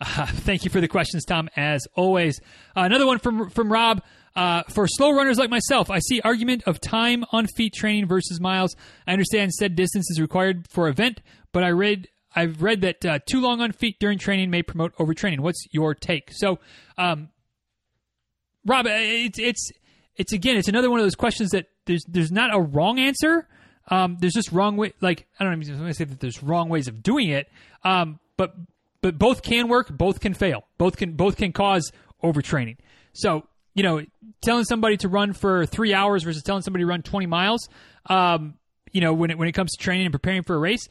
[0.00, 1.48] Uh, thank you for the questions, Tom.
[1.56, 2.40] As always,
[2.76, 4.02] uh, another one from from Rob.
[4.36, 8.40] Uh, for slow runners like myself, I see argument of time on feet training versus
[8.40, 8.74] miles.
[9.06, 11.20] I understand said distance is required for event,
[11.52, 14.94] but I read I've read that uh, too long on feet during training may promote
[14.96, 15.40] overtraining.
[15.40, 16.30] What's your take?
[16.32, 16.58] So,
[16.98, 17.28] um,
[18.66, 19.70] Rob, uh, it's it's
[20.16, 23.46] it's again, it's another one of those questions that there's there's not a wrong answer.
[23.88, 24.94] Um, there's just wrong way.
[25.00, 27.50] Like I don't going to say that there's wrong ways of doing it.
[27.84, 28.54] Um, but
[29.04, 31.92] but both can work, both can fail, both can both can cause
[32.22, 32.78] overtraining.
[33.12, 34.02] So you know,
[34.40, 37.68] telling somebody to run for three hours versus telling somebody to run 20 miles,
[38.06, 38.54] um,
[38.92, 40.88] you know, when it, when it comes to training and preparing for a race,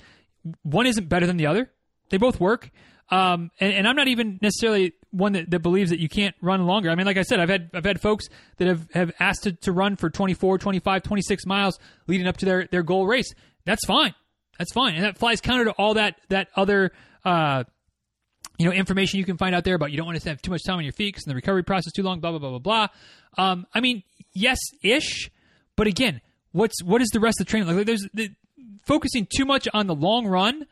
[0.62, 1.72] one isn't better than the other.
[2.10, 2.70] They both work.
[3.10, 6.66] Um, and, and, I'm not even necessarily one that, that believes that you can't run
[6.66, 6.90] longer.
[6.90, 8.28] I mean, like I said, I've had, I've had folks
[8.58, 12.46] that have, have asked to, to run for 24, 25, 26 miles leading up to
[12.46, 13.34] their, their goal race.
[13.66, 14.14] That's fine.
[14.58, 14.96] That's fine.
[14.96, 16.92] And that flies counter to all that, that other,
[17.26, 17.64] uh,
[18.58, 20.52] you know, information you can find out there about you don't want to have too
[20.52, 22.58] much time on your feet because the recovery process is too long, blah, blah, blah,
[22.58, 22.88] blah, blah.
[23.44, 24.04] Um, I mean,
[24.34, 25.32] yes ish,
[25.76, 26.22] but again,
[26.52, 27.86] what's what is the rest of the training like?
[27.86, 28.30] There's the,
[28.86, 30.66] focusing too much on the long run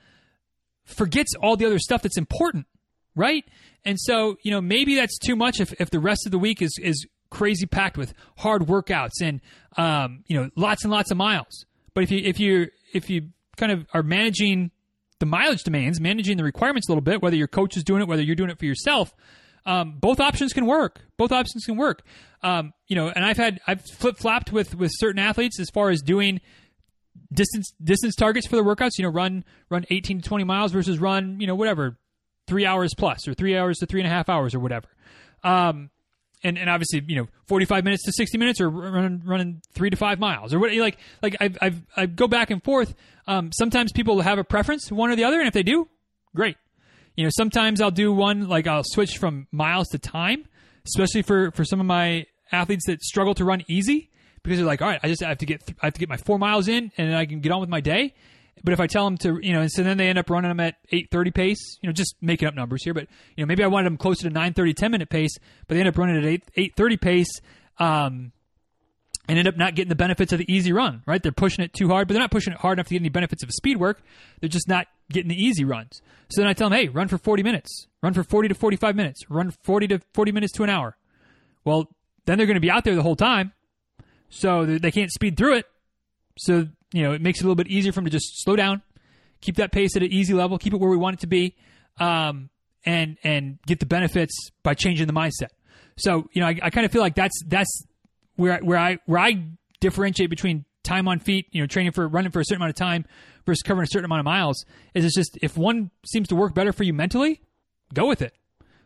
[0.86, 2.66] forgets all the other stuff that's important,
[3.16, 3.46] right?
[3.86, 6.62] And so, you know, maybe that's too much if, if the rest of the week
[6.62, 9.42] is, is crazy packed with hard workouts and,
[9.78, 11.66] um, you know, lots and lots of miles.
[11.94, 14.72] But if you, if you, if you kind of are managing
[15.22, 18.08] the mileage demands, managing the requirements a little bit, whether your coach is doing it,
[18.10, 19.16] whether you're doing it for yourself,
[19.66, 21.02] um, both options can work.
[21.18, 22.02] Both options can work.
[22.42, 25.92] Um, you know, and I've had I've flip flopped with with certain athletes as far
[25.92, 26.42] as doing
[27.32, 28.98] distance distance targets for the workouts.
[28.98, 32.00] You know, run run 18 to 20 miles versus run you know whatever
[32.48, 34.88] three hours plus or three hours to three and a half hours or whatever.
[35.44, 35.92] Um,
[36.44, 39.98] and, and obviously, you know, 45 minutes to 60 minutes or running, running three to
[39.98, 42.96] five miles or what, like, like I've, I've, I go back and forth.
[43.28, 45.40] Um, sometimes people have a preference, one or the other.
[45.40, 45.88] And if they do,
[46.36, 46.58] great.
[47.16, 50.46] You know, sometimes I'll do one, like I'll switch from miles to time,
[50.86, 54.10] especially for, for some of my athletes that struggle to run easy
[54.44, 56.18] because they're like, all right, I just have to get, I have to get my
[56.18, 58.16] four miles in and then I can get on with my day.
[58.64, 60.50] But if I tell them to, you know, and so then they end up running
[60.50, 63.64] them at 8:30 pace, you know, just making up numbers here, but you know, maybe
[63.64, 66.26] I wanted them closer to 9:30, 10 minute pace, but they end up running at
[66.26, 67.42] 8 8:30 pace,
[67.80, 68.32] um,
[69.28, 71.02] and end up not getting the benefits of the easy run.
[71.06, 71.22] Right?
[71.24, 73.10] They're pushing it too hard, but they're not pushing it hard enough to get any
[73.10, 74.02] benefits of a speed work.
[74.40, 76.02] They're just not getting the easy runs.
[76.30, 78.96] So then I tell them, hey, run for 40 minutes, run for 40 to 45
[78.96, 80.96] minutes, run 40 to 40 minutes to an hour.
[81.66, 81.90] Well,
[82.26, 83.54] then they're going to be out there the whole time,
[84.30, 85.66] so they can't speed through it.
[86.38, 88.56] So you know, it makes it a little bit easier for them to just slow
[88.56, 88.82] down,
[89.40, 91.56] keep that pace at an easy level, keep it where we want it to be,
[92.00, 92.50] um,
[92.86, 95.50] and and get the benefits by changing the mindset.
[95.98, 97.86] So you know, I, I kind of feel like that's that's
[98.36, 99.44] where where I where I
[99.80, 102.76] differentiate between time on feet, you know, training for running for a certain amount of
[102.76, 103.06] time
[103.46, 104.66] versus covering a certain amount of miles.
[104.94, 107.42] Is it's just if one seems to work better for you mentally,
[107.94, 108.34] go with it.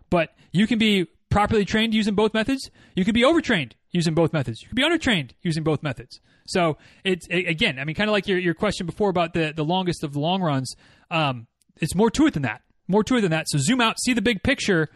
[0.10, 2.72] But you can be properly trained using both methods.
[2.95, 4.62] You could be overtrained using both methods.
[4.62, 6.22] You could be undertrained using both methods.
[6.48, 9.52] So it's it, again, I mean, kind of like your, your question before about the,
[9.53, 10.74] the longest of the long runs.
[11.12, 11.48] Um,
[11.82, 12.62] it's more to it than that.
[12.88, 13.49] More to it than that.
[13.49, 14.88] So zoom out, see the big picture,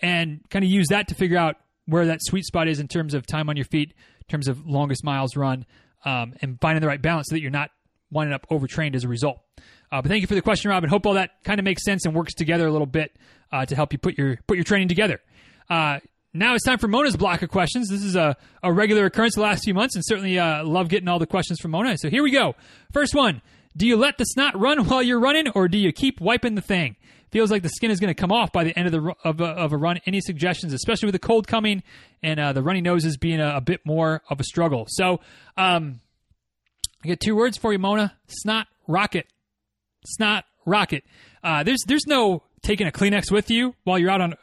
[0.00, 1.56] and kind of use that to figure out
[1.86, 4.64] where that sweet spot is in terms of time on your feet, in terms of
[4.64, 5.66] longest miles run,
[6.04, 7.70] um, and finding the right balance so that you're not
[8.12, 9.40] winding up overtrained as a result.
[9.90, 11.82] Uh, but thank you for the question, Rob, and Hope all that kind of makes
[11.82, 13.16] sense and works together a little bit
[13.50, 15.20] uh, to help you put your put your training together.
[15.68, 16.00] Uh,
[16.34, 17.88] now it's time for Mona's block of questions.
[17.88, 21.08] This is a, a regular occurrence the last few months, and certainly uh, love getting
[21.08, 21.96] all the questions from Mona.
[21.98, 22.54] So here we go.
[22.92, 23.42] First one
[23.76, 26.60] Do you let the snot run while you're running, or do you keep wiping the
[26.62, 26.96] thing?
[27.30, 29.40] Feels like the skin is going to come off by the end of the of
[29.40, 30.00] a, of a run.
[30.06, 31.82] Any suggestions, especially with the cold coming
[32.22, 34.86] and uh, the runny noses being a, a, bit more of a struggle?
[34.88, 35.20] So,
[35.56, 36.00] um,
[37.04, 39.26] I get two words for you, Mona: snot rocket,
[40.06, 41.04] snot rocket.
[41.44, 44.34] Uh, there's there's no taking a Kleenex with you while you're out on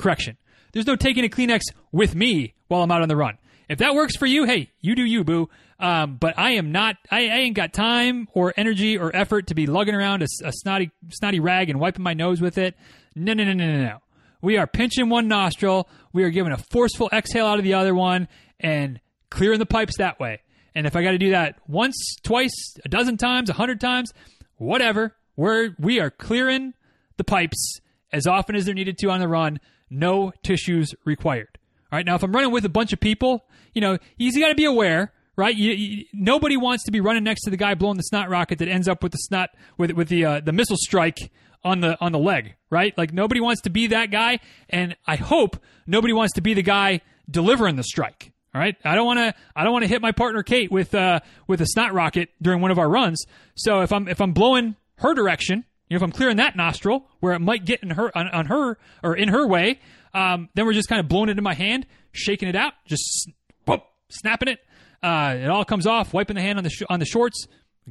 [0.00, 0.36] correction.
[0.72, 1.62] There's no taking a Kleenex
[1.92, 3.38] with me while I'm out on the run.
[3.68, 5.48] If that works for you, hey, you do you, boo.
[5.78, 6.96] Um, but I am not.
[7.10, 10.52] I, I, ain't got time or energy or effort to be lugging around a, a,
[10.52, 12.74] snotty, snotty rag and wiping my nose with it.
[13.14, 13.98] No, no, no, no, no, no.
[14.42, 15.88] We are pinching one nostril.
[16.12, 18.28] We are giving a forceful exhale out of the other one
[18.58, 19.00] and
[19.30, 20.42] clearing the pipes that way.
[20.74, 24.12] And if I got to do that once, twice, a dozen times, a hundred times,
[24.56, 26.74] whatever, we're we are clearing
[27.16, 27.80] the pipes
[28.12, 29.60] as often as they're needed to on the run
[29.90, 31.58] no tissues required.
[31.92, 32.06] All right.
[32.06, 33.44] Now, if I'm running with a bunch of people,
[33.74, 35.54] you know, you got to be aware, right?
[35.54, 38.58] You, you, nobody wants to be running next to the guy blowing the snot rocket
[38.58, 41.30] that ends up with the snot with with the uh, the missile strike
[41.64, 42.96] on the on the leg, right?
[42.96, 44.38] Like nobody wants to be that guy,
[44.68, 45.56] and I hope
[45.86, 47.00] nobody wants to be the guy
[47.30, 48.32] delivering the strike.
[48.54, 49.34] All right, I don't want to.
[49.54, 52.60] I don't want to hit my partner Kate with uh, with a snot rocket during
[52.60, 53.24] one of our runs.
[53.54, 57.04] So if I'm if I'm blowing her direction, you know, if I'm clearing that nostril
[57.18, 59.80] where it might get in her on, on her or in her way,
[60.14, 63.28] um, then we're just kind of blowing it in my hand, shaking it out, just
[63.66, 64.60] whoop, snapping it.
[65.02, 67.48] Uh, it all comes off, wiping the hand on the sh- on the shorts.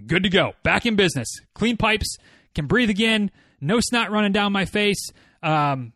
[0.08, 0.54] Good to go.
[0.64, 1.28] Back in business.
[1.54, 2.18] Clean pipes.
[2.56, 3.32] Can breathe again.
[3.60, 5.12] No snot running down my face.
[5.44, 5.92] Um,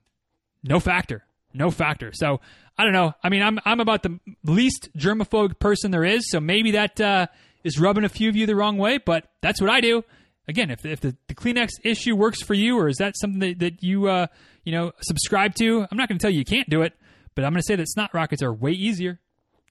[0.61, 1.23] no factor.
[1.53, 2.11] No factor.
[2.13, 2.41] So
[2.77, 3.13] I don't know.
[3.23, 6.29] I mean, I'm I'm about the least germaphobe person there is.
[6.29, 7.27] So maybe that uh,
[7.63, 10.03] is rubbing a few of you the wrong way, but that's what I do
[10.47, 13.59] again, if, if the, the Kleenex issue works for you, or is that something that,
[13.59, 14.27] that you uh,
[14.63, 15.87] you know subscribe to?
[15.89, 16.93] I'm not going to tell you you can't do it,
[17.35, 19.19] but I'm going to say that snot rockets are way easier.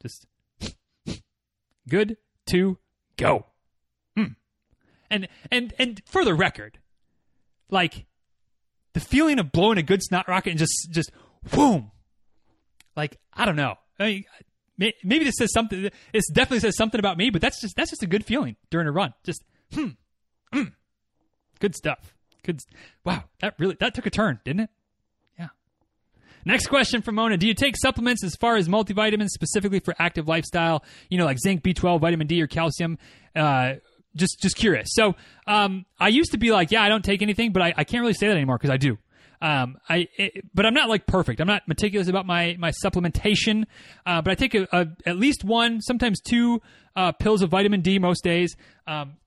[0.03, 0.27] Just
[1.89, 2.17] good
[2.47, 2.79] to
[3.17, 3.47] go.
[4.19, 4.37] Mm.
[5.11, 6.79] And and and for the record,
[7.71, 8.07] like
[8.95, 11.11] the feeling of blowing a good snot rocket and just just
[11.51, 11.91] boom,
[12.97, 13.77] like I don't know.
[13.99, 14.25] I
[14.79, 15.91] mean, maybe this says something.
[16.13, 18.87] This definitely says something about me, but that's just that's just a good feeling during
[18.87, 19.15] a run.
[19.25, 19.43] Just
[19.73, 19.89] hmm,
[20.53, 20.73] Mm.
[21.61, 22.15] Good stuff.
[22.45, 22.61] Good.
[23.05, 24.71] Wow, that really that took a turn, didn't it?
[25.39, 25.49] Yeah.
[26.45, 30.27] Next question from Mona: Do you take supplements as far as multivitamins specifically for active
[30.27, 30.85] lifestyle?
[31.09, 32.99] You know, like zinc, B12, vitamin D, or calcium.
[33.35, 33.75] Uh,
[34.17, 34.89] just just curious.
[34.93, 35.15] So
[35.47, 38.01] um, I used to be like, yeah, I don't take anything, but I, I can't
[38.01, 38.99] really say that anymore because I do.
[39.41, 41.41] Um, I it, but I'm not like perfect.
[41.41, 43.65] I'm not meticulous about my my supplementation.
[44.05, 46.61] Uh, but I take a, a, at least one, sometimes two
[46.97, 48.57] uh, pills of vitamin D most days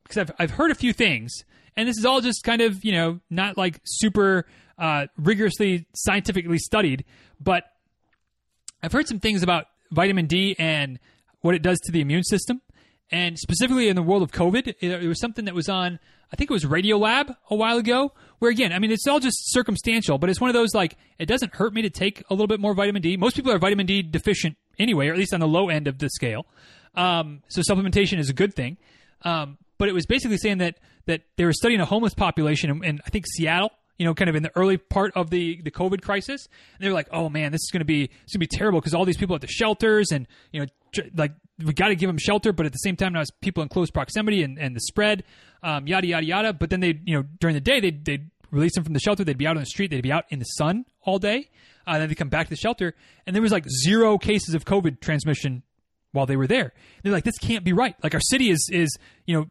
[0.05, 1.43] because I've I've heard a few things,
[1.75, 4.45] and this is all just kind of you know not like super
[4.77, 7.05] uh, rigorously scientifically studied,
[7.39, 7.63] but
[8.81, 10.99] I've heard some things about vitamin D and
[11.41, 12.61] what it does to the immune system
[13.11, 15.99] and specifically in the world of COVID, it, it, was something that was on,
[16.33, 19.51] I think it was Radiolab a while ago, where again, I mean, it's all just
[19.51, 22.47] circumstantial, but it's one of those like, it doesn't hurt me to take a little
[22.47, 23.15] bit more vitamin D.
[23.15, 25.99] Most people are vitamin D deficient anyway, or at least on the low end of
[25.99, 26.47] the scale.
[26.95, 28.77] Um, so supplementation is a good thing.
[29.21, 32.83] Um, but it was basically saying that, that they were studying a homeless population in,
[32.83, 35.71] in I think Seattle, you know, kind of in the early part of the, the
[35.71, 36.47] COVID crisis.
[36.73, 38.47] And they were like, oh man, this is going to be, it's going to be
[38.47, 41.33] terrible because all these people at the shelters and, you know, tr- like
[41.63, 43.69] we got to give them shelter, but at the same time, now it's people in
[43.69, 45.23] close proximity and, and the spread,
[45.63, 46.53] um, yada, yada, yada.
[46.53, 49.23] But then they, you know, during the day, they'd, they'd release them from the shelter.
[49.23, 49.91] They'd be out on the street.
[49.91, 51.49] They'd be out in the sun all day.
[51.87, 52.95] Uh, and then they come back to the shelter.
[53.25, 55.63] And there was like zero cases of COVID transmission
[56.11, 56.73] while they were there.
[57.03, 57.95] They're like, this can't be right.
[58.03, 59.47] Like our city is, is, you know,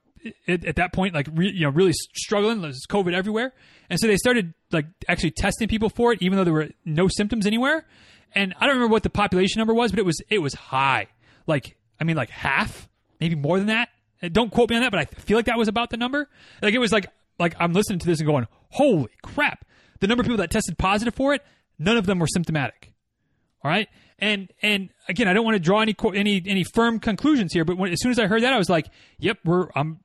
[0.48, 2.60] at, at that point, like, re, you know, really struggling.
[2.60, 3.52] There's COVID everywhere.
[3.90, 7.08] And so they started like actually testing people for it, even though there were no
[7.08, 7.86] symptoms anywhere.
[8.34, 11.08] And I don't remember what the population number was, but it was, it was high.
[11.46, 12.88] Like I mean, like half,
[13.20, 13.88] maybe more than that.
[14.32, 16.28] Don't quote me on that, but I feel like that was about the number.
[16.62, 17.06] Like it was like
[17.38, 19.64] like I'm listening to this and going, holy crap!
[20.00, 21.42] The number of people that tested positive for it,
[21.78, 22.92] none of them were symptomatic.
[23.62, 23.88] All right,
[24.18, 27.76] and and again, I don't want to draw any any any firm conclusions here, but
[27.76, 28.86] when, as soon as I heard that, I was like,
[29.18, 30.00] yep, we're I'm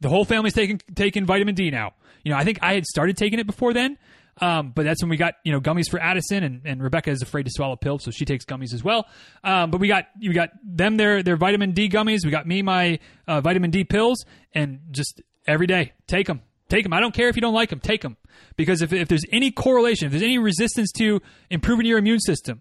[0.00, 1.92] the whole family's taking taking vitamin D now.
[2.22, 3.98] You know, I think I had started taking it before then,
[4.40, 7.22] um, but that's when we got you know gummies for Addison, and, and Rebecca is
[7.22, 9.06] afraid to swallow pills, so she takes gummies as well.
[9.42, 12.24] Um, but we got we got them their their vitamin D gummies.
[12.24, 14.24] We got me my uh, vitamin D pills,
[14.54, 16.92] and just every day take them, take them.
[16.92, 18.16] I don't care if you don't like them, take them
[18.56, 22.60] because if if there's any correlation, if there's any resistance to improving your immune system,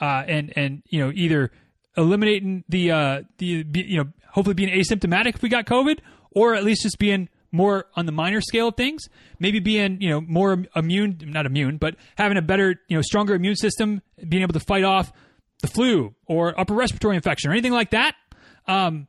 [0.00, 1.50] uh, and and you know either
[1.96, 5.98] eliminating the uh, the you know hopefully being asymptomatic if we got COVID,
[6.30, 9.08] or at least just being more on the minor scale of things,
[9.38, 13.34] maybe being, you know, more immune, not immune, but having a better, you know, stronger
[13.34, 15.12] immune system, being able to fight off
[15.62, 18.14] the flu or upper respiratory infection or anything like that.
[18.68, 19.08] Um,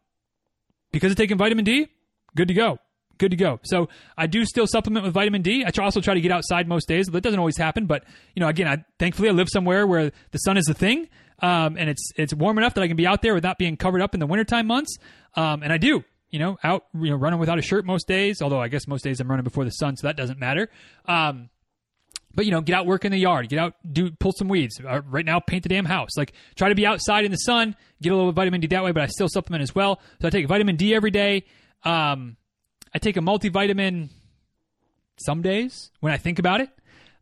[0.92, 1.90] because of taking vitamin D,
[2.36, 2.80] good to go.
[3.18, 3.60] Good to go.
[3.64, 5.66] So I do still supplement with vitamin D.
[5.66, 7.86] I also try to get outside most days, that doesn't always happen.
[7.86, 8.04] But
[8.36, 11.78] you know, again, I thankfully I live somewhere where the sun is the thing, um,
[11.78, 14.14] and it's it's warm enough that I can be out there without being covered up
[14.14, 14.98] in the wintertime months.
[15.36, 18.42] Um, and I do you know, out, you know, running without a shirt most days.
[18.42, 20.70] Although I guess most days I'm running before the sun, so that doesn't matter.
[21.06, 21.50] Um,
[22.34, 24.80] but you know, get out, work in the yard, get out, do pull some weeds.
[24.80, 26.12] Uh, right now, paint the damn house.
[26.18, 28.92] Like try to be outside in the sun, get a little vitamin D that way.
[28.92, 30.00] But I still supplement as well.
[30.22, 31.46] So I take vitamin D every day.
[31.84, 32.38] Um,
[32.94, 34.10] I take a multivitamin
[35.18, 36.70] some days when I think about it.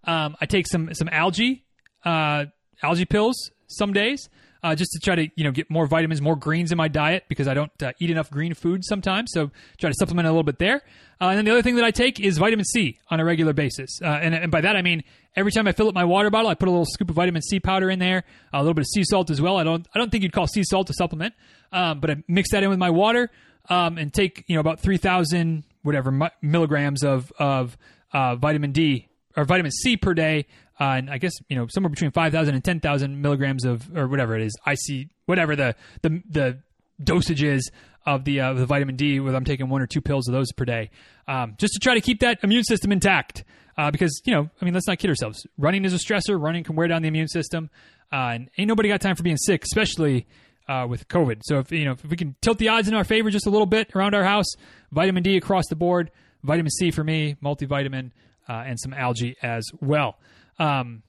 [0.03, 1.63] Um, I take some some algae
[2.03, 2.45] uh,
[2.83, 4.29] algae pills some days
[4.65, 7.25] uh, just to try to you know get more vitamins, more greens in my diet
[7.29, 9.31] because I don't uh, eat enough green food sometimes.
[9.31, 10.81] So try to supplement a little bit there.
[11.21, 13.53] Uh, and then the other thing that I take is vitamin C on a regular
[13.53, 15.03] basis, uh, and, and by that I mean
[15.35, 17.41] every time I fill up my water bottle, I put a little scoop of vitamin
[17.41, 18.23] C powder in there,
[18.53, 19.57] a little bit of sea salt as well.
[19.57, 21.35] I don't I don't think you'd call sea salt a supplement,
[21.71, 23.29] um, but I mix that in with my water
[23.69, 27.77] um, and take you know about three thousand whatever milligrams of of
[28.13, 30.45] uh, vitamin D or vitamin C per day
[30.79, 34.35] uh, and I guess you know somewhere between 5,000 and 10,000 milligrams of or whatever
[34.35, 34.55] it is.
[34.65, 36.59] I see whatever the the the
[37.03, 37.71] dosage is
[38.05, 39.19] of the uh, the vitamin D.
[39.19, 40.91] Whether I'm taking one or two pills of those per day,
[41.27, 43.43] um, just to try to keep that immune system intact.
[43.77, 45.45] Uh, because you know, I mean, let's not kid ourselves.
[45.57, 46.41] Running is a stressor.
[46.41, 47.69] Running can wear down the immune system,
[48.11, 50.27] uh, and ain't nobody got time for being sick, especially.
[50.67, 53.03] Uh, with COVID, so if you know if we can tilt the odds in our
[53.03, 54.47] favor just a little bit around our house,
[54.91, 56.09] vitamin D across the board,
[56.41, 58.09] vitamin C for me, multivitamin,
[58.49, 60.17] uh, and some algae as well.
[60.57, 61.03] Um,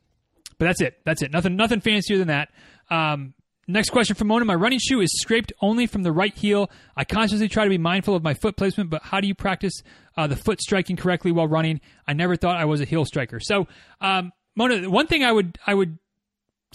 [0.58, 1.00] but that's it.
[1.04, 1.30] That's it.
[1.30, 2.50] Nothing nothing fancier than that.
[2.90, 3.34] Um,
[3.68, 4.44] next question from Mona.
[4.44, 6.70] My running shoe is scraped only from the right heel.
[6.96, 9.82] I consciously try to be mindful of my foot placement, but how do you practice
[10.16, 11.80] uh, the foot striking correctly while running?
[12.06, 13.40] I never thought I was a heel striker.
[13.40, 13.68] So,
[14.00, 15.98] um, Mona, one thing I would I would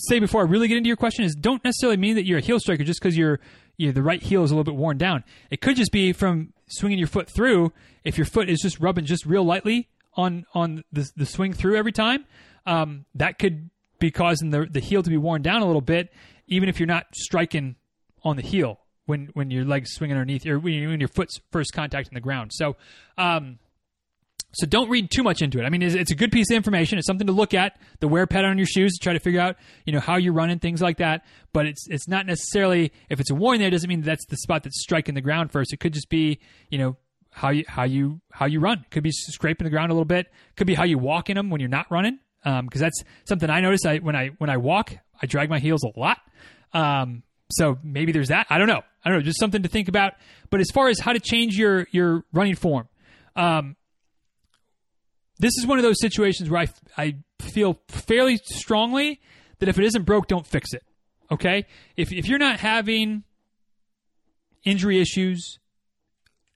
[0.08, 2.42] say before I really get into your question is don't necessarily mean that you're a
[2.42, 3.40] heel striker just because your
[3.78, 5.24] you the right heel is a little bit worn down.
[5.50, 7.74] It could just be from swinging your foot through.
[8.04, 11.78] If your foot is just rubbing just real lightly on on the the swing through
[11.78, 12.26] every time,
[12.66, 13.70] um, that could
[14.00, 16.12] be causing the the heel to be worn down a little bit,
[16.48, 17.76] even if you're not striking
[18.24, 21.74] on the heel when when your legs swing underneath or when, when your foot's first
[21.74, 22.52] contacting the ground.
[22.54, 22.76] So,
[23.18, 23.60] um,
[24.54, 25.64] So don't read too much into it.
[25.64, 26.98] I mean, it's, a good piece of information.
[26.98, 27.80] It's something to look at.
[28.02, 29.56] The wear pattern on your shoes to try to figure out,
[29.86, 31.24] you know, how you're running things like that.
[31.54, 34.64] But it's it's not necessarily if it's a worn there doesn't mean that's the spot
[34.64, 35.72] that's striking the ground first.
[35.72, 36.98] It could just be, you know,
[37.32, 38.86] how you how you how you run.
[38.92, 40.28] Could be scraping the ground a little bit.
[40.58, 42.20] Could be how you walk in them when you're not running.
[42.44, 43.86] Because um, that's something I notice.
[43.86, 46.20] I when I when I walk, I drag my heels a lot.
[46.74, 48.48] Um, so maybe there's that.
[48.50, 48.82] I don't know.
[49.04, 49.24] I don't know.
[49.24, 50.14] Just something to think about.
[50.50, 52.88] But as far as how to change your your running form,
[53.36, 53.76] um,
[55.42, 56.68] this is one of those situations where I,
[57.02, 59.20] I feel fairly strongly
[59.58, 60.84] that if it isn't broke, don't fix it.
[61.32, 61.66] Okay?
[61.98, 63.24] If, if you're not having
[64.64, 65.58] injury issues,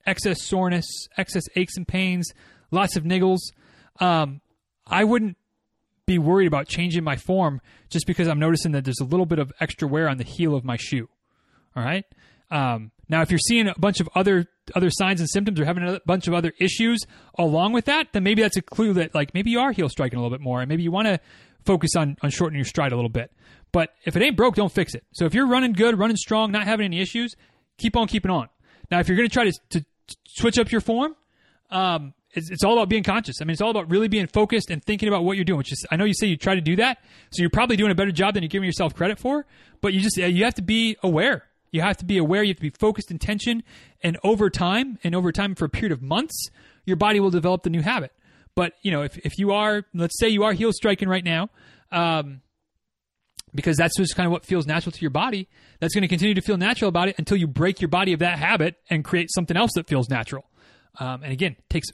[0.05, 0.85] excess soreness,
[1.17, 2.31] excess aches and pains,
[2.69, 3.39] lots of niggles,
[3.99, 4.41] um,
[4.85, 5.37] I wouldn't
[6.05, 9.39] be worried about changing my form just because I'm noticing that there's a little bit
[9.39, 11.09] of extra wear on the heel of my shoe.
[11.75, 12.05] All right?
[12.51, 15.83] Um, now, if you're seeing a bunch of other other signs and symptoms or having
[15.83, 17.05] a bunch of other issues
[17.37, 20.17] along with that, then maybe that's a clue that like maybe you are heel striking
[20.17, 21.19] a little bit more, and maybe you want to
[21.65, 23.31] focus on on shortening your stride a little bit.
[23.71, 25.03] But if it ain't broke, don't fix it.
[25.13, 27.35] So if you're running good, running strong, not having any issues,
[27.77, 28.47] keep on keeping on.
[28.89, 29.85] Now, if you're going to try to,
[30.27, 31.15] switch up your form,
[31.71, 33.41] um, it's, it's, all about being conscious.
[33.41, 35.57] I mean, it's all about really being focused and thinking about what you're doing.
[35.57, 36.99] Which is, I know you say you try to do that,
[37.31, 39.45] so you're probably doing a better job than you're giving yourself credit for.
[39.81, 41.43] But you just you have to be aware
[41.75, 43.61] you have to be aware, you have to be focused intention,
[44.01, 46.49] and over time, and over time for a period of months,
[46.85, 48.11] your body will develop the new habit.
[48.55, 51.49] But, you know, if, if you are, let's say you are heel striking right now,
[51.91, 52.41] um,
[53.53, 55.47] because that's just kind of what feels natural to your body,
[55.79, 58.19] that's going to continue to feel natural about it until you break your body of
[58.19, 60.45] that habit and create something else that feels natural.
[60.99, 61.87] Um, and again, takes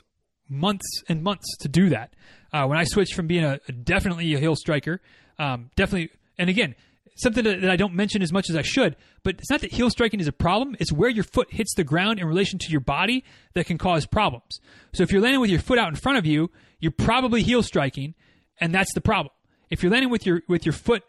[0.47, 2.13] months and months to do that.
[2.53, 5.01] Uh, when I switched from being a, a definitely a heel striker,
[5.39, 6.75] um, definitely, and again,
[7.15, 9.89] something that, I don't mention as much as I should, but it's not that heel
[9.89, 10.75] striking is a problem.
[10.79, 13.23] It's where your foot hits the ground in relation to your body
[13.53, 14.59] that can cause problems.
[14.93, 17.63] So if you're landing with your foot out in front of you, you're probably heel
[17.63, 18.15] striking,
[18.59, 19.33] and that's the problem.
[19.69, 21.03] If you're landing with your with your foot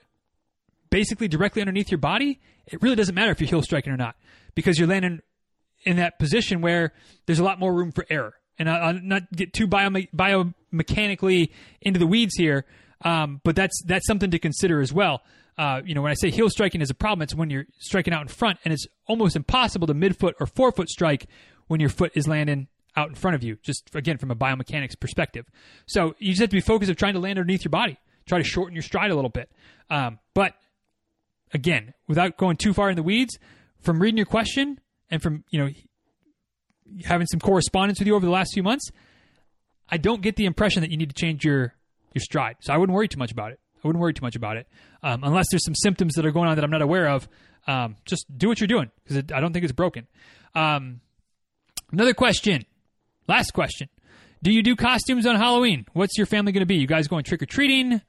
[0.90, 4.14] basically directly underneath your body, it really doesn't matter if you're heel striking or not
[4.54, 5.20] because you're landing
[5.84, 6.92] in that position where
[7.26, 8.34] there's a lot more room for error.
[8.58, 11.50] And I'll not get too bio, biomechanically
[11.80, 12.66] into the weeds here,
[13.04, 15.22] um, but that's that's something to consider as well
[15.58, 18.14] uh, you know, when I say heel striking is a problem, it's when you're striking
[18.14, 21.26] out in front, and it's almost impossible to midfoot or forefoot strike
[21.66, 23.58] when your foot is landing out in front of you.
[23.62, 25.46] Just again from a biomechanics perspective,
[25.86, 28.38] so you just have to be focused of trying to land underneath your body, try
[28.38, 29.50] to shorten your stride a little bit.
[29.90, 30.54] Um, but
[31.52, 33.38] again, without going too far in the weeds,
[33.80, 34.80] from reading your question
[35.10, 35.70] and from you know
[37.04, 38.90] having some correspondence with you over the last few months,
[39.90, 41.74] I don't get the impression that you need to change your
[42.14, 42.56] your stride.
[42.60, 43.60] So I wouldn't worry too much about it.
[43.82, 44.68] I wouldn't worry too much about it
[45.02, 47.28] um, unless there's some symptoms that are going on that I'm not aware of.
[47.66, 50.06] Um, just do what you're doing because I don't think it's broken.
[50.54, 51.00] Um,
[51.92, 52.64] another question,
[53.28, 53.88] last question:
[54.42, 55.86] Do you do costumes on Halloween?
[55.92, 56.76] What's your family going to be?
[56.76, 58.00] You guys going trick or treating?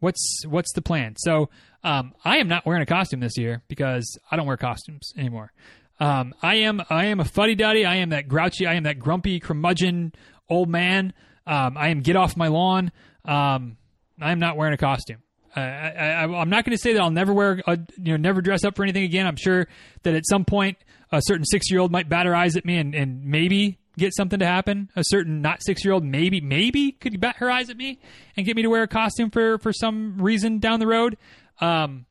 [0.00, 1.14] What's what's the plan?
[1.18, 1.50] So
[1.84, 5.52] um, I am not wearing a costume this year because I don't wear costumes anymore.
[5.98, 7.84] Um, I am I am a fuddy duddy.
[7.84, 8.66] I am that grouchy.
[8.66, 10.12] I am that grumpy curmudgeon
[10.48, 11.12] old man.
[11.46, 12.92] Um, I am get off my lawn.
[13.26, 13.76] Um,
[14.20, 15.18] I'm not wearing a costume.
[15.56, 18.42] Uh, I, am not going to say that I'll never wear, a, you know, never
[18.42, 19.26] dress up for anything again.
[19.26, 19.66] I'm sure
[20.02, 20.76] that at some point
[21.10, 24.14] a certain six year old might bat her eyes at me and, and maybe get
[24.14, 24.90] something to happen.
[24.96, 27.98] A certain not six year old maybe maybe could bat her eyes at me
[28.36, 31.16] and get me to wear a costume for for some reason down the road.
[31.60, 32.06] Um,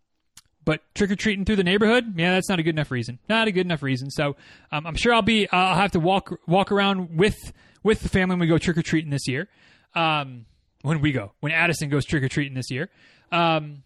[0.63, 3.19] but trick or treating through the neighborhood, yeah, that's not a good enough reason.
[3.29, 4.09] Not a good enough reason.
[4.09, 4.35] So
[4.71, 7.37] um, I'm sure I'll be I'll have to walk walk around with
[7.83, 9.47] with the family when we go trick or treating this year.
[9.93, 10.45] Um,
[10.85, 12.89] when we go, when Addison goes trick or treating this year.
[13.31, 13.83] Um,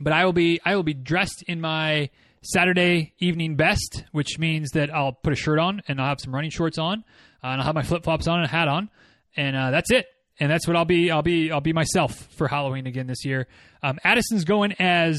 [0.00, 2.10] but I will be I will be dressed in my
[2.42, 6.34] Saturday evening best, which means that I'll put a shirt on and I'll have some
[6.34, 7.04] running shorts on,
[7.42, 8.90] uh, and I'll have my flip flops on and a hat on,
[9.36, 10.06] and uh, that's it.
[10.38, 11.10] And that's what I'll be.
[11.10, 11.50] I'll be.
[11.50, 13.48] I'll be myself for Halloween again this year.
[13.82, 15.18] Um, Addison's going as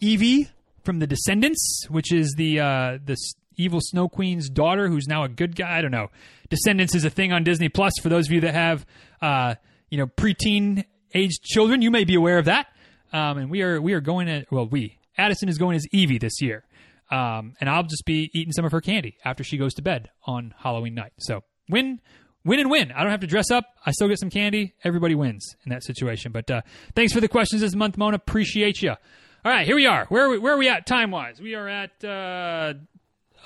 [0.00, 0.48] Evie
[0.84, 3.16] from The Descendants, which is the uh, the
[3.56, 5.76] evil Snow Queen's daughter, who's now a good guy.
[5.76, 6.08] I don't know.
[6.48, 8.86] Descendants is a thing on Disney Plus for those of you that have
[9.20, 9.56] uh,
[9.94, 10.84] you know preteen
[11.14, 11.80] aged children.
[11.80, 12.66] You may be aware of that.
[13.12, 16.18] Um, and we are we are going to well we Addison is going as Evie
[16.18, 16.64] this year,
[17.12, 20.10] um, and I'll just be eating some of her candy after she goes to bed
[20.26, 21.12] on Halloween night.
[21.20, 22.00] So win
[22.44, 22.90] win and win.
[22.90, 23.66] I don't have to dress up.
[23.86, 24.74] I still get some candy.
[24.82, 26.32] Everybody wins in that situation.
[26.32, 26.62] But uh,
[26.96, 28.16] thanks for the questions this month, Mona.
[28.16, 28.90] Appreciate you.
[28.90, 30.06] All right, here we are.
[30.06, 31.40] Where are we, where are we at time wise?
[31.40, 32.74] We are at uh,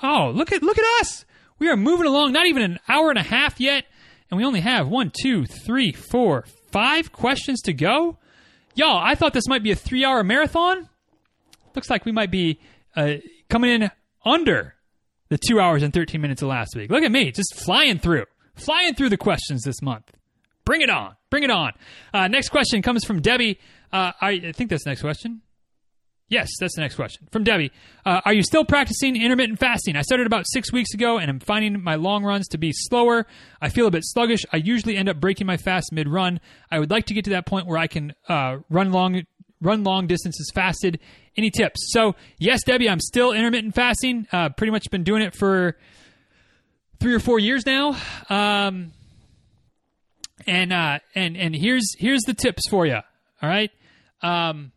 [0.01, 1.25] oh look at look at us.
[1.59, 2.33] We are moving along.
[2.33, 3.85] Not even an hour and a half yet
[4.29, 8.17] and we only have one, two, three, four, five questions to go.
[8.75, 10.87] Y'all, I thought this might be a three hour marathon.
[11.75, 12.59] Looks like we might be
[12.95, 13.15] uh,
[13.49, 13.91] coming in
[14.25, 14.75] under
[15.29, 16.89] the two hours and 13 minutes of last week.
[16.89, 18.25] Look at me, just flying through,
[18.55, 20.11] flying through the questions this month.
[20.65, 21.15] Bring it on.
[21.29, 21.71] Bring it on.
[22.13, 23.59] Uh, next question comes from Debbie.
[23.91, 25.41] Uh, I, I think that's next question.
[26.29, 27.71] Yes, that's the next question from Debbie.
[28.05, 29.95] Uh, are you still practicing intermittent fasting?
[29.95, 33.25] I started about six weeks ago, and I'm finding my long runs to be slower.
[33.59, 34.45] I feel a bit sluggish.
[34.53, 36.39] I usually end up breaking my fast mid run.
[36.69, 39.23] I would like to get to that point where I can uh, run long
[39.59, 40.99] run long distances fasted.
[41.35, 41.91] Any tips?
[41.91, 44.27] So yes, Debbie, I'm still intermittent fasting.
[44.31, 45.77] Uh, pretty much been doing it for
[46.99, 47.97] three or four years now.
[48.29, 48.91] Um,
[50.45, 52.99] and uh, and and here's here's the tips for you.
[53.41, 53.71] All right.
[54.21, 54.71] Um,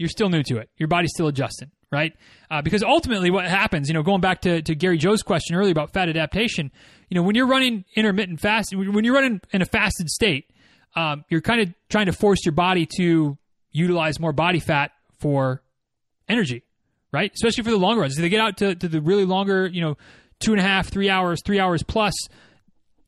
[0.00, 0.70] you're still new to it.
[0.78, 2.14] Your body's still adjusting, right?
[2.50, 5.72] Uh, because ultimately, what happens, you know, going back to, to Gary Joe's question earlier
[5.72, 6.72] about fat adaptation,
[7.10, 10.46] you know, when you're running intermittent fast, when you're running in a fasted state,
[10.96, 13.36] um, you're kind of trying to force your body to
[13.72, 15.62] utilize more body fat for
[16.30, 16.64] energy,
[17.12, 17.30] right?
[17.34, 18.16] Especially for the long runs.
[18.16, 19.98] If they get out to, to the really longer, you know,
[20.40, 22.14] two and a half, three hours, three hours plus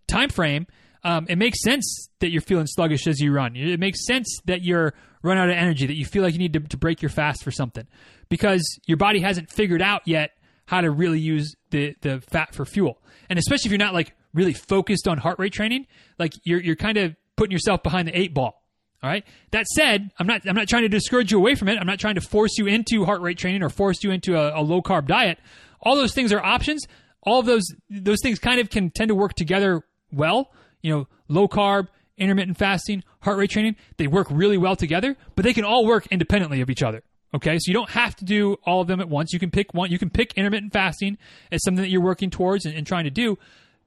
[0.06, 0.66] time frame,
[1.04, 3.56] um, it makes sense that you're feeling sluggish as you run.
[3.56, 6.52] It makes sense that you're run out of energy, that you feel like you need
[6.52, 7.86] to, to break your fast for something
[8.28, 10.32] because your body hasn't figured out yet
[10.66, 12.98] how to really use the, the fat for fuel.
[13.28, 15.86] And especially if you're not like really focused on heart rate training,
[16.18, 18.62] like you're, you're kind of putting yourself behind the eight ball.
[19.02, 19.24] All right.
[19.50, 21.76] That said, I'm not I'm not trying to discourage you away from it.
[21.76, 24.60] I'm not trying to force you into heart rate training or force you into a,
[24.60, 25.38] a low carb diet.
[25.80, 26.86] All those things are options.
[27.20, 30.52] All those those things kind of can tend to work together well.
[30.82, 31.88] You know, low carb,
[32.18, 36.06] intermittent fasting, heart rate training, they work really well together, but they can all work
[36.08, 37.02] independently of each other.
[37.34, 39.32] Okay, so you don't have to do all of them at once.
[39.32, 39.90] You can pick one.
[39.90, 41.16] You can pick intermittent fasting
[41.50, 43.38] as something that you're working towards and, and trying to do.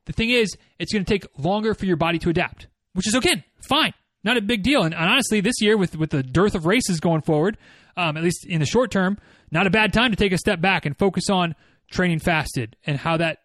[0.05, 3.15] The thing is, it's going to take longer for your body to adapt, which is
[3.15, 3.93] okay, fine,
[4.23, 4.81] not a big deal.
[4.83, 7.57] And, and honestly, this year with with the dearth of races going forward,
[7.97, 9.17] um, at least in the short term,
[9.51, 11.55] not a bad time to take a step back and focus on
[11.91, 13.41] training fasted and how that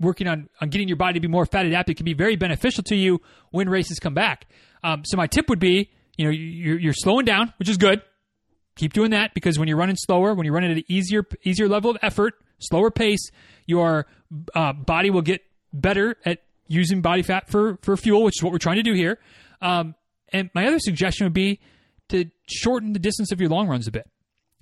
[0.00, 2.82] working on, on getting your body to be more fat adapted can be very beneficial
[2.84, 3.20] to you
[3.50, 4.46] when races come back.
[4.82, 8.02] Um, so my tip would be, you know, you're, you're slowing down, which is good.
[8.76, 11.66] Keep doing that because when you're running slower, when you're running at an easier easier
[11.66, 13.30] level of effort, slower pace,
[13.64, 14.06] your
[14.54, 15.40] uh, body will get
[15.72, 18.92] better at using body fat for for fuel, which is what we're trying to do
[18.92, 19.18] here.
[19.62, 19.94] Um,
[20.30, 21.60] and my other suggestion would be
[22.10, 24.06] to shorten the distance of your long runs a bit.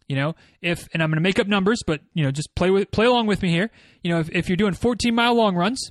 [0.08, 2.70] You know, if and I'm going to make up numbers, but you know, just play
[2.70, 3.70] with play along with me here.
[4.02, 5.90] You know, if, if you're doing 14 mile long runs,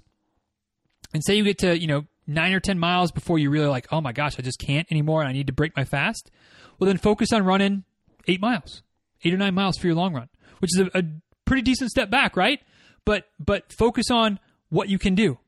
[1.13, 3.87] and say you get to you know nine or 10 miles before you really like,
[3.91, 6.31] oh my gosh, I just can't anymore, and I need to break my fast.
[6.79, 7.83] Well, then focus on running
[8.27, 8.83] eight miles,
[9.23, 10.29] eight or nine miles for your long run,
[10.59, 11.03] which is a, a
[11.45, 12.59] pretty decent step back, right?
[13.05, 15.39] But but focus on what you can do,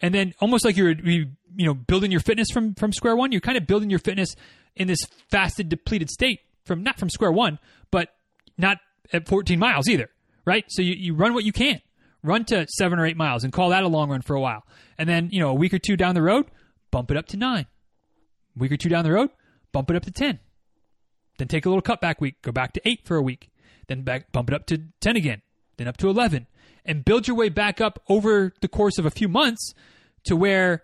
[0.00, 3.32] and then almost like you're you, you know building your fitness from from square one.
[3.32, 4.34] You're kind of building your fitness
[4.76, 5.00] in this
[5.30, 7.58] fasted, depleted state from not from square one,
[7.90, 8.08] but
[8.56, 8.78] not
[9.12, 10.10] at 14 miles either,
[10.44, 10.64] right?
[10.68, 11.80] So you, you run what you can.
[12.22, 14.64] Run to seven or eight miles and call that a long run for a while.
[14.96, 16.46] And then, you know, a week or two down the road,
[16.90, 17.66] bump it up to nine.
[18.56, 19.30] A week or two down the road,
[19.72, 20.38] bump it up to 10.
[21.38, 23.50] Then take a little cutback week, go back to eight for a week.
[23.88, 25.42] Then back, bump it up to 10 again,
[25.76, 26.46] then up to 11.
[26.86, 29.74] And build your way back up over the course of a few months
[30.24, 30.82] to where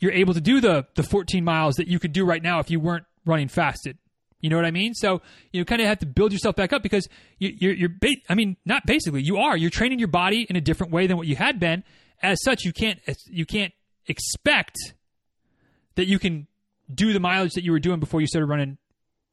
[0.00, 2.70] you're able to do the, the 14 miles that you could do right now if
[2.70, 3.98] you weren't running fasted.
[4.40, 4.94] You know what I mean?
[4.94, 5.20] So
[5.52, 7.08] you kind of have to build yourself back up because
[7.38, 9.56] you, you're, you're ba- I mean, not basically, you are.
[9.56, 11.82] You're training your body in a different way than what you had been.
[12.22, 13.72] As such, you can't you can't
[14.06, 14.76] expect
[15.94, 16.46] that you can
[16.92, 18.78] do the mileage that you were doing before you started running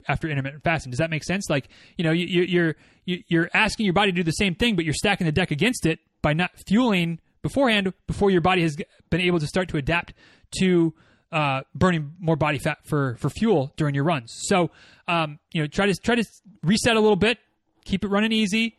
[0.08, 0.92] after intermittent fasting.
[0.92, 1.50] Does that make sense?
[1.50, 2.76] Like, you know, you, you're
[3.06, 5.86] you're asking your body to do the same thing, but you're stacking the deck against
[5.86, 8.76] it by not fueling beforehand before your body has
[9.10, 10.14] been able to start to adapt
[10.60, 10.94] to
[11.36, 14.34] uh, burning more body fat for for fuel during your runs.
[14.48, 14.72] So
[15.08, 16.24] um, you know, try to try to
[16.64, 17.38] reset a little bit,
[17.84, 18.78] keep it running easy,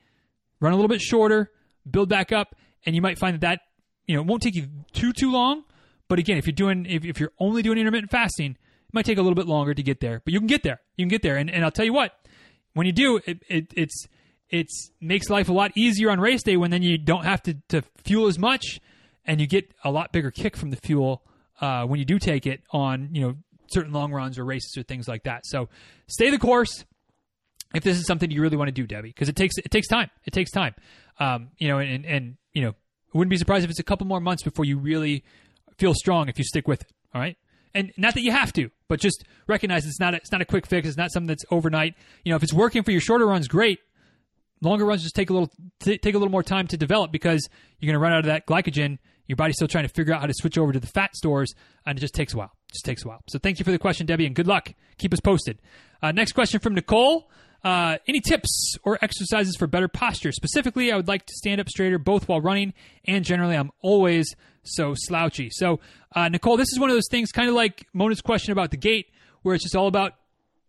[0.59, 1.53] run a little bit shorter,
[1.89, 2.57] build back up,
[2.87, 3.61] and you might find that that
[4.07, 5.65] you know it won't take you too too long.
[6.09, 9.19] But again, if you're doing if, if you're only doing intermittent fasting, it might take
[9.19, 10.23] a little bit longer to get there.
[10.25, 10.81] But you can get there.
[10.97, 11.37] You can get there.
[11.37, 12.13] And and I'll tell you what,
[12.73, 14.07] when you do, it, it it's
[14.49, 17.59] it's makes life a lot easier on race day when then you don't have to,
[17.69, 18.81] to fuel as much
[19.27, 21.23] and you get a lot bigger kick from the fuel
[21.61, 23.35] uh, when you do take it on you know
[23.69, 25.45] certain long runs or races or things like that.
[25.47, 25.69] So
[26.09, 26.85] stay the course
[27.75, 29.89] if this is something you really want to do, Debbie, because it takes it takes
[29.89, 30.11] time.
[30.25, 30.75] It takes time.
[31.19, 34.07] Um, you know, and and you know, I wouldn't be surprised if it's a couple
[34.07, 35.25] more months before you really
[35.79, 36.93] feel strong if you stick with it.
[37.15, 37.37] All right.
[37.75, 40.47] And not that you have to, but just recognize it's not a, it's not a
[40.47, 40.89] quick fix.
[40.89, 41.95] It's not something that's overnight.
[42.25, 43.81] You know, if it's working for your shorter runs, great.
[44.63, 45.51] Longer runs just take a little
[45.81, 47.47] t- take a little more time to develop because
[47.79, 50.21] you're going to run out of that glycogen your body's still trying to figure out
[50.21, 51.55] how to switch over to the fat stores,
[51.85, 52.53] and it just takes a while.
[52.69, 53.23] It just takes a while.
[53.29, 54.73] So thank you for the question, Debbie, and good luck.
[54.99, 55.59] Keep us posted.
[56.03, 57.29] Uh, next question from Nicole.
[57.65, 60.31] Uh, any tips or exercises for better posture?
[60.31, 62.75] Specifically, I would like to stand up straighter both while running
[63.05, 63.57] and generally.
[63.57, 65.51] I'm always so slouchy.
[65.51, 65.81] So,
[66.15, 68.77] uh, Nicole, this is one of those things, kind of like Mona's question about the
[68.77, 69.09] gait,
[69.43, 70.15] where it's just all about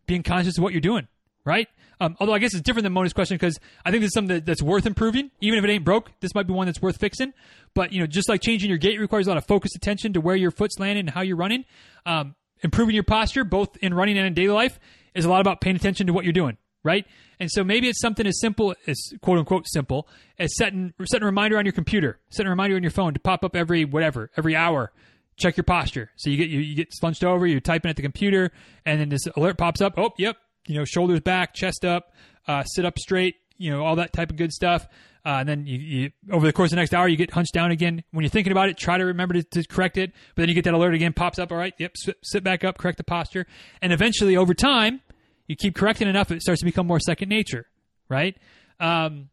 [0.08, 1.08] being conscious of what you're doing,
[1.46, 1.68] right?
[2.00, 4.36] Um, although I guess it's different than Mona's question because I think this is something
[4.36, 5.32] that, that's worth improving.
[5.42, 7.34] Even if it ain't broke, this might be one that's worth fixing.
[7.74, 10.22] But you know, just like changing your gait requires a lot of focused attention to
[10.22, 11.66] where your foot's landing and how you're running.
[12.06, 14.80] Um, improving your posture, both in running and in daily life,
[15.14, 17.06] is a lot about paying attention to what you're doing, right?
[17.40, 20.08] And so maybe it's something as simple as quote unquote simple
[20.40, 23.20] as setting setting a reminder on your computer, setting a reminder on your phone to
[23.20, 24.92] pop up every whatever every hour.
[25.36, 26.10] Check your posture.
[26.16, 28.52] So you get you, you get slunched over, you're typing at the computer,
[28.86, 29.94] and then this alert pops up.
[29.98, 30.38] Oh, yep,
[30.68, 32.14] you know, shoulders back, chest up,
[32.48, 34.88] uh, sit up straight, you know, all that type of good stuff.
[35.26, 37.54] Uh, and then you, you, over the course of the next hour, you get hunched
[37.54, 38.02] down again.
[38.12, 40.14] When you're thinking about it, try to remember to, to correct it.
[40.36, 41.52] But then you get that alert again, pops up.
[41.52, 43.46] All right, yep, sit, sit back up, correct the posture,
[43.82, 45.02] and eventually, over time,
[45.48, 47.66] you keep correcting enough, it starts to become more second nature,
[48.10, 48.38] right?
[48.80, 49.30] Um,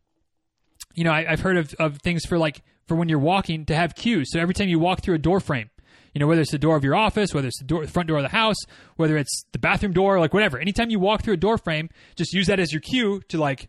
[0.94, 3.77] you know, I, have heard of, of things for like for when you're walking to
[3.77, 4.31] have cues.
[4.32, 5.70] So every time you walk through a door frame,
[6.15, 8.09] you know, whether it's the door of your office, whether it's the door, the front
[8.09, 8.57] door of the house,
[8.97, 10.59] whether it's the bathroom door, like whatever.
[10.59, 13.69] Anytime you walk through a door frame, just use that as your cue to like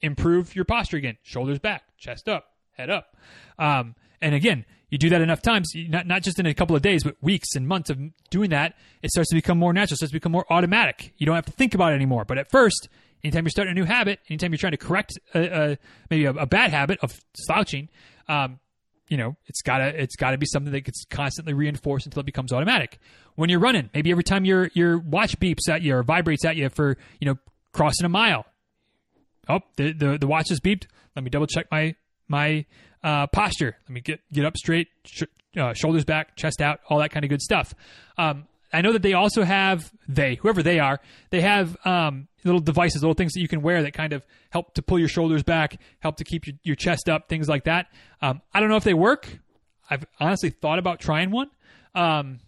[0.00, 1.18] improve your posture again.
[1.22, 3.16] Shoulders back, chest up, head up.
[3.58, 6.82] Um, and again, you do that enough times, not, not just in a couple of
[6.82, 7.98] days, but weeks and months of
[8.30, 11.12] doing that, it starts to become more natural, starts to become more automatic.
[11.16, 12.24] You don't have to think about it anymore.
[12.24, 12.88] But at first,
[13.24, 15.40] anytime you're starting a new habit, anytime you're trying to correct a,
[15.72, 15.78] a,
[16.10, 17.88] maybe a, a, bad habit of slouching,
[18.28, 18.60] um,
[19.12, 22.50] you know, it's gotta it's gotta be something that gets constantly reinforced until it becomes
[22.50, 22.98] automatic.
[23.34, 26.56] When you're running, maybe every time your your watch beeps at you or vibrates at
[26.56, 27.38] you for you know
[27.72, 28.46] crossing a mile,
[29.50, 30.86] oh the the, the watch has beeped.
[31.14, 31.94] Let me double check my
[32.26, 32.64] my
[33.04, 33.76] uh, posture.
[33.86, 35.24] Let me get get up straight, sh-
[35.58, 37.74] uh, shoulders back, chest out, all that kind of good stuff.
[38.16, 41.00] Um, I know that they also have they whoever they are,
[41.30, 44.74] they have um, little devices, little things that you can wear that kind of help
[44.74, 47.86] to pull your shoulders back, help to keep your, your chest up, things like that.
[48.20, 49.38] Um, I don't know if they work.
[49.90, 51.50] I've honestly thought about trying one.
[51.94, 52.40] Um,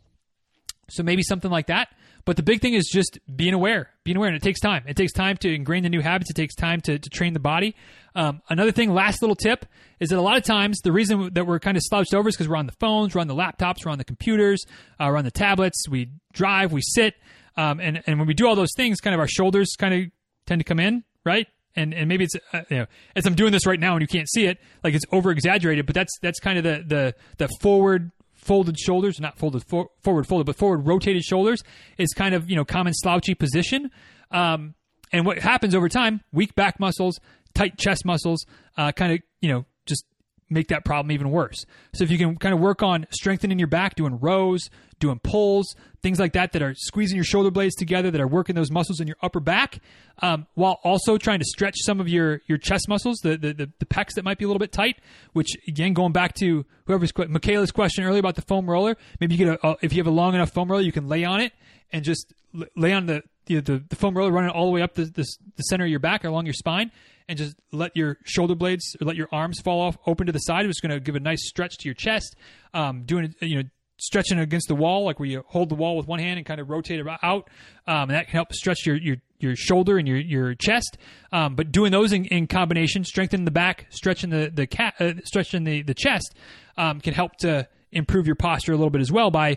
[0.88, 1.88] so maybe something like that.
[2.24, 4.84] But the big thing is just being aware, being aware, and it takes time.
[4.86, 6.30] It takes time to ingrain the new habits.
[6.30, 7.76] It takes time to, to train the body.
[8.14, 9.66] Um, another thing, last little tip,
[10.00, 12.36] is that a lot of times the reason that we're kind of slouched over is
[12.36, 14.64] because we're on the phones, we're on the laptops, we're on the computers,
[14.98, 17.14] uh, we're on the tablets, we drive, we sit,
[17.56, 20.10] um, and and when we do all those things, kind of our shoulders kind of
[20.46, 21.46] tend to come in, right?
[21.76, 22.86] And and maybe it's uh, you know
[23.16, 25.86] as I'm doing this right now and you can't see it, like it's over exaggerated,
[25.86, 28.10] but that's that's kind of the the the forward
[28.44, 31.62] folded shoulders, not folded for, forward folded, but forward rotated shoulders
[31.98, 33.90] is kind of you know common slouchy position.
[34.30, 34.74] Um,
[35.12, 37.20] and what happens over time, weak back muscles,
[37.54, 38.44] tight chest muscles,
[38.76, 40.04] uh, kind of you know just
[40.50, 41.64] make that problem even worse.
[41.94, 44.68] So if you can kind of work on strengthening your back, doing rows,
[44.98, 48.54] doing pulls, things like that, that are squeezing your shoulder blades together, that are working
[48.54, 49.80] those muscles in your upper back,
[50.22, 53.70] um, while also trying to stretch some of your your chest muscles, the, the the,
[53.78, 55.00] the pecs that might be a little bit tight.
[55.32, 59.44] Which again, going back to whoever's Michaela's question earlier about the foam roller, maybe you
[59.44, 61.52] get a, if you have a long enough foam roller, you can lay on it
[61.92, 62.32] and just
[62.76, 65.26] lay on the the, the, foam roller running all the way up the, the,
[65.56, 66.90] the center of your back or along your spine
[67.28, 70.40] and just let your shoulder blades or let your arms fall off open to the
[70.40, 70.66] side.
[70.66, 72.36] It's going to give a nice stretch to your chest.
[72.72, 73.68] Um, doing you know
[73.98, 76.60] stretching against the wall, like where you hold the wall with one hand and kind
[76.60, 77.48] of rotate it out,
[77.86, 80.96] um, and that can help stretch your your, your shoulder and your your chest.
[81.32, 85.14] Um, but doing those in, in, combination, strengthening the back, stretching the the cat, uh,
[85.24, 86.34] stretching the the chest,
[86.76, 89.56] um, can help to improve your posture a little bit as well by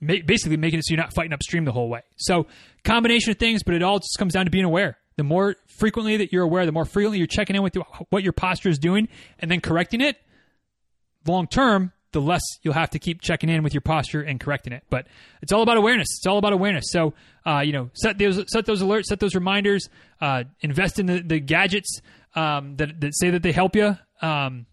[0.00, 2.02] basically making it so you're not fighting upstream the whole way.
[2.16, 2.46] So
[2.84, 4.98] combination of things, but it all just comes down to being aware.
[5.18, 7.76] The more frequently that you're aware, the more frequently you're checking in with
[8.10, 9.08] what your posture is doing
[9.40, 10.16] and then correcting it.
[11.26, 14.72] Long term, the less you'll have to keep checking in with your posture and correcting
[14.72, 14.84] it.
[14.90, 15.08] But
[15.42, 16.06] it's all about awareness.
[16.18, 16.84] It's all about awareness.
[16.90, 17.14] So,
[17.44, 19.88] uh, you know, set those set those alerts, set those reminders,
[20.20, 22.00] uh, invest in the, the gadgets
[22.36, 23.96] um, that that say that they help you.
[24.22, 24.66] Um,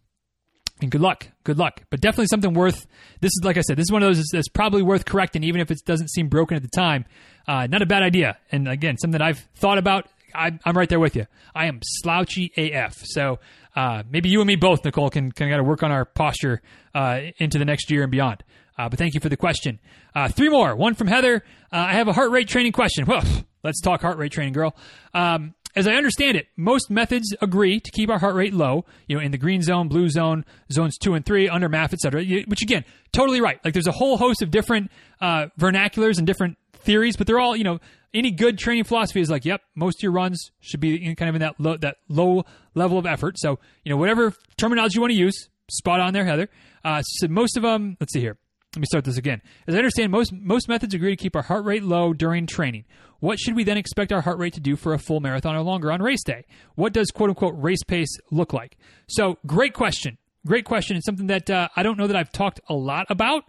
[0.80, 1.82] and good luck, good luck.
[1.90, 2.86] But definitely something worth.
[3.20, 5.60] This is like I said, this is one of those that's probably worth correcting, even
[5.60, 7.06] if it doesn't seem broken at the time.
[7.48, 10.08] Uh, not a bad idea, and again, something I've thought about.
[10.36, 11.26] I, I'm right there with you.
[11.54, 12.96] I am slouchy AF.
[13.04, 13.40] So
[13.76, 16.62] uh, maybe you and me both, Nicole, can got to work on our posture
[16.94, 18.44] uh, into the next year and beyond.
[18.78, 19.80] Uh, but thank you for the question.
[20.14, 20.76] Uh, three more.
[20.76, 21.44] One from Heather.
[21.72, 23.06] Uh, I have a heart rate training question.
[23.06, 23.24] Well,
[23.64, 24.76] let's talk heart rate training, girl.
[25.14, 29.18] Um, as I understand it, most methods agree to keep our heart rate low, you
[29.18, 32.24] know, in the green zone, blue zone, zones two and three, under MAF, etc.
[32.46, 33.60] Which again, totally right.
[33.64, 34.90] Like there's a whole host of different
[35.20, 37.80] uh, vernaculars and different theories, but they're all, you know,
[38.16, 41.30] any good training philosophy is like, yep, most of your runs should be in, kind
[41.30, 43.38] of in that low, that low level of effort.
[43.38, 46.50] So, you know, whatever terminology you want to use, spot on there, Heather.
[46.84, 48.38] Uh, so most of them, let's see here.
[48.76, 49.42] let me start this again.
[49.68, 52.86] As I understand, most most methods agree to keep our heart rate low during training.
[53.20, 55.62] What should we then expect our heart rate to do for a full marathon or
[55.62, 56.46] longer on race day?
[56.76, 58.78] What does quote unquote race pace look like?
[59.08, 60.18] So, great question.
[60.46, 60.96] Great question.
[60.96, 63.46] It's something that uh, I don't know that I've talked a lot about.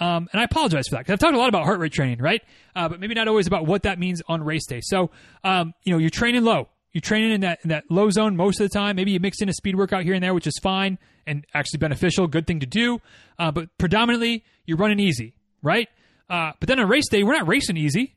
[0.00, 2.18] Um, and I apologize for that because I've talked a lot about heart rate training,
[2.18, 2.42] right?
[2.74, 4.80] Uh, but maybe not always about what that means on race day.
[4.82, 5.10] So,
[5.44, 6.68] um, you know, you're training low.
[6.92, 8.96] You're training in that in that low zone most of the time.
[8.96, 11.78] Maybe you mix in a speed workout here and there, which is fine and actually
[11.78, 13.00] beneficial, good thing to do.
[13.38, 15.88] Uh, but predominantly, you're running easy, right?
[16.28, 18.16] Uh, but then on race day, we're not racing easy.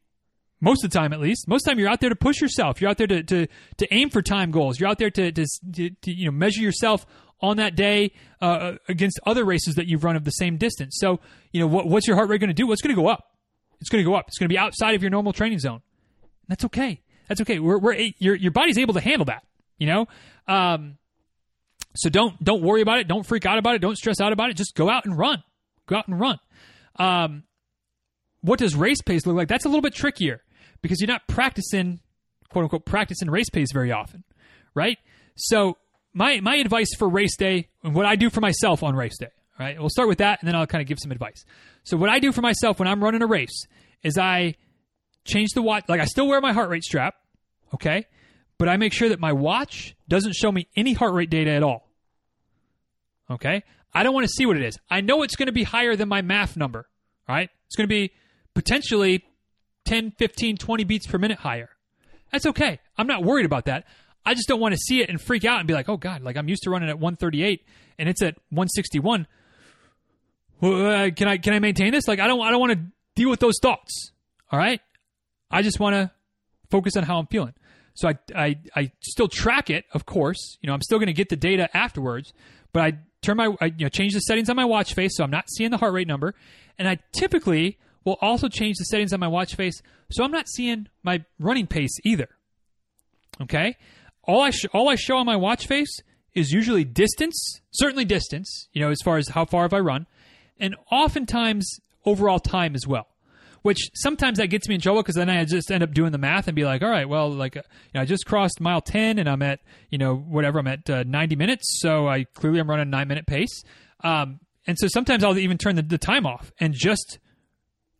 [0.59, 1.47] Most of the time, at least.
[1.47, 2.79] Most of the time, you're out there to push yourself.
[2.79, 3.47] You're out there to to,
[3.77, 4.79] to aim for time goals.
[4.79, 7.05] You're out there to, to, to, to you know measure yourself
[7.43, 10.95] on that day uh, against other races that you've run of the same distance.
[10.97, 11.19] So,
[11.51, 12.65] you know, what, what's your heart rate going to do?
[12.65, 13.25] What's going to go up?
[13.81, 14.25] It's going to go up.
[14.29, 15.81] It's going to be outside of your normal training zone.
[16.47, 17.01] That's okay.
[17.27, 17.59] That's okay.
[17.59, 19.43] We're, we're your your body's able to handle that.
[19.77, 20.07] You know,
[20.47, 20.97] um,
[21.95, 23.07] so don't don't worry about it.
[23.07, 23.79] Don't freak out about it.
[23.79, 24.57] Don't stress out about it.
[24.57, 25.43] Just go out and run.
[25.87, 26.39] Go out and run.
[26.97, 27.43] Um,
[28.41, 29.47] what does race pace look like?
[29.47, 30.41] That's a little bit trickier
[30.81, 31.99] because you're not practicing,
[32.49, 34.23] quote unquote, practicing race pace very often,
[34.75, 34.97] right?
[35.35, 35.77] So
[36.13, 39.29] my my advice for race day and what I do for myself on race day.
[39.59, 41.45] All right, we'll start with that, and then I'll kind of give some advice.
[41.83, 43.67] So what I do for myself when I'm running a race
[44.01, 44.55] is I
[45.25, 45.85] change the watch.
[45.87, 47.15] Like I still wear my heart rate strap,
[47.73, 48.07] okay,
[48.57, 51.63] but I make sure that my watch doesn't show me any heart rate data at
[51.63, 51.87] all.
[53.29, 53.63] Okay,
[53.93, 54.77] I don't want to see what it is.
[54.89, 56.87] I know it's going to be higher than my MAF number.
[57.27, 58.11] Right, it's going to be
[58.53, 59.23] potentially
[59.85, 61.69] 10, 15, 20 beats per minute higher.
[62.31, 62.79] That's okay.
[62.97, 63.85] I'm not worried about that.
[64.25, 66.21] I just don't want to see it and freak out and be like, oh God,
[66.21, 67.65] like I'm used to running at 138
[67.99, 69.27] and it's at 161.
[70.61, 72.07] Uh, can I can I maintain this?
[72.07, 72.79] Like I don't I don't want to
[73.15, 74.11] deal with those thoughts.
[74.51, 74.79] All right,
[75.51, 76.11] I just want to
[76.71, 77.53] focus on how I'm feeling.
[77.95, 80.57] So I I I still track it, of course.
[80.61, 82.33] You know, I'm still going to get the data afterwards,
[82.71, 85.23] but I turn my I, you know change the settings on my watch face so
[85.23, 86.33] I'm not seeing the heart rate number,
[86.77, 89.81] and I typically will also change the settings on my watch face
[90.11, 92.29] so I'm not seeing my running pace either.
[93.41, 93.75] Okay,
[94.23, 95.99] all I sh- all I show on my watch face
[96.33, 100.07] is usually distance, certainly distance, you know, as far as how far have I run,
[100.59, 103.07] and oftentimes overall time as well.
[103.61, 106.17] Which sometimes that gets me in trouble because then I just end up doing the
[106.17, 108.81] math and be like, all right, well, like, uh, you know, I just crossed mile
[108.81, 111.79] 10 and I'm at, you know, whatever, I'm at uh, 90 minutes.
[111.79, 113.63] So I clearly I'm running a nine minute pace.
[114.03, 117.19] Um, and so sometimes I'll even turn the, the time off and just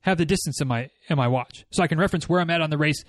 [0.01, 2.61] have the distance in my in my watch so I can reference where I'm at
[2.61, 3.03] on the race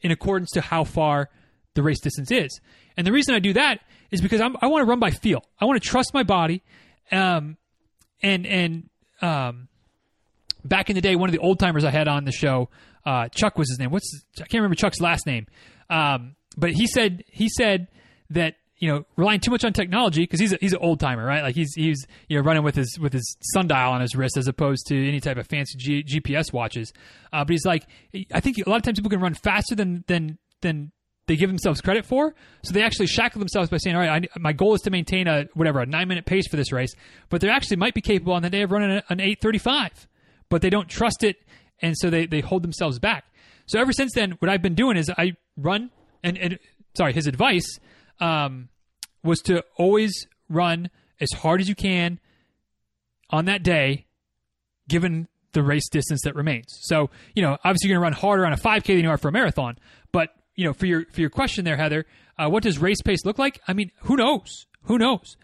[0.00, 1.28] in accordance to how far
[1.74, 2.60] the race distance is.
[2.96, 3.80] And the reason I do that
[4.10, 5.44] is because I'm, i want to run by feel.
[5.60, 6.62] I want to trust my body.
[7.12, 7.56] Um,
[8.22, 8.90] and and
[9.22, 9.68] um,
[10.64, 12.68] back in the day, one of the old timers I had on the show,
[13.04, 13.90] uh, Chuck was his name.
[13.90, 15.46] What's I can't remember Chuck's last name.
[15.88, 17.88] Um, but he said he said
[18.30, 21.24] that you know relying too much on technology because he's a, he's an old timer,
[21.24, 21.42] right?
[21.42, 24.48] Like he's he's you know running with his with his sundial on his wrist as
[24.48, 26.92] opposed to any type of fancy G, GPS watches.
[27.32, 27.86] Uh, but he's like,
[28.32, 30.92] I think a lot of times people can run faster than than than
[31.30, 32.34] they give themselves credit for.
[32.64, 35.28] So they actually shackle themselves by saying, "All right, I, my goal is to maintain
[35.28, 36.92] a whatever a nine minute pace for this race,"
[37.28, 40.08] but they actually might be capable on the day of running an eight thirty five,
[40.48, 41.36] but they don't trust it,
[41.80, 43.24] and so they they hold themselves back.
[43.66, 45.90] So ever since then, what I've been doing is I run
[46.22, 46.58] and, and
[46.94, 47.78] sorry, his advice
[48.18, 48.68] um,
[49.22, 50.90] was to always run
[51.20, 52.18] as hard as you can
[53.30, 54.06] on that day,
[54.88, 56.66] given the race distance that remains.
[56.82, 59.18] So, you know, obviously you're going to run harder on a 5K than you are
[59.18, 59.78] for a marathon,
[60.12, 62.06] but you know, for your for your question there, Heather,
[62.38, 63.60] uh, what does race pace look like?
[63.66, 64.66] I mean, who knows?
[64.84, 65.36] Who knows?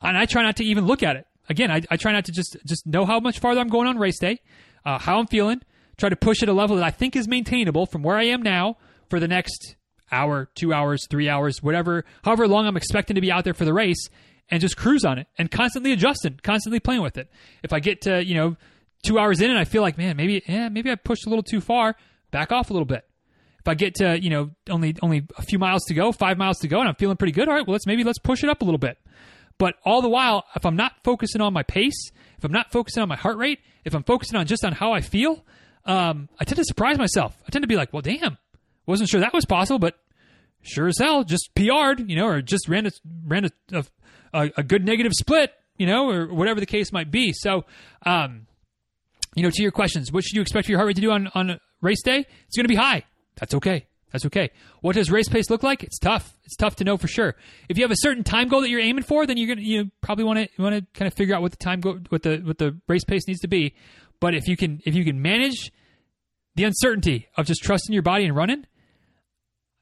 [0.00, 1.26] And I try not to even look at it.
[1.48, 3.98] Again, I, I try not to just just know how much farther I'm going on
[3.98, 4.38] race day,
[4.84, 5.60] uh, how I'm feeling,
[5.96, 8.42] try to push at a level that I think is maintainable from where I am
[8.42, 8.76] now
[9.08, 9.76] for the next
[10.12, 13.64] hour, two hours, three hours, whatever, however long I'm expecting to be out there for
[13.64, 14.08] the race,
[14.50, 17.30] and just cruise on it and constantly adjusting, constantly playing with it.
[17.62, 18.56] If I get to you know
[19.02, 21.42] two hours in and I feel like man, maybe yeah, maybe I pushed a little
[21.42, 21.96] too far,
[22.30, 23.07] back off a little bit.
[23.68, 26.68] I get to you know only only a few miles to go, five miles to
[26.68, 28.62] go, and I'm feeling pretty good, all right, well let's maybe let's push it up
[28.62, 28.98] a little bit.
[29.58, 33.02] But all the while, if I'm not focusing on my pace, if I'm not focusing
[33.02, 35.44] on my heart rate, if I'm focusing on just on how I feel,
[35.84, 37.36] um, I tend to surprise myself.
[37.46, 38.38] I tend to be like, well, damn,
[38.86, 39.98] wasn't sure that was possible, but
[40.62, 42.90] sure as hell, just PR'd, you know, or just ran a
[43.26, 43.84] ran a,
[44.32, 47.32] a, a good negative split, you know, or whatever the case might be.
[47.32, 47.64] So,
[48.06, 48.46] um,
[49.34, 51.10] you know, to your questions, what should you expect for your heart rate to do
[51.10, 52.26] on on race day?
[52.46, 53.04] It's going to be high.
[53.38, 53.86] That's okay.
[54.12, 54.50] That's okay.
[54.80, 55.84] What does race pace look like?
[55.84, 56.38] It's tough.
[56.44, 57.36] It's tough to know for sure.
[57.68, 59.90] If you have a certain time goal that you're aiming for, then you're gonna you
[60.00, 62.38] probably want to want to kind of figure out what the time go what the
[62.38, 63.74] what the race pace needs to be.
[64.20, 65.72] But if you can if you can manage
[66.54, 68.64] the uncertainty of just trusting your body and running,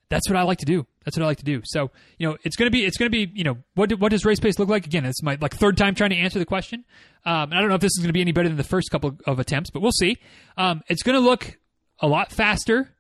[0.09, 0.87] that's what I like to do.
[1.05, 1.63] That's what I like to do.
[1.65, 4.25] So, you know, it's to be, it's to be, you know, what, do, what does
[4.25, 4.87] race pace look like?
[4.87, 6.85] Again, it's my like third time trying to answer the question.
[7.25, 9.17] Um, I don't know if this is to be any better than the first couple
[9.27, 10.19] of attempts, but we'll see.
[10.57, 11.59] Um, it's to look
[12.01, 12.91] a lot faster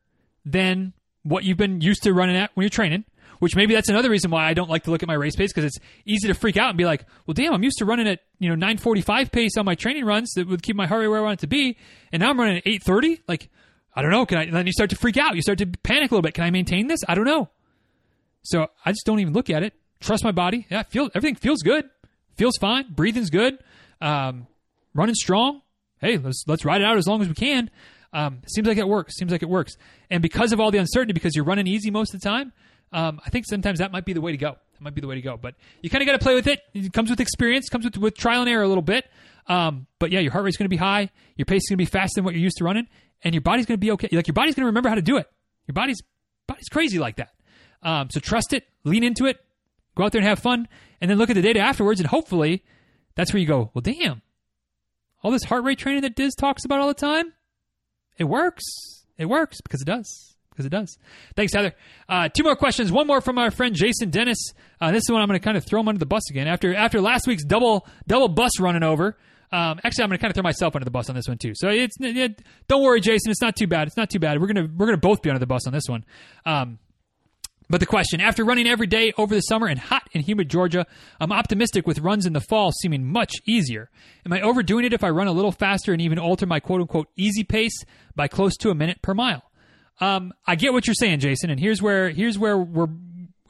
[0.46, 0.94] than
[1.24, 3.04] what you've been used to running at when you're training.
[3.38, 5.52] Which maybe that's another reason why I don't like to look at my race pace
[5.52, 8.08] because it's easy to freak out and be like, "Well, damn, I'm used to running
[8.08, 11.08] at you know 9:45 pace on my training runs that would keep my heart rate
[11.08, 11.76] where I want it to be,
[12.12, 13.20] and now I'm running at 8:30.
[13.28, 13.50] Like,
[13.94, 14.24] I don't know.
[14.24, 14.44] Can I?
[14.44, 15.36] And then you start to freak out.
[15.36, 16.32] You start to panic a little bit.
[16.32, 17.00] Can I maintain this?
[17.06, 17.50] I don't know.
[18.40, 19.74] So I just don't even look at it.
[20.00, 20.66] Trust my body.
[20.70, 21.90] Yeah, feel everything feels good.
[22.36, 22.86] Feels fine.
[22.94, 23.58] Breathing's good.
[24.00, 24.46] Um,
[24.94, 25.60] running strong.
[26.00, 27.70] Hey, let's let's ride it out as long as we can.
[28.16, 29.14] Um, seems like it works.
[29.16, 29.76] Seems like it works.
[30.10, 32.52] And because of all the uncertainty, because you're running easy most of the time,
[32.92, 34.52] um, I think sometimes that might be the way to go.
[34.72, 35.36] That might be the way to go.
[35.36, 36.62] But you kind of got to play with it.
[36.72, 37.68] It comes with experience.
[37.68, 39.04] Comes with with trial and error a little bit.
[39.48, 41.10] Um, but yeah, your heart rate's going to be high.
[41.36, 42.88] Your pace is going to be faster than what you're used to running,
[43.22, 44.08] and your body's going to be okay.
[44.12, 45.28] Like your body's going to remember how to do it.
[45.66, 46.00] Your body's
[46.46, 47.32] body's crazy like that.
[47.82, 49.38] Um, so trust it, lean into it,
[49.94, 50.68] go out there and have fun,
[51.00, 52.64] and then look at the data afterwards, and hopefully
[53.14, 54.22] that's where you go, well, damn,
[55.22, 57.32] all this heart rate training that Diz talks about all the time,
[58.18, 58.64] it works.
[59.18, 60.34] It works because it does.
[60.50, 60.96] Because it does.
[61.34, 61.74] Thanks, Heather.
[62.08, 62.90] Uh, two more questions.
[62.90, 64.38] One more from our friend Jason Dennis.
[64.80, 66.48] Uh, this is one I'm going to kind of throw him under the bus again
[66.48, 69.18] after after last week's double double bus running over.
[69.52, 71.38] Um, actually, I'm going to kind of throw myself under the bus on this one
[71.38, 71.52] too.
[71.54, 73.30] So it's it, don't worry, Jason.
[73.30, 73.86] It's not too bad.
[73.86, 74.40] It's not too bad.
[74.40, 76.04] We're gonna we're gonna both be under the bus on this one.
[76.44, 76.78] Um,
[77.68, 80.86] but the question after running every day over the summer in hot and humid Georgia,
[81.20, 83.90] I'm optimistic with runs in the fall seeming much easier.
[84.24, 86.80] Am I overdoing it if I run a little faster and even alter my quote
[86.80, 87.84] unquote easy pace
[88.14, 89.42] by close to a minute per mile?
[90.00, 92.88] Um, I get what you're saying, Jason, and here's where here's where we're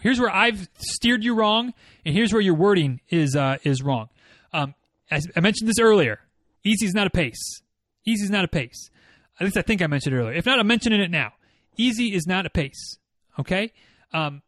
[0.01, 1.75] here's where I've steered you wrong,
[2.05, 4.09] and here's where your wording is uh, is wrong.
[4.53, 4.75] Um,
[5.11, 6.21] I mentioned this earlier,
[6.65, 7.61] easy is not a pace.
[8.07, 8.91] Easy is not a pace.
[9.39, 10.35] At least I think I mentioned it earlier.
[10.35, 11.33] If not, I'm mentioning it now.
[11.77, 12.99] Easy is not a pace.
[13.39, 13.73] Okay
[14.13, 14.43] um,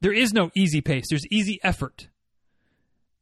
[0.00, 1.04] there is no easy pace.
[1.08, 2.08] There's easy effort,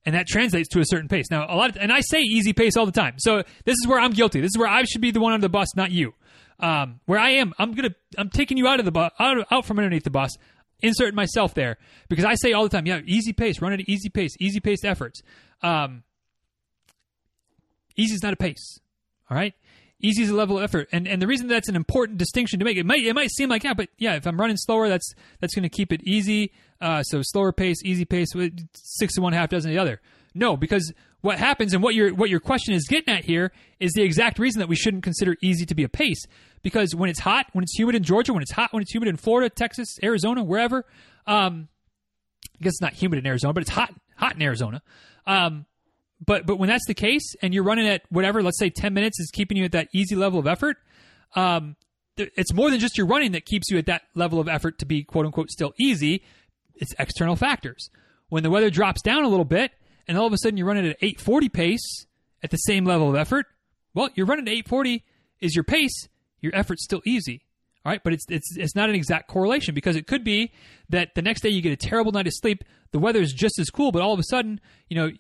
[0.05, 1.27] and that translates to a certain pace.
[1.31, 3.15] Now, a lot, of, and I say easy pace all the time.
[3.19, 4.41] So this is where I'm guilty.
[4.41, 6.15] This is where I should be the one on the bus, not you.
[6.59, 9.65] Um, where I am, I'm gonna, I'm taking you out of the bus, out, out
[9.65, 10.31] from underneath the bus,
[10.83, 14.09] inserting myself there because I say all the time, yeah, easy pace, run at easy
[14.09, 15.23] pace, easy paced efforts.
[15.63, 16.03] Um,
[17.97, 18.79] easy is not a pace.
[19.31, 19.55] All right.
[20.03, 22.65] Easy is a level of effort, and and the reason that's an important distinction to
[22.65, 25.15] make it might it might seem like yeah, but yeah, if I'm running slower, that's
[25.41, 26.53] that's going to keep it easy.
[26.81, 28.29] Uh, so slower pace, easy pace,
[28.75, 30.01] six to one, half dozen the other.
[30.35, 33.93] No, because what happens and what your what your question is getting at here is
[33.93, 36.25] the exact reason that we shouldn't consider easy to be a pace.
[36.63, 39.09] Because when it's hot, when it's humid in Georgia, when it's hot, when it's humid
[39.09, 40.85] in Florida, Texas, Arizona, wherever,
[41.27, 41.69] um,
[42.61, 44.83] I guess it's not humid in Arizona, but it's hot hot in Arizona.
[45.27, 45.67] Um,
[46.25, 49.19] but but when that's the case and you're running at whatever, let's say 10 minutes
[49.21, 50.77] is keeping you at that easy level of effort,
[51.35, 51.77] um,
[52.17, 54.87] it's more than just your running that keeps you at that level of effort to
[54.87, 56.23] be quote unquote still easy.
[56.75, 57.91] It's external factors.
[58.29, 59.73] When the weather drops down a little bit
[60.07, 62.07] and all of a sudden you're running at 840 pace
[62.43, 63.47] at the same level of effort,
[63.95, 65.05] well, you're running at 840
[65.41, 66.09] is your pace,
[66.41, 67.43] your effort's still easy.
[67.85, 70.53] All right, but it's it's it's not an exact correlation because it could be
[70.91, 73.59] that the next day you get a terrible night of sleep, the weather is just
[73.59, 74.61] as cool, but all of a sudden,
[74.91, 75.11] you know,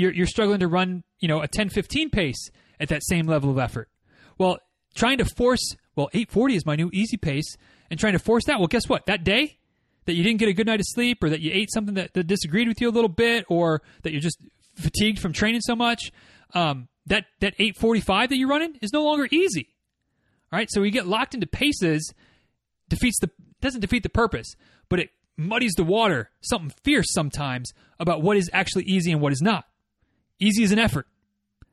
[0.00, 3.58] you're, you're struggling to run, you know, a 10-15 pace at that same level of
[3.58, 3.88] effort.
[4.38, 4.58] Well,
[4.94, 7.56] trying to force, well, 840 is my new easy pace,
[7.90, 9.06] and trying to force that, well, guess what?
[9.06, 9.58] That day
[10.06, 12.14] that you didn't get a good night of sleep, or that you ate something that,
[12.14, 14.38] that disagreed with you a little bit, or that you're just
[14.76, 16.10] fatigued from training so much,
[16.54, 19.68] um, that that 845 that you're running is no longer easy.
[20.52, 22.12] All right, so we get locked into paces,
[22.88, 24.56] defeats the doesn't defeat the purpose,
[24.88, 29.32] but it muddies the water, something fierce sometimes about what is actually easy and what
[29.32, 29.64] is not.
[30.40, 31.06] Easy is an effort.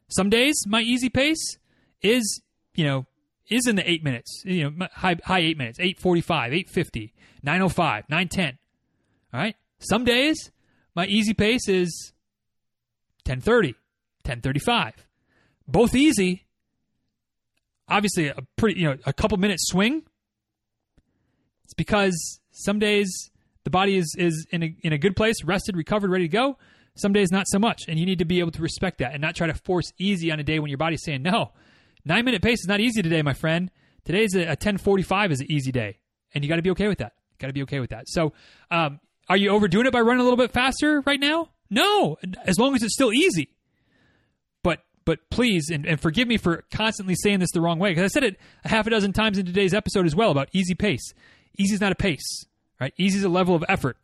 [0.10, 1.58] Some days my easy pace
[2.02, 2.42] is,
[2.76, 3.06] you know,
[3.50, 7.14] is in the eight minutes, you know, high, high eight minutes, 845, 850,
[7.44, 8.58] 905, 910.
[9.34, 9.56] All right.
[9.80, 10.52] Some days
[10.96, 12.14] my easy pace is
[13.26, 13.74] 1030,
[14.24, 14.94] 1035.
[15.68, 16.46] Both easy.
[17.90, 20.04] Obviously a pretty, you know, a couple minutes swing.
[21.64, 23.30] It's because some days
[23.64, 26.58] the body is, is in a, in a good place, rested, recovered, ready to go.
[26.98, 29.22] Some days not so much, and you need to be able to respect that and
[29.22, 31.52] not try to force easy on a day when your body's saying no.
[32.04, 33.70] Nine minute pace is not easy today, my friend.
[34.06, 36.00] Today's a, a ten forty five is an easy day,
[36.34, 37.14] and you got to be okay with that.
[37.40, 38.08] Got to be okay with that.
[38.08, 38.34] So,
[38.72, 39.00] um,
[39.30, 41.50] are you overdoing it by running a little bit faster right now?
[41.70, 43.50] No, as long as it's still easy.
[44.64, 48.06] But but please and, and forgive me for constantly saying this the wrong way because
[48.06, 50.74] I said it a half a dozen times in today's episode as well about easy
[50.74, 51.14] pace.
[51.58, 52.46] Easy is not a pace,
[52.80, 52.94] right?
[52.98, 53.98] Easy is a level of effort.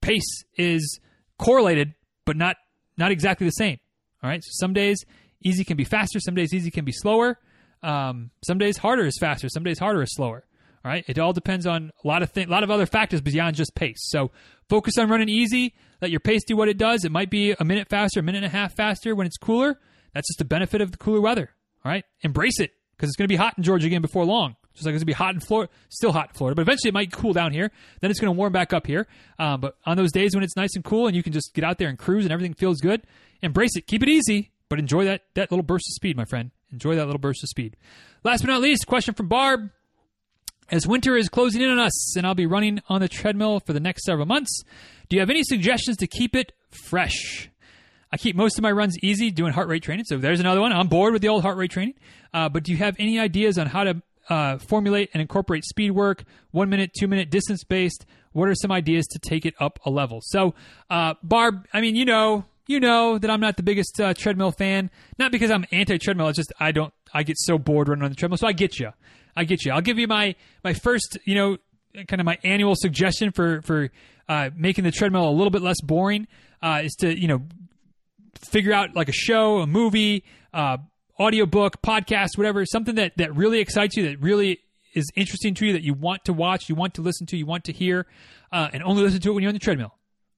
[0.00, 1.00] Pace is
[1.38, 1.94] correlated
[2.26, 2.56] but not
[2.98, 3.78] not exactly the same.
[4.22, 4.42] All right.
[4.44, 5.02] So some days
[5.42, 6.20] easy can be faster.
[6.20, 7.38] Some days easy can be slower.
[7.82, 9.48] Um, some days harder is faster.
[9.48, 10.44] Some days harder is slower.
[10.84, 13.20] All right, it all depends on a lot of th- a lot of other factors
[13.20, 13.98] beyond just pace.
[14.02, 14.30] So
[14.68, 15.74] focus on running easy.
[16.00, 17.04] Let your pace do what it does.
[17.04, 19.80] It might be a minute faster, a minute and a half faster when it's cooler.
[20.14, 21.50] That's just the benefit of the cooler weather.
[21.84, 24.54] All right, embrace it because it's going to be hot in Georgia again before long.
[24.76, 26.90] Just like it's going to be hot in Florida, still hot in Florida, but eventually
[26.90, 27.70] it might cool down here.
[28.02, 29.06] Then it's going to warm back up here.
[29.38, 31.64] Um, but on those days when it's nice and cool and you can just get
[31.64, 33.02] out there and cruise and everything feels good,
[33.40, 33.86] embrace it.
[33.86, 36.50] Keep it easy, but enjoy that that little burst of speed, my friend.
[36.72, 37.74] Enjoy that little burst of speed.
[38.22, 39.70] Last but not least, question from Barb.
[40.68, 43.72] As winter is closing in on us and I'll be running on the treadmill for
[43.72, 44.62] the next several months,
[45.08, 47.48] do you have any suggestions to keep it fresh?
[48.12, 50.04] I keep most of my runs easy doing heart rate training.
[50.06, 50.72] So there's another one.
[50.72, 51.94] I'm bored with the old heart rate training.
[52.34, 55.92] Uh, but do you have any ideas on how to uh, formulate and incorporate speed
[55.92, 58.06] work, one minute, two minute, distance based?
[58.32, 60.20] What are some ideas to take it up a level?
[60.22, 60.54] So,
[60.90, 64.52] uh, Barb, I mean, you know, you know that I'm not the biggest uh, treadmill
[64.52, 64.90] fan.
[65.18, 66.28] Not because I'm anti treadmill.
[66.28, 66.92] It's just I don't.
[67.14, 68.38] I get so bored running on the treadmill.
[68.38, 68.90] So I get you.
[69.36, 69.72] I get you.
[69.72, 70.34] I'll give you my
[70.64, 71.58] my first, you know,
[72.08, 73.90] kind of my annual suggestion for for
[74.28, 76.26] uh, making the treadmill a little bit less boring
[76.62, 77.42] uh, is to you know
[78.40, 80.78] figure out like a show, a movie, uh,
[81.18, 84.60] audiobook, podcast, whatever, something that that really excites you, that really
[84.94, 87.46] is interesting to you, that you want to watch, you want to listen to, you
[87.46, 88.06] want to hear,
[88.52, 89.94] uh, and only listen to it when you're on the treadmill.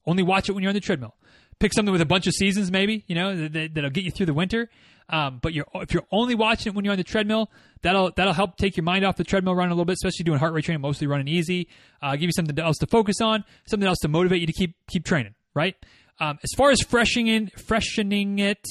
[0.07, 1.15] Only watch it when you're on the treadmill.
[1.59, 4.27] Pick something with a bunch of seasons, maybe you know that, will get you through
[4.27, 4.69] the winter.
[5.11, 7.51] Um, but you're, if you're only watching it when you're on the treadmill,
[7.83, 10.39] that'll that'll help take your mind off the treadmill running a little bit, especially doing
[10.39, 11.69] heart rate training, mostly running easy.
[12.03, 14.77] Uh, give you something else to focus on, something else to motivate you to keep
[14.87, 15.35] keep training.
[15.55, 15.77] Right.
[16.21, 18.65] Um, as far as freshening freshening it,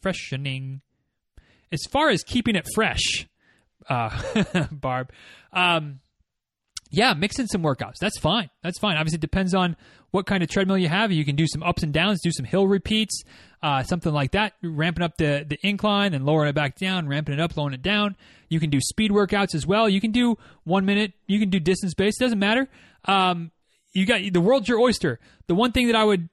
[0.00, 0.80] freshening.
[1.72, 3.26] As far as keeping it fresh,
[3.88, 5.10] uh, Barb.
[5.52, 6.00] Um,
[6.90, 7.96] yeah, mix in some workouts.
[8.00, 8.50] That's fine.
[8.62, 8.98] That's fine.
[8.98, 9.76] Obviously, it depends on
[10.10, 11.10] what kind of treadmill you have.
[11.10, 13.22] You can do some ups and downs, do some hill repeats,
[13.62, 17.32] uh, something like that, ramping up the, the incline and lowering it back down, ramping
[17.32, 18.14] it up, lowering it down.
[18.50, 19.88] You can do speed workouts as well.
[19.88, 21.14] You can do one minute.
[21.26, 22.20] You can do distance based.
[22.20, 22.68] Doesn't matter.
[23.06, 23.52] Um,
[23.92, 25.18] you got the world's your oyster.
[25.46, 26.28] The one thing that I would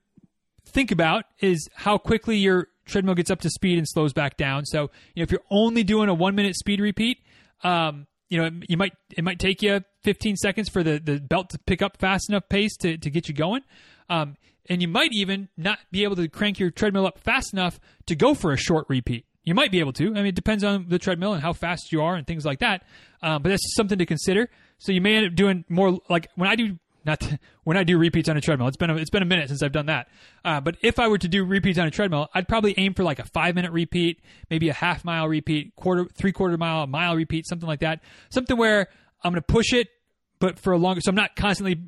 [0.66, 4.66] think about is how quickly your treadmill gets up to speed and slows back down.
[4.66, 7.20] So, you know, if you're only doing a one minute speed repeat,
[7.64, 11.50] um, you know, you might it might take you 15 seconds for the, the belt
[11.52, 13.62] to pick up fast enough pace to, to get you going.
[14.10, 14.38] Um,
[14.70, 18.16] and you might even not be able to crank your treadmill up fast enough to
[18.16, 19.26] go for a short repeat.
[19.44, 20.08] You might be able to.
[20.08, 22.60] I mean, it depends on the treadmill and how fast you are and things like
[22.60, 22.84] that.
[23.24, 24.50] Um, but that's something to consider.
[24.78, 27.84] So you may end up doing more like when I do not to, when I
[27.84, 28.68] do repeats on a treadmill.
[28.68, 30.08] It's been a, it's been a minute since I've done that.
[30.44, 33.04] Uh, but if I were to do repeats on a treadmill, I'd probably aim for
[33.04, 36.88] like a five minute repeat, maybe a half mile repeat, quarter three quarter mile, a
[36.88, 38.02] mile repeat, something like that.
[38.30, 38.88] Something where
[39.24, 39.88] I'm going to push it,
[40.40, 41.02] but for a longer.
[41.02, 41.80] So I'm not constantly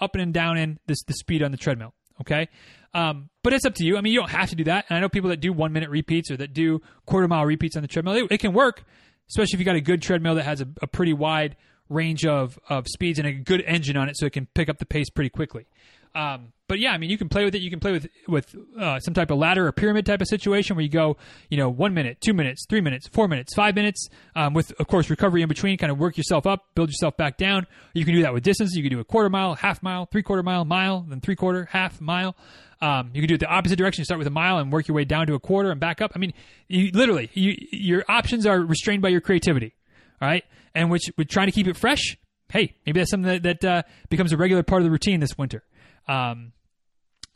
[0.00, 1.94] up and down in this the speed on the treadmill.
[2.20, 2.48] Okay.
[2.94, 3.96] Um, but it's up to you.
[3.96, 4.86] I mean, you don't have to do that.
[4.88, 7.76] And I know people that do one minute repeats or that do quarter mile repeats
[7.76, 8.14] on the treadmill.
[8.14, 8.84] It, it can work,
[9.28, 11.56] especially if you got a good treadmill that has a, a pretty wide
[11.88, 14.78] range of, of speeds and a good engine on it so it can pick up
[14.78, 15.66] the pace pretty quickly.
[16.14, 17.62] Um, but yeah, I mean, you can play with it.
[17.62, 20.76] You can play with with uh, some type of ladder or pyramid type of situation
[20.76, 21.16] where you go,
[21.48, 24.86] you know, one minute, two minutes, three minutes, four minutes, five minutes, um, with of
[24.86, 25.78] course recovery in between.
[25.78, 27.66] Kind of work yourself up, build yourself back down.
[27.94, 28.74] You can do that with distance.
[28.74, 31.68] You can do a quarter mile, half mile, three quarter mile, mile, then three quarter,
[31.70, 32.36] half mile.
[32.80, 34.02] Um, you can do it the opposite direction.
[34.02, 36.00] You start with a mile and work your way down to a quarter and back
[36.00, 36.12] up.
[36.14, 36.32] I mean,
[36.68, 39.74] you, literally, you, your options are restrained by your creativity.
[40.20, 42.16] All right, and which we're trying to keep it fresh.
[42.50, 45.36] Hey, maybe that's something that, that uh, becomes a regular part of the routine this
[45.36, 45.62] winter.
[46.06, 46.52] Um,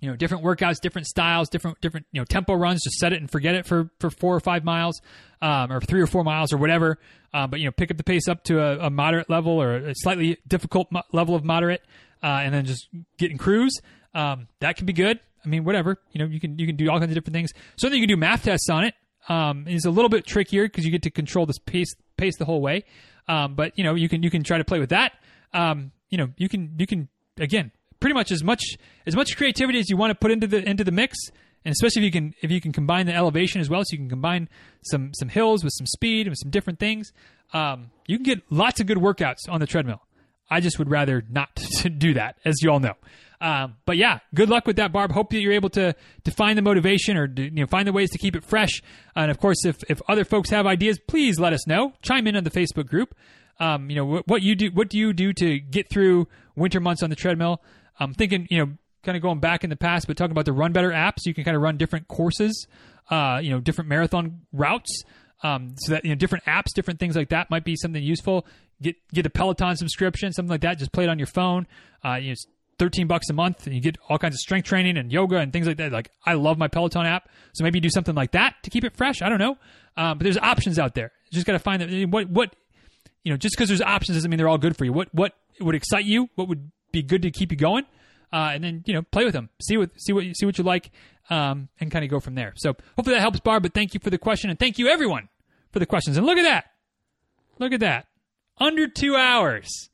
[0.00, 2.82] you know, different workouts, different styles, different different you know tempo runs.
[2.82, 5.00] Just set it and forget it for for four or five miles,
[5.40, 6.98] um, or three or four miles or whatever.
[7.32, 9.76] Um, but you know, pick up the pace up to a, a moderate level or
[9.76, 11.82] a slightly difficult mo- level of moderate,
[12.20, 13.80] uh, and then just get in cruise.
[14.12, 15.20] Um, that can be good.
[15.44, 15.98] I mean, whatever.
[16.10, 17.50] You know, you can you can do all kinds of different things.
[17.76, 18.94] So then you can do MAF tests on it.
[19.28, 22.44] Um, it's a little bit trickier because you get to control this pace pace the
[22.44, 22.84] whole way.
[23.28, 25.12] Um, but you know, you can you can try to play with that.
[25.52, 27.08] Um, you know, you can you can
[27.38, 27.70] again
[28.00, 28.62] pretty much as much
[29.06, 31.16] as much creativity as you want to put into the into the mix,
[31.64, 33.98] and especially if you can if you can combine the elevation as well, so you
[33.98, 34.48] can combine
[34.82, 37.12] some some hills with some speed and some different things.
[37.52, 40.02] Um, you can get lots of good workouts on the treadmill.
[40.50, 41.54] I just would rather not
[41.98, 42.94] do that, as you all know.
[43.42, 45.10] Um, but yeah, good luck with that, Barb.
[45.10, 47.92] Hope that you're able to to find the motivation or to, you know find the
[47.92, 48.80] ways to keep it fresh.
[49.16, 51.92] And of course, if if other folks have ideas, please let us know.
[52.02, 53.16] Chime in on the Facebook group.
[53.58, 54.70] Um, you know what, what you do.
[54.70, 57.60] What do you do to get through winter months on the treadmill?
[57.98, 60.52] I'm thinking, you know, kind of going back in the past, but talking about the
[60.52, 62.68] Run Better apps, you can kind of run different courses,
[63.10, 65.02] uh, you know, different marathon routes.
[65.42, 68.46] Um, so that you know, different apps, different things like that might be something useful.
[68.80, 70.78] Get get a Peloton subscription, something like that.
[70.78, 71.66] Just play it on your phone.
[72.04, 72.34] Uh, you know,
[72.78, 75.52] 13 bucks a month and you get all kinds of strength training and yoga and
[75.52, 75.92] things like that.
[75.92, 77.28] Like I love my Peloton app.
[77.52, 79.22] So maybe do something like that to keep it fresh.
[79.22, 79.56] I don't know.
[79.96, 81.12] Um, but there's options out there.
[81.30, 82.56] You just got to find that what, what,
[83.24, 84.92] you know, just because there's options doesn't mean they're all good for you.
[84.92, 86.28] What what would excite you?
[86.34, 87.84] What would be good to keep you going?
[88.32, 90.56] Uh, and then you know, play with them, see what see what you see what
[90.56, 90.90] you like,
[91.30, 92.52] um, and kind of go from there.
[92.56, 93.62] So hopefully that helps, Barb.
[93.62, 95.28] But thank you for the question, and thank you everyone
[95.70, 96.16] for the questions.
[96.16, 96.64] And look at that,
[97.58, 98.06] look at that,
[98.58, 99.90] under two hours.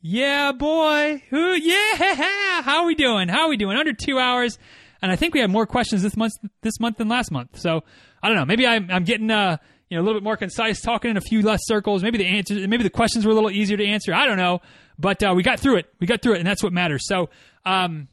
[0.00, 1.22] Yeah, boy.
[1.30, 1.52] Who?
[1.52, 2.62] Yeah.
[2.62, 3.28] How are we doing?
[3.28, 3.76] How are we doing?
[3.76, 4.58] Under two hours.
[5.02, 6.32] And I think we have more questions this month
[6.62, 7.58] this month than last month.
[7.58, 7.82] So
[8.22, 8.44] I don't know.
[8.44, 9.56] Maybe I'm, I'm getting uh,
[9.88, 12.02] you know a little bit more concise, talking in a few less circles.
[12.02, 14.12] Maybe the answers, maybe the questions were a little easier to answer.
[14.14, 14.60] I don't know,
[14.98, 15.86] but uh, we got through it.
[16.00, 17.06] We got through it, and that's what matters.
[17.06, 17.30] So
[17.64, 18.08] um,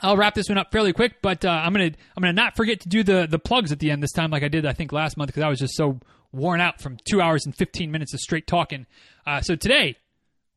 [0.00, 2.80] I'll wrap this one up fairly quick, but uh, I'm gonna I'm gonna not forget
[2.80, 4.92] to do the the plugs at the end this time, like I did I think
[4.92, 6.00] last month because I was just so
[6.32, 8.86] worn out from two hours and 15 minutes of straight talking.
[9.26, 9.96] Uh, so today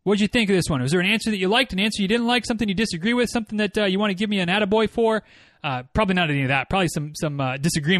[0.03, 0.81] what did you think of this one?
[0.81, 3.13] Was there an answer that you liked, an answer you didn't like, something you disagree
[3.13, 5.23] with, something that uh, you want to give me an attaboy for?
[5.63, 6.69] Uh, probably not any of that.
[6.69, 7.57] Probably some some uh,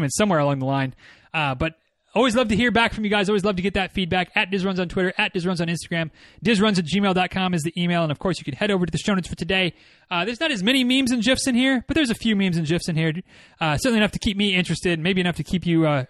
[0.08, 0.94] somewhere along the line.
[1.34, 1.74] Uh, but
[2.14, 3.28] always love to hear back from you guys.
[3.28, 4.30] Always love to get that feedback.
[4.34, 6.10] At DizRuns on Twitter, at DizRuns on Instagram.
[6.44, 8.02] DizRuns at gmail.com is the email.
[8.02, 9.74] And of course, you can head over to the show notes for today.
[10.10, 12.56] Uh, there's not as many memes and GIFs in here, but there's a few memes
[12.56, 13.12] and GIFs in here.
[13.60, 16.08] Uh, certainly enough to keep me interested, maybe enough to keep you, or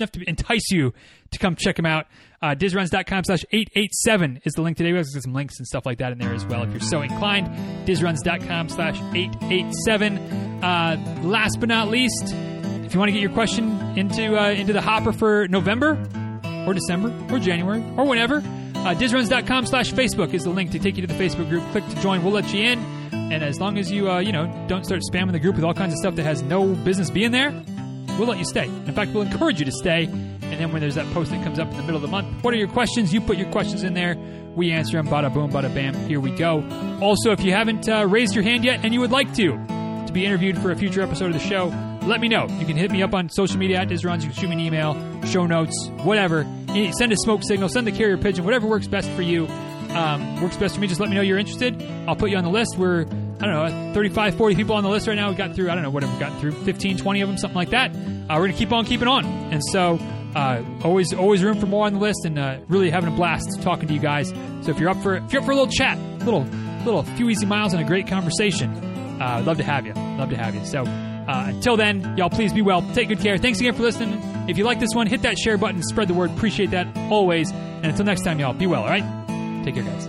[0.00, 0.92] enough to entice you
[1.32, 2.06] to come check them out.
[2.40, 4.92] Uh, DizRuns.com slash 887 is the link today.
[4.92, 7.02] We have some links and stuff like that in there as well if you're so
[7.02, 7.48] inclined.
[7.84, 10.18] DizRuns.com slash 887.
[10.62, 14.72] Uh, last but not least, if you want to get your question into uh, into
[14.72, 15.92] the hopper for November
[16.64, 20.96] or December or January or whenever, uh, DizRuns.com slash Facebook is the link to take
[20.96, 21.64] you to the Facebook group.
[21.72, 22.22] Click to join.
[22.22, 22.78] We'll let you in.
[23.32, 25.74] And as long as you, uh, you know, don't start spamming the group with all
[25.74, 27.50] kinds of stuff that has no business being there,
[28.18, 28.64] we'll let you stay.
[28.64, 30.04] In fact, we'll encourage you to stay.
[30.04, 32.42] And then when there's that post that comes up in the middle of the month,
[32.42, 33.12] what are your questions?
[33.12, 34.16] You put your questions in there.
[34.54, 35.06] We answer them.
[35.06, 35.94] Bada boom, bada bam.
[36.08, 36.64] Here we go.
[37.00, 39.52] Also, if you haven't uh, raised your hand yet and you would like to,
[40.06, 41.66] to be interviewed for a future episode of the show,
[42.04, 42.46] let me know.
[42.58, 44.22] You can hit me up on social media at DizRuns.
[44.22, 46.44] You can shoot me an email, show notes, whatever.
[46.92, 49.46] Send a smoke signal, send the carrier pigeon, whatever works best for you.
[49.90, 50.86] Um, works best for me.
[50.86, 51.80] Just let me know you're interested.
[52.06, 52.76] I'll put you on the list.
[52.78, 53.06] We're,
[53.40, 55.30] I don't know, 35, 40 people on the list right now.
[55.30, 57.56] We got through, I don't know, whatever, we got through 15, 20 of them, something
[57.56, 57.90] like that.
[57.94, 59.24] Uh, we're going to keep on keeping on.
[59.24, 59.98] And so,
[60.34, 63.62] uh, always, always room for more on the list and uh, really having a blast
[63.62, 64.30] talking to you guys.
[64.62, 66.42] So if you're up for, if you're up for a little chat, little,
[66.84, 68.70] little few easy miles and a great conversation,
[69.20, 69.92] uh, I'd love to have you.
[69.94, 70.64] Love to have you.
[70.64, 72.82] So, uh, until then, y'all please be well.
[72.94, 73.36] Take good care.
[73.38, 74.20] Thanks again for listening.
[74.48, 76.30] If you like this one, hit that share button, spread the word.
[76.30, 77.50] Appreciate that always.
[77.50, 79.04] And until next time, y'all, be well, all right?
[79.64, 80.08] Take care, guys.